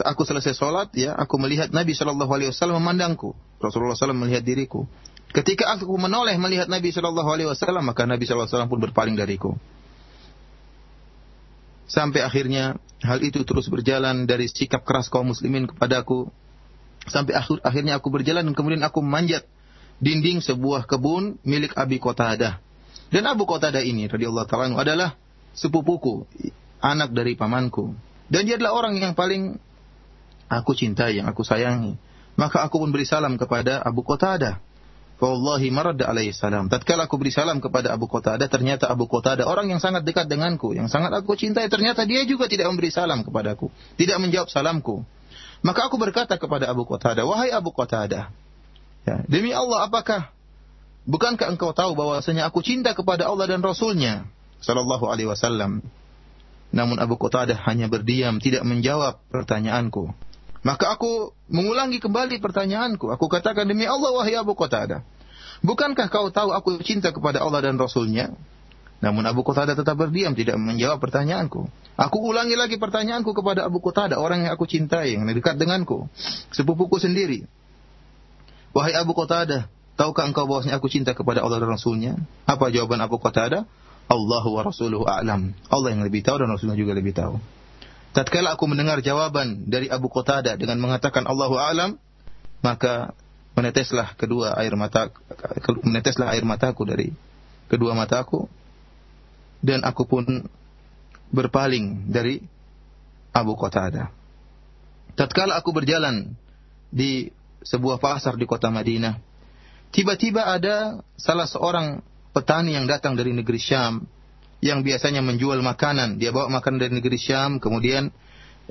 aku 0.03 0.27
selesai 0.27 0.59
salat, 0.59 0.91
ya, 0.97 1.15
aku 1.15 1.39
melihat 1.39 1.71
Nabi 1.71 1.95
sallallahu 1.95 2.33
alaihi 2.35 2.51
wasallam 2.51 2.83
memandangku. 2.83 3.37
Rasulullah 3.63 3.97
SAW 3.97 4.17
melihat 4.17 4.45
diriku. 4.45 4.85
Ketika 5.37 5.77
aku 5.77 5.93
menoleh 6.01 6.33
melihat 6.41 6.65
Nabi 6.65 6.97
Shallallahu 6.97 7.29
Alaihi 7.29 7.53
Wasallam, 7.53 7.85
maka 7.85 8.09
Nabi 8.09 8.25
Shallallahu 8.25 8.49
Alaihi 8.49 8.57
Wasallam 8.57 8.73
pun 8.73 8.81
berpaling 8.81 9.21
dariku. 9.21 9.53
Sampai 11.85 12.25
akhirnya 12.25 12.81
hal 13.05 13.21
itu 13.21 13.45
terus 13.45 13.69
berjalan 13.69 14.25
dari 14.25 14.49
sikap 14.49 14.89
keras 14.89 15.13
kaum 15.13 15.37
muslimin 15.37 15.69
kepadaku. 15.69 16.33
Sampai 17.05 17.37
akhir, 17.37 17.61
akhirnya 17.61 18.01
aku 18.01 18.09
berjalan 18.09 18.49
dan 18.49 18.55
kemudian 18.57 18.81
aku 18.81 19.05
memanjat 19.05 19.45
dinding 20.01 20.41
sebuah 20.41 20.89
kebun 20.89 21.37
milik 21.45 21.77
Abi 21.77 22.01
Qatadah. 22.01 22.57
Dan 23.13 23.29
Abu 23.29 23.45
Qatadah 23.45 23.85
ini 23.85 24.09
radhiyallahu 24.09 24.49
taala 24.49 24.73
adalah 24.73 25.21
sepupuku, 25.53 26.25
anak 26.81 27.13
dari 27.13 27.37
pamanku. 27.37 27.93
Dan 28.33 28.49
dia 28.49 28.57
adalah 28.57 28.73
orang 28.73 28.99
yang 28.99 29.13
paling 29.13 29.61
aku 30.49 30.73
cintai, 30.73 31.21
yang 31.21 31.29
aku 31.29 31.45
sayangi. 31.45 32.01
Maka 32.41 32.65
aku 32.65 32.81
pun 32.81 32.89
beri 32.89 33.05
salam 33.05 33.37
kepada 33.37 33.85
Abu 33.85 34.01
Qatadah. 34.01 34.66
Wallahi 35.17 35.73
marad 35.73 35.97
alaihi 35.97 36.37
salam. 36.37 36.69
Tatkala 36.69 37.09
aku 37.09 37.17
beri 37.17 37.33
salam 37.33 37.57
kepada 37.57 37.89
Abu 37.89 38.05
Qatadah, 38.05 38.53
ternyata 38.53 38.85
Abu 38.93 39.09
Qatadah 39.09 39.49
orang 39.49 39.73
yang 39.73 39.81
sangat 39.81 40.05
dekat 40.05 40.29
denganku, 40.29 40.77
yang 40.77 40.93
sangat 40.93 41.09
aku 41.17 41.33
cintai, 41.33 41.73
ternyata 41.73 42.05
dia 42.05 42.21
juga 42.29 42.45
tidak 42.53 42.69
memberi 42.69 42.93
salam 42.93 43.25
kepadaku, 43.25 43.73
tidak 43.97 44.21
menjawab 44.21 44.53
salamku. 44.53 45.01
Maka 45.65 45.89
aku 45.89 45.97
berkata 45.97 46.37
kepada 46.37 46.69
Abu 46.69 46.85
Qatadah, 46.85 47.25
"Wahai 47.25 47.49
Abu 47.49 47.73
Qatadah, 47.73 48.29
ya, 49.09 49.17
demi 49.25 49.57
Allah 49.57 49.89
apakah 49.89 50.29
bukankah 51.09 51.49
engkau 51.49 51.73
tahu 51.73 51.97
bahwasanya 51.97 52.45
aku 52.53 52.61
cinta 52.61 52.93
kepada 52.93 53.25
Allah 53.25 53.49
dan 53.49 53.65
Rasulnya 53.65 54.29
sallallahu 54.61 55.09
alaihi 55.09 55.33
wasallam?" 55.33 55.81
Namun 56.77 57.01
Abu 57.01 57.17
Qatadah 57.17 57.57
hanya 57.65 57.89
berdiam, 57.89 58.37
tidak 58.37 58.69
menjawab 58.69 59.17
pertanyaanku. 59.33 60.13
Maka 60.67 60.99
aku 60.99 61.31
mengulangi 61.47 62.03
kembali 62.03 62.43
pertanyaanku. 62.43 63.07
Aku 63.15 63.31
katakan 63.31 63.71
demi 63.71 63.87
Allah 63.87 64.11
wahai 64.11 64.35
Abu 64.35 64.59
Qatadah. 64.59 65.07
Bukankah 65.63 66.11
kau 66.11 66.27
tahu 66.35 66.51
aku 66.51 66.83
cinta 66.83 67.15
kepada 67.15 67.39
Allah 67.39 67.71
dan 67.71 67.79
Rasulnya? 67.79 68.35
Namun 68.99 69.23
Abu 69.31 69.47
Qatadah 69.47 69.79
tetap 69.79 69.95
berdiam, 69.95 70.35
tidak 70.35 70.59
menjawab 70.59 70.99
pertanyaanku. 70.99 71.71
Aku 71.95 72.19
ulangi 72.19 72.59
lagi 72.59 72.83
pertanyaanku 72.83 73.31
kepada 73.31 73.63
Abu 73.63 73.79
Qatadah, 73.79 74.19
orang 74.19 74.43
yang 74.43 74.53
aku 74.59 74.67
cintai, 74.67 75.15
yang 75.15 75.23
dekat 75.31 75.55
denganku. 75.55 76.11
Sepupuku 76.51 76.99
sendiri. 76.99 77.47
Wahai 78.75 78.99
Abu 78.99 79.15
Qatadah, 79.15 79.71
tahukah 79.95 80.27
engkau 80.27 80.51
bahwasanya 80.51 80.83
aku 80.83 80.91
cinta 80.91 81.15
kepada 81.15 81.47
Allah 81.47 81.63
dan 81.63 81.71
Rasulnya? 81.71 82.19
Apa 82.43 82.75
jawaban 82.75 82.99
Abu 82.99 83.23
Qatadah? 83.23 83.65
Allahu 84.11 84.49
wa 84.59 84.63
Rasuluhu 84.67 85.07
a'lam. 85.07 85.55
Allah 85.71 85.89
yang 85.95 86.03
lebih 86.03 86.27
tahu 86.27 86.43
dan 86.43 86.51
Rasulnya 86.51 86.75
juga 86.75 86.91
lebih 86.91 87.15
tahu. 87.15 87.39
Tatkala 88.15 88.55
aku 88.55 88.65
mendengar 88.71 89.03
jawaban 89.05 89.69
dari 89.69 89.91
Abu 89.91 90.09
Qatadah 90.09 90.57
dengan 90.57 90.81
mengatakan 90.81 91.27
Allahu 91.27 91.57
a'lam, 91.59 92.01
maka 92.65 93.13
meneteslah 93.57 94.13
kedua 94.21 94.53
air 94.61 94.77
mata 94.77 95.09
meneteslah 95.81 96.37
air 96.37 96.45
mataku 96.45 96.85
dari 96.85 97.09
kedua 97.73 97.97
mataku 97.97 98.45
dan 99.65 99.81
aku 99.83 100.05
pun 100.05 100.25
berpaling 101.33 102.13
dari 102.13 102.45
Abu 103.33 103.57
Qatadah. 103.57 104.13
Tatkala 105.17 105.57
aku 105.57 105.73
berjalan 105.73 106.37
di 106.93 107.33
sebuah 107.65 107.99
pasar 107.99 108.37
di 108.37 108.45
kota 108.45 108.69
Madinah, 108.69 109.19
tiba-tiba 109.91 110.45
ada 110.45 111.01
salah 111.17 111.49
seorang 111.49 112.05
petani 112.37 112.77
yang 112.77 112.85
datang 112.85 113.17
dari 113.17 113.33
negeri 113.33 113.57
Syam 113.57 114.05
yang 114.65 114.81
biasanya 114.81 115.21
menjual 115.21 115.61
makanan, 115.61 116.17
dia 116.17 116.33
bawa 116.33 116.49
makanan 116.49 116.89
dari 116.89 116.93
negeri 116.97 117.21
Syam, 117.21 117.61
kemudian 117.61 118.09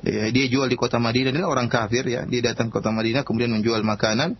eh, 0.01 0.33
dia 0.33 0.45
jual 0.49 0.65
di 0.65 0.77
kota 0.77 0.97
Madinah, 0.97 1.29
dia 1.29 1.45
orang 1.45 1.69
kafir 1.69 2.03
ya, 2.09 2.25
dia 2.25 2.41
datang 2.41 2.73
ke 2.73 2.81
kota 2.81 2.89
Madinah 2.89 3.21
kemudian 3.21 3.53
menjual 3.53 3.85
makanan. 3.85 4.35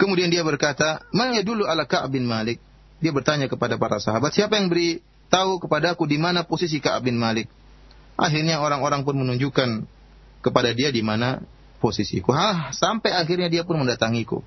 Kemudian 0.00 0.32
dia 0.32 0.40
berkata, 0.40 1.04
"Mana 1.12 1.44
dulu 1.44 1.68
ala 1.68 1.84
Ka'ab 1.84 2.16
bin 2.16 2.24
Malik?" 2.24 2.56
Dia 3.04 3.12
bertanya 3.12 3.52
kepada 3.52 3.76
para 3.76 4.00
sahabat, 4.00 4.32
"Siapa 4.32 4.56
yang 4.56 4.72
beri 4.72 5.04
tahu 5.28 5.60
kepadaku 5.60 6.08
di 6.08 6.16
mana 6.16 6.48
posisi 6.48 6.80
Ka'ab 6.80 7.04
bin 7.04 7.20
Malik?" 7.20 7.52
Akhirnya 8.16 8.64
orang-orang 8.64 9.04
pun 9.04 9.20
menunjukkan 9.20 9.84
kepada 10.40 10.72
dia 10.72 10.88
di 10.88 11.04
mana 11.04 11.44
posisiku. 11.80 12.32
Hah, 12.32 12.72
sampai 12.72 13.12
akhirnya 13.12 13.52
dia 13.52 13.64
pun 13.64 13.76
mendatangiku. 13.76 14.40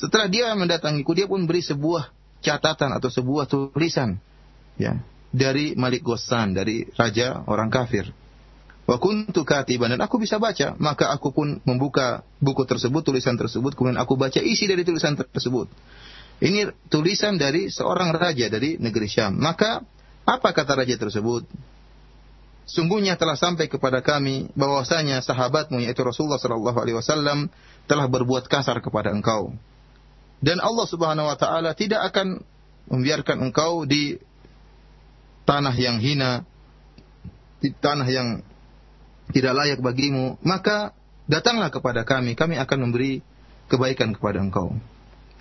Setelah 0.00 0.32
dia 0.32 0.52
mendatangiku, 0.56 1.12
dia 1.12 1.28
pun 1.28 1.44
beri 1.44 1.60
sebuah 1.60 2.08
catatan 2.40 2.96
atau 2.96 3.12
sebuah 3.12 3.44
tulisan. 3.48 4.16
Ya, 4.80 4.96
dari 5.30 5.78
Malik 5.78 6.02
Ghassan, 6.02 6.54
dari 6.54 6.86
raja 6.98 7.46
orang 7.46 7.70
kafir. 7.70 8.10
Wa 8.90 8.98
kuntu 8.98 9.46
katiban 9.46 9.94
dan 9.94 10.02
aku 10.02 10.18
bisa 10.18 10.42
baca, 10.42 10.74
maka 10.82 11.14
aku 11.14 11.30
pun 11.30 11.62
membuka 11.62 12.26
buku 12.42 12.66
tersebut, 12.66 13.06
tulisan 13.06 13.38
tersebut, 13.38 13.78
kemudian 13.78 14.02
aku 14.02 14.18
baca 14.18 14.42
isi 14.42 14.66
dari 14.66 14.82
tulisan 14.82 15.14
tersebut. 15.14 15.70
Ini 16.40 16.90
tulisan 16.90 17.38
dari 17.38 17.70
seorang 17.70 18.10
raja 18.16 18.50
dari 18.50 18.80
negeri 18.80 19.06
Syam. 19.06 19.38
Maka 19.38 19.84
apa 20.24 20.48
kata 20.50 20.82
raja 20.82 20.96
tersebut? 20.96 21.46
Sungguhnya 22.64 23.18
telah 23.18 23.34
sampai 23.34 23.66
kepada 23.66 24.00
kami 24.00 24.48
bahwasanya 24.54 25.20
sahabatmu 25.26 25.82
yaitu 25.82 26.06
Rasulullah 26.06 26.38
sallallahu 26.38 26.78
alaihi 26.78 26.96
wasallam 26.96 27.50
telah 27.90 28.06
berbuat 28.06 28.46
kasar 28.46 28.78
kepada 28.78 29.10
engkau. 29.10 29.52
Dan 30.40 30.62
Allah 30.62 30.86
Subhanahu 30.88 31.28
wa 31.28 31.36
taala 31.36 31.76
tidak 31.76 32.00
akan 32.14 32.40
membiarkan 32.88 33.42
engkau 33.44 33.84
di 33.84 34.16
tanah 35.50 35.74
yang 35.74 35.98
hina, 35.98 36.46
tanah 37.82 38.06
yang 38.06 38.28
tidak 39.34 39.52
layak 39.58 39.82
bagimu, 39.82 40.38
maka 40.46 40.94
datanglah 41.26 41.74
kepada 41.74 42.06
kami, 42.06 42.38
kami 42.38 42.54
akan 42.54 42.78
memberi 42.86 43.18
kebaikan 43.66 44.14
kepada 44.14 44.38
engkau. 44.38 44.78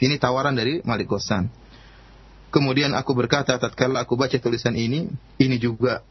Ini 0.02 0.18
tawaran 0.18 0.58
dari 0.58 0.82
Malik 0.82 1.14
Ghassan. 1.14 1.54
Kemudian 2.50 2.98
aku 2.98 3.14
berkata, 3.14 3.54
tatkala 3.62 4.02
aku 4.02 4.18
baca 4.18 4.34
tulisan 4.42 4.74
ini, 4.74 5.14
ini 5.38 5.58
juga 5.62 6.02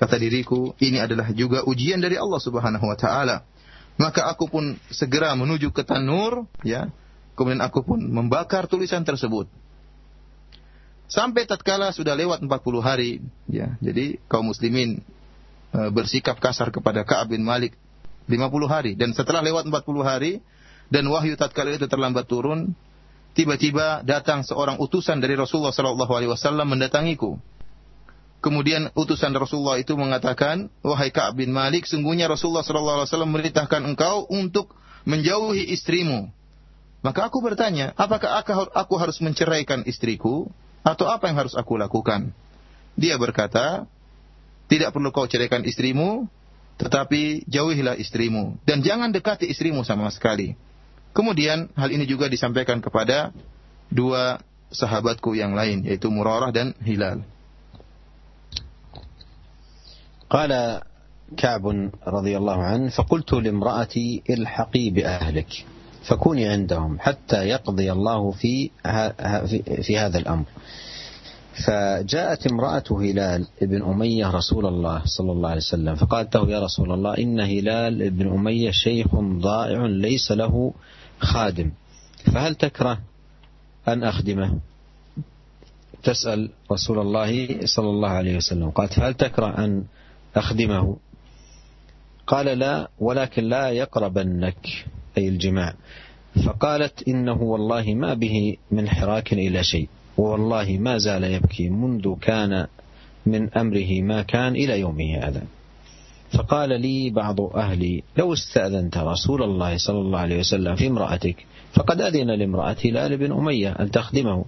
kata 0.00 0.16
diriku, 0.16 0.72
ini 0.80 0.96
adalah 0.96 1.28
juga 1.36 1.68
ujian 1.68 2.00
dari 2.00 2.16
Allah 2.16 2.40
Subhanahu 2.40 2.88
wa 2.88 2.96
taala. 2.96 3.44
Maka 4.00 4.24
aku 4.24 4.48
pun 4.48 4.80
segera 4.88 5.36
menuju 5.36 5.68
ke 5.68 5.84
tanur, 5.84 6.48
ya. 6.64 6.88
Kemudian 7.36 7.60
aku 7.60 7.84
pun 7.84 8.00
membakar 8.00 8.64
tulisan 8.64 9.04
tersebut. 9.04 9.46
Sampai 11.04 11.44
tatkala 11.44 11.92
sudah 11.92 12.16
lewat 12.16 12.40
40 12.40 12.80
hari, 12.80 13.20
ya. 13.46 13.76
Jadi 13.84 14.16
kaum 14.26 14.48
muslimin 14.48 15.04
e, 15.70 15.80
bersikap 15.92 16.40
kasar 16.40 16.72
kepada 16.72 17.04
Ka'ab 17.04 17.36
bin 17.36 17.44
Malik 17.44 17.76
50 18.24 18.40
hari 18.64 18.92
dan 18.96 19.12
setelah 19.12 19.44
lewat 19.44 19.68
40 19.68 19.84
hari 20.00 20.40
dan 20.88 21.04
wahyu 21.12 21.36
tatkala 21.36 21.76
itu 21.76 21.84
terlambat 21.84 22.24
turun, 22.24 22.72
tiba-tiba 23.36 24.00
datang 24.00 24.44
seorang 24.48 24.80
utusan 24.80 25.20
dari 25.20 25.36
Rasulullah 25.36 25.76
sallallahu 25.76 26.12
alaihi 26.12 26.32
wasallam 26.32 26.72
mendatangiku. 26.72 27.36
Kemudian 28.40 28.92
utusan 28.92 29.32
Rasulullah 29.32 29.80
itu 29.80 29.96
mengatakan, 29.96 30.68
"Wahai 30.84 31.08
Ka'ab 31.08 31.40
bin 31.40 31.52
Malik, 31.52 31.88
sungguhnya 31.88 32.28
Rasulullah 32.28 32.60
sallallahu 32.60 33.04
alaihi 33.04 33.08
wasallam 33.08 33.30
memerintahkan 33.32 33.80
engkau 33.88 34.28
untuk 34.28 34.76
menjauhi 35.08 35.72
istrimu." 35.72 36.28
Maka 37.04 37.28
aku 37.28 37.44
bertanya, 37.44 37.92
apakah 37.96 38.40
aku 38.72 38.94
harus 38.96 39.20
menceraikan 39.20 39.84
istriku 39.84 40.48
atau 40.83 41.05
apa 41.11 41.27
yang 41.29 41.37
harus 41.37 41.53
aku 41.53 41.75
lakukan? 41.75 42.31
Dia 42.99 43.15
berkata, 43.15 43.87
tidak 44.69 44.93
perlu 44.93 45.09
kau 45.09 45.25
ceraikan 45.25 45.65
istrimu, 45.65 46.29
tetapi 46.79 47.43
jauhilah 47.43 47.99
istrimu 47.99 48.55
dan 48.63 48.79
jangan 48.79 49.11
dekati 49.11 49.51
istrimu 49.51 49.83
sama 49.83 50.07
sekali. 50.15 50.55
Kemudian 51.11 51.67
hal 51.75 51.91
ini 51.91 52.07
juga 52.07 52.31
disampaikan 52.31 52.79
kepada 52.79 53.35
dua 53.91 54.39
sahabatku 54.71 55.35
yang 55.35 55.57
lain 55.57 55.83
yaitu 55.83 56.07
Murarah 56.07 56.55
dan 56.55 56.71
Hilal. 56.79 57.27
قال 60.29 60.53
كعب 61.41 61.65
رضي 62.05 62.33
الله 62.37 62.59
عنه 62.63 62.87
فقلت 62.93 63.33
لامرأتي 63.33 64.29
الحقي 64.29 64.85
بأهلك 64.93 65.51
فكوني 66.06 66.48
عندهم 66.48 66.98
حتى 67.00 67.36
يقضي 67.36 67.92
الله 67.92 68.30
في 68.30 68.70
في 69.82 69.98
هذا 69.98 70.18
الأمر. 70.18 70.44
فجاءت 71.66 72.46
امرأة 72.46 72.84
هلال 72.90 73.46
بن 73.62 73.82
أمية 73.82 74.30
رسول 74.30 74.66
الله 74.66 75.02
صلى 75.04 75.32
الله 75.32 75.48
عليه 75.48 75.60
وسلم 75.60 75.94
فقالت 75.94 76.36
له 76.36 76.50
يا 76.50 76.60
رسول 76.60 76.92
الله 76.92 77.18
إن 77.18 77.40
هلال 77.40 78.10
بن 78.10 78.28
أمية 78.32 78.70
شيخ 78.70 79.14
ضائع 79.20 79.86
ليس 79.86 80.32
له 80.32 80.74
خادم 81.20 81.70
فهل 82.34 82.54
تكره 82.54 82.98
أن 83.88 84.02
أخدمه؟ 84.02 84.58
تسأل 86.02 86.50
رسول 86.72 86.98
الله 86.98 87.60
صلى 87.66 87.90
الله 87.90 88.08
عليه 88.08 88.36
وسلم. 88.36 88.70
قالت 88.70 88.98
هل 88.98 89.14
تكره 89.14 89.64
أن 89.64 89.84
أخدمه؟ 90.36 90.96
قال 92.26 92.46
لا 92.46 92.88
ولكن 92.98 93.44
لا 93.44 93.70
يقربنك. 93.70 94.86
أي 95.18 95.28
الجماع. 95.28 95.74
فقالت 96.46 97.08
إنه 97.08 97.42
والله 97.42 97.94
ما 97.94 98.14
به 98.14 98.56
من 98.70 98.88
حراك 98.88 99.32
إلى 99.32 99.64
شيء 99.64 99.88
ووالله 100.16 100.78
ما 100.78 100.98
زال 100.98 101.24
يبكي 101.24 101.68
منذ 101.68 102.14
كان 102.20 102.66
من 103.26 103.50
أمره 103.50 104.02
ما 104.02 104.22
كان 104.22 104.56
إلى 104.56 104.80
يومه 104.80 105.18
هذا. 105.18 105.42
فقال 106.32 106.80
لي 106.80 107.10
بعض 107.10 107.40
أهلي 107.40 108.02
لو 108.16 108.32
استأذنت 108.32 108.98
رسول 108.98 109.42
الله 109.42 109.76
صلى 109.76 109.98
الله 109.98 110.18
عليه 110.18 110.38
وسلم 110.38 110.76
في 110.76 110.86
امرأتك 110.86 111.46
فقد 111.72 112.00
أذن 112.00 112.30
لامرأة 112.30 112.76
هلال 112.84 113.16
بن 113.16 113.32
أمية 113.32 113.70
أن 113.70 113.90
تخدمه. 113.90 114.44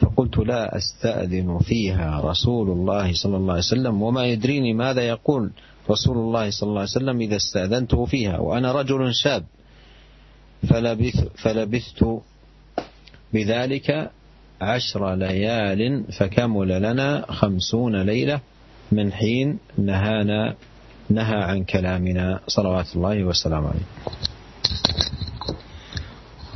فقلت 0.00 0.38
لا 0.38 0.76
أستأذن 0.76 1.58
فيها 1.58 2.20
رسول 2.24 2.70
الله 2.70 3.12
صلى 3.12 3.36
الله 3.36 3.52
عليه 3.52 3.62
وسلم 3.62 4.02
وما 4.02 4.26
يدريني 4.26 4.74
ماذا 4.74 5.02
يقول 5.02 5.50
رسول 5.90 6.16
الله 6.16 6.50
صلى 6.50 6.68
الله 6.68 6.80
عليه 6.80 6.90
وسلم 6.90 7.20
إذا 7.20 7.36
استأذنته 7.36 8.04
فيها 8.04 8.38
وأنا 8.38 8.72
رجل 8.72 9.14
شاب. 9.14 9.44
فلبث 10.69 11.17
فلبثت 11.41 12.01
بذلك 13.33 14.11
عشر 14.61 15.15
ليال 15.15 16.03
فكمل 16.13 16.81
لنا 16.81 17.31
خمسون 17.31 17.95
ليلة 18.01 18.39
من 18.91 19.13
حين 19.13 19.59
نهانا 19.77 20.55
نهى 21.09 21.39
عن 21.43 21.63
كلامنا 21.63 22.39
صلوات 22.47 22.95
الله 22.95 23.23
وسلامه 23.23 23.67
عليه 23.69 23.89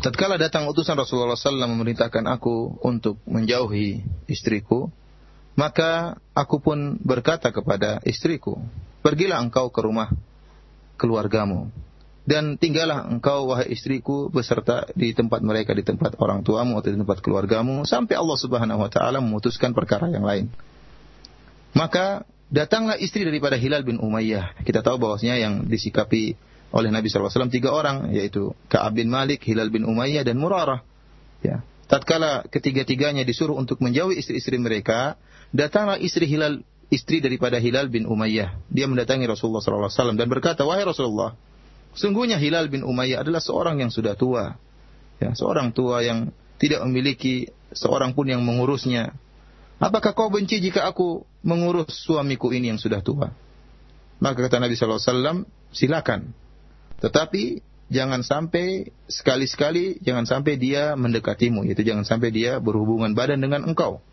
Tatkala 0.06 0.38
datang 0.38 0.70
utusan 0.70 0.93
Rasulullah 0.93 1.34
SAW 1.34 1.66
memerintahkan 1.66 2.30
aku 2.30 2.78
untuk 2.86 3.18
menjauhi 3.26 4.06
istriku, 4.30 4.93
maka 5.58 6.22
aku 6.38 6.62
pun 6.62 7.01
berkata 7.01 7.49
kepada 7.49 7.97
istriku, 8.06 8.53
pergilah 9.01 9.41
engkau 9.41 9.74
ke 9.74 9.82
rumah 9.82 10.14
keluargamu 11.01 11.74
dan 12.29 12.61
tinggallah 12.61 13.09
engkau 13.09 13.49
wahai 13.49 13.73
istriku 13.73 14.29
beserta 14.29 14.85
di 14.93 15.16
tempat 15.16 15.41
mereka 15.41 15.73
di 15.73 15.81
tempat 15.81 16.21
orang 16.21 16.45
tuamu 16.45 16.77
atau 16.77 16.93
di 16.93 16.99
tempat 17.01 17.25
keluargamu 17.25 17.89
sampai 17.89 18.14
Allah 18.16 18.39
Subhanahu 18.39 18.81
wa 18.81 18.91
taala 18.93 19.18
memutuskan 19.25 19.73
perkara 19.73 20.07
yang 20.12 20.25
lain. 20.25 20.53
Maka 21.73 22.29
datanglah 22.53 22.99
istri 22.99 23.25
daripada 23.25 23.57
Hilal 23.57 23.87
bin 23.87 24.03
Umayyah. 24.03 24.61
Kita 24.66 24.85
tahu 24.85 25.01
bahwasanya 25.01 25.39
yang 25.41 25.55
disikapi 25.71 26.37
oleh 26.71 26.91
Nabi 26.91 27.11
SAW 27.11 27.51
tiga 27.51 27.75
orang 27.75 28.14
yaitu 28.14 28.55
Ka'ab 28.71 28.95
bin 28.95 29.11
Malik, 29.11 29.43
Hilal 29.43 29.71
bin 29.71 29.87
Umayyah 29.87 30.23
dan 30.27 30.39
Murarah. 30.39 30.83
Ya. 31.41 31.64
Tatkala 31.91 32.47
ketiga-tiganya 32.47 33.27
disuruh 33.27 33.59
untuk 33.59 33.83
menjauhi 33.83 34.14
istri-istri 34.14 34.55
mereka, 34.62 35.18
datanglah 35.51 35.99
istri 35.99 36.31
Hilal 36.31 36.62
istri 36.91 37.23
daripada 37.23 37.59
Hilal 37.59 37.91
bin 37.91 38.07
Umayyah. 38.07 38.59
Dia 38.71 38.87
mendatangi 38.91 39.27
Rasulullah 39.27 39.62
SAW 39.62 40.18
dan 40.18 40.27
berkata, 40.27 40.66
wahai 40.66 40.83
Rasulullah, 40.83 41.39
Sungguhnya 41.95 42.38
Hilal 42.38 42.70
bin 42.70 42.86
Umayyah 42.86 43.26
adalah 43.26 43.43
seorang 43.43 43.82
yang 43.82 43.91
sudah 43.91 44.14
tua. 44.14 44.55
Ya, 45.18 45.34
seorang 45.34 45.74
tua 45.74 46.01
yang 46.01 46.30
tidak 46.61 46.84
memiliki 46.86 47.51
seorang 47.74 48.14
pun 48.14 48.30
yang 48.30 48.41
mengurusnya. 48.47 49.16
Apakah 49.80 50.12
kau 50.12 50.28
benci 50.28 50.61
jika 50.61 50.84
aku 50.84 51.24
mengurus 51.41 52.05
suamiku 52.05 52.53
ini 52.53 52.68
yang 52.72 52.80
sudah 52.80 53.01
tua? 53.01 53.32
Maka 54.20 54.36
kata 54.45 54.61
Nabi 54.61 54.76
SAW, 54.76 55.49
silakan. 55.72 56.36
Tetapi 57.01 57.64
jangan 57.88 58.20
sampai 58.20 58.93
sekali-sekali 59.09 59.99
jangan 60.05 60.28
sampai 60.28 60.61
dia 60.61 60.93
mendekatimu, 60.95 61.64
yaitu 61.64 61.82
jangan 61.82 62.05
sampai 62.05 62.28
dia 62.28 62.61
berhubungan 62.61 63.16
badan 63.16 63.41
dengan 63.41 63.64
engkau. 63.64 64.05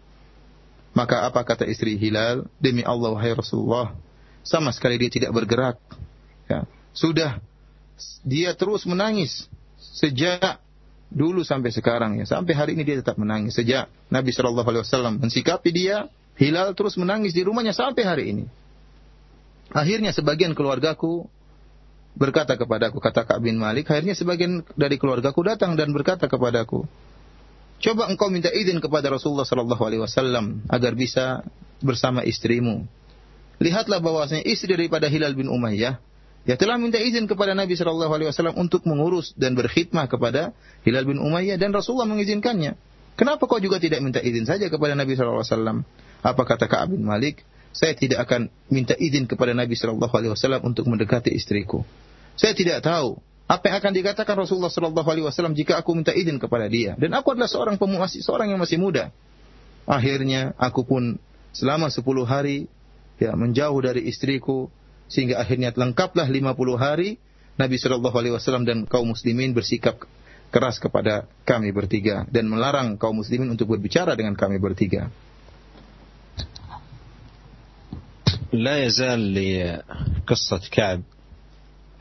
Maka 0.95 1.27
apa 1.27 1.43
kata 1.43 1.67
istri 1.67 1.99
Hilal? 1.99 2.47
Demi 2.57 2.81
Allah, 2.87 3.13
wahai 3.13 3.35
Rasulullah, 3.35 3.93
sama 4.41 4.71
sekali 4.71 4.97
dia 4.97 5.11
tidak 5.11 5.35
bergerak. 5.35 5.77
Ya, 6.47 6.63
sudah 6.95 7.43
dia 8.23 8.53
terus 8.53 8.85
menangis. 8.85 9.49
Sejak 9.77 10.61
dulu 11.09 11.41
sampai 11.41 11.71
sekarang 11.73 12.21
ya. 12.21 12.25
Sampai 12.27 12.53
hari 12.53 12.77
ini 12.77 12.83
dia 12.85 12.99
tetap 12.99 13.17
menangis. 13.17 13.57
Sejak 13.57 13.89
Nabi 14.09 14.31
Shallallahu 14.33 14.67
Alaihi 14.67 14.83
Wasallam 14.85 15.21
mensikapi 15.21 15.69
dia 15.73 16.07
Hilal 16.37 16.77
terus 16.77 16.93
menangis 17.01 17.33
di 17.33 17.41
rumahnya 17.41 17.73
sampai 17.73 18.03
hari 18.05 18.23
ini. 18.29 18.45
Akhirnya 19.73 20.13
sebagian 20.13 20.53
keluargaku 20.53 21.25
berkata 22.13 22.53
kepadaku 22.53 23.01
kata 23.01 23.25
Kak 23.25 23.41
bin 23.41 23.57
Malik 23.57 23.89
akhirnya 23.89 24.13
sebagian 24.17 24.65
dari 24.73 24.97
keluargaku 24.97 25.45
datang 25.45 25.77
dan 25.77 25.93
berkata 25.93 26.25
kepadaku 26.25 26.89
coba 27.77 28.09
engkau 28.09 28.33
minta 28.33 28.49
izin 28.49 28.81
kepada 28.81 29.13
Rasulullah 29.13 29.45
Shallallahu 29.45 29.83
Alaihi 29.85 30.01
Wasallam 30.01 30.65
agar 30.69 30.97
bisa 30.97 31.45
bersama 31.81 32.25
istrimu. 32.25 32.89
Lihatlah 33.57 34.01
bahwasanya 34.01 34.45
istri 34.45 34.73
daripada 34.73 35.09
Hilal 35.09 35.33
bin 35.33 35.49
Umayyah 35.49 35.97
ya 36.47 36.55
telah 36.55 36.79
minta 36.79 36.95
izin 36.97 37.27
kepada 37.27 37.51
Nabi 37.51 37.75
Shallallahu 37.75 38.09
Alaihi 38.15 38.29
Wasallam 38.31 38.55
untuk 38.55 38.87
mengurus 38.87 39.35
dan 39.35 39.53
berkhidmah 39.53 40.07
kepada 40.07 40.55
Hilal 40.87 41.03
bin 41.03 41.19
Umayyah 41.19 41.59
dan 41.59 41.75
Rasulullah 41.75 42.07
mengizinkannya. 42.07 42.79
Kenapa 43.19 43.43
kau 43.49 43.59
juga 43.59 43.83
tidak 43.83 43.99
minta 43.99 44.23
izin 44.23 44.47
saja 44.47 44.71
kepada 44.71 44.95
Nabi 44.95 45.19
Shallallahu 45.19 45.43
Alaihi 45.43 45.53
Wasallam? 45.53 45.77
Apa 46.23 46.41
kata 46.47 46.65
Ka'ab 46.71 46.95
bin 46.95 47.03
Malik? 47.03 47.43
Saya 47.75 47.93
tidak 47.93 48.25
akan 48.25 48.49
minta 48.71 48.95
izin 48.95 49.27
kepada 49.27 49.51
Nabi 49.51 49.75
Shallallahu 49.75 50.13
Alaihi 50.15 50.31
Wasallam 50.33 50.63
untuk 50.63 50.87
mendekati 50.87 51.29
istriku. 51.35 51.83
Saya 52.39 52.55
tidak 52.55 52.81
tahu 52.81 53.19
apa 53.47 53.63
yang 53.71 53.77
akan 53.79 53.93
dikatakan 53.95 54.35
Rasulullah 54.39 54.71
Shallallahu 54.71 55.07
Alaihi 55.07 55.25
Wasallam 55.27 55.53
jika 55.53 55.75
aku 55.75 55.93
minta 55.99 56.15
izin 56.15 56.39
kepada 56.39 56.71
dia. 56.71 56.95
Dan 56.95 57.11
aku 57.11 57.35
adalah 57.35 57.51
seorang 57.51 57.75
pemuasi, 57.75 58.23
seorang 58.23 58.55
yang 58.55 58.61
masih 58.61 58.79
muda. 58.79 59.11
Akhirnya 59.87 60.55
aku 60.59 60.83
pun 60.83 61.19
selama 61.55 61.87
10 61.87 62.03
hari 62.27 62.67
ya 63.17 63.33
menjauh 63.33 63.79
dari 63.81 64.05
istriku 64.05 64.69
sehingga 65.07 65.39
akhirnya 65.39 65.71
lengkaplah 65.75 66.27
50 66.27 66.55
hari 66.79 67.19
Nabi 67.57 67.75
Shallallahu 67.79 68.15
Alaihi 68.15 68.33
Wasallam 68.37 68.63
dan 68.67 68.85
kaum 68.85 69.11
muslimin 69.11 69.55
bersikap 69.55 70.05
keras 70.53 70.79
kepada 70.79 71.27
kami 71.43 71.73
bertiga 71.75 72.23
dan 72.29 72.47
melarang 72.47 72.95
kaum 72.95 73.19
muslimin 73.19 73.51
untuk 73.51 73.75
berbicara 73.75 74.15
dengan 74.15 74.37
kami 74.37 74.61
bertiga. 74.61 75.09
لا 78.47 78.83
يزال 78.85 79.35
لقصة 79.35 80.61
كعب 80.71 81.01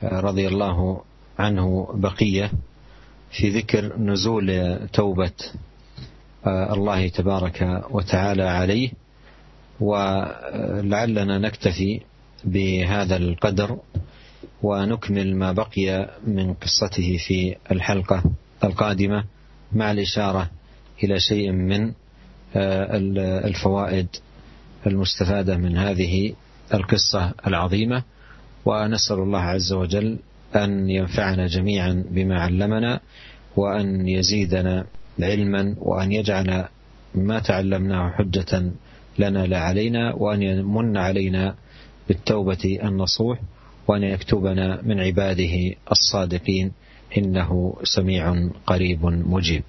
رضي 0.03 0.49
الله 0.49 1.03
عنه 1.39 1.89
بقية 1.95 2.51
في 3.31 3.51
ذكر 3.51 3.99
نزول 3.99 4.79
توبة 4.93 5.33
الله 6.47 7.09
تبارك 7.09 7.85
وتعالى 7.91 8.43
عليه 8.43 8.91
ولعلنا 9.81 11.39
نكتفي 11.39 12.01
بهذا 12.45 13.17
القدر 13.17 13.79
ونكمل 14.63 15.37
ما 15.37 15.53
بقي 15.53 16.11
من 16.27 16.55
قصته 16.55 17.17
في 17.27 17.57
الحلقة 17.71 18.23
القادمة 18.65 19.25
مع 19.73 19.91
الإشارة 19.91 20.51
إلى 21.05 21.21
شيء 21.21 21.53
من 21.53 21.93
الفوائد 23.47 24.07
المستفادة 24.87 25.57
من 25.57 25.77
هذه 25.77 26.33
القصة 26.75 27.33
العظيمة. 27.47 28.03
ونسأل 28.65 29.19
الله 29.19 29.41
عز 29.41 29.73
وجل 29.73 30.19
أن 30.57 30.91
ينفعنا 30.91 31.47
جميعا 31.47 32.05
بما 32.11 32.41
علمنا 32.41 33.01
وأن 33.57 34.09
يزيدنا 34.09 34.87
علما 35.21 35.75
وأن 35.79 36.13
يجعل 36.13 36.69
ما 37.15 37.39
تعلمناه 37.39 38.11
حجة 38.11 38.71
لنا 39.19 39.47
لا 39.47 39.59
علينا 39.59 40.15
وأن 40.15 40.43
يمن 40.43 40.97
علينا 40.97 41.55
بالتوبة 42.08 42.80
النصوح 42.84 43.38
وأن 43.88 44.04
يكتبنا 44.04 44.82
من 44.84 45.00
عباده 45.00 45.56
الصادقين 45.92 46.72
إنه 47.18 47.78
سميع 47.84 48.24
قريب 48.68 49.06
مجيب 49.06 49.64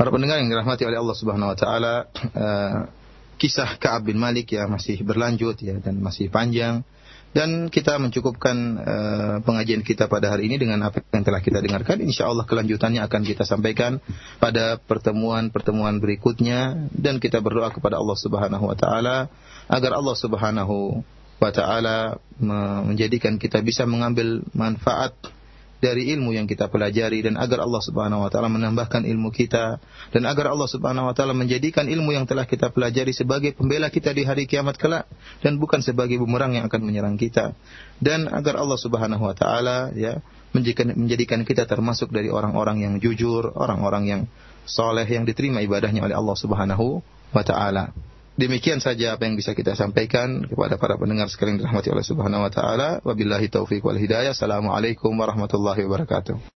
Para 0.00 0.08
pendengar 0.08 0.40
yang 0.40 0.48
dirahmati 0.48 0.88
oleh 0.88 0.96
Allah 0.96 1.12
Subhanahu 1.12 1.52
wa 1.52 1.58
taala, 1.60 2.08
uh, 2.32 2.88
kisah 3.36 3.76
Ka'ab 3.76 4.08
bin 4.08 4.16
Malik 4.16 4.48
ya 4.48 4.64
masih 4.64 4.96
berlanjut 5.04 5.60
ya 5.60 5.76
dan 5.76 6.00
masih 6.00 6.32
panjang 6.32 6.88
dan 7.30 7.70
kita 7.70 7.94
mencukupkan 8.00 8.56
uh, 8.80 9.36
pengajian 9.46 9.86
kita 9.86 10.10
pada 10.10 10.34
hari 10.34 10.50
ini 10.50 10.58
dengan 10.58 10.82
apa 10.82 11.04
yang 11.14 11.22
telah 11.22 11.38
kita 11.38 11.62
dengarkan. 11.62 12.02
Insya 12.02 12.26
Allah 12.26 12.42
kelanjutannya 12.42 13.04
akan 13.06 13.22
kita 13.22 13.46
sampaikan 13.46 14.02
pada 14.42 14.80
pertemuan-pertemuan 14.82 16.02
berikutnya 16.02 16.90
dan 16.90 17.22
kita 17.22 17.38
berdoa 17.38 17.70
kepada 17.70 18.02
Allah 18.02 18.16
Subhanahu 18.18 18.72
Wa 18.72 18.76
Taala 18.80 19.16
agar 19.67 19.91
Allah 19.97 20.15
Subhanahu 20.15 21.01
Wa 21.41 21.51
Taala 21.51 22.19
menjadikan 22.85 23.35
kita 23.35 23.59
bisa 23.59 23.83
mengambil 23.83 24.43
manfaat 24.55 25.15
dari 25.85 26.09
ilmu 26.15 26.33
yang 26.33 26.47
kita 26.47 26.71
pelajari 26.71 27.21
dan 27.21 27.37
agar 27.37 27.61
Allah 27.61 27.83
Subhanahu 27.83 28.25
wa 28.25 28.29
taala 28.31 28.47
menambahkan 28.49 29.05
ilmu 29.05 29.29
kita 29.29 29.77
dan 30.09 30.23
agar 30.25 30.55
Allah 30.55 30.65
Subhanahu 30.65 31.11
wa 31.11 31.13
taala 31.13 31.35
menjadikan 31.35 31.85
ilmu 31.85 32.15
yang 32.15 32.25
telah 32.25 32.47
kita 32.47 32.71
pelajari 32.71 33.11
sebagai 33.11 33.53
pembela 33.53 33.91
kita 33.93 34.15
di 34.15 34.25
hari 34.25 34.47
kiamat 34.49 34.79
kelak 34.79 35.05
dan 35.45 35.59
bukan 35.61 35.83
sebagai 35.85 36.17
bumerang 36.17 36.57
yang 36.57 36.65
akan 36.65 36.81
menyerang 36.81 37.19
kita 37.19 37.53
dan 38.01 38.25
agar 38.31 38.57
Allah 38.57 38.79
Subhanahu 38.79 39.29
wa 39.29 39.35
taala 39.35 39.93
ya 39.93 40.23
menjadikan 40.55 40.95
menjadikan 40.95 41.39
kita 41.43 41.67
termasuk 41.67 42.09
dari 42.15 42.31
orang-orang 42.31 42.81
yang 42.81 42.93
jujur, 43.03 43.51
orang-orang 43.59 44.03
yang 44.07 44.21
soleh 44.63 45.05
yang 45.05 45.27
diterima 45.27 45.59
ibadahnya 45.59 46.07
oleh 46.07 46.15
Allah 46.15 46.35
Subhanahu 46.39 47.03
wa 47.35 47.43
taala. 47.43 47.91
Demikian 48.35 48.83
saja 48.83 49.15
apa 49.15 49.23
yang 49.23 49.39
bisa 49.39 49.55
kita 49.55 49.79
sampaikan 49.79 50.43
kepada 50.43 50.75
para 50.75 50.99
pendengar 50.99 51.31
sekalian 51.31 51.55
dirahmati 51.55 51.87
oleh 51.87 52.03
Subhanahu 52.03 52.43
wa 52.43 52.51
taala. 52.51 52.99
Wabillahi 52.99 53.47
taufik 53.47 53.79
wal 53.79 53.95
hidayah. 53.95 54.35
Assalamualaikum 54.35 55.15
warahmatullahi 55.15 55.87
wabarakatuh. 55.87 56.35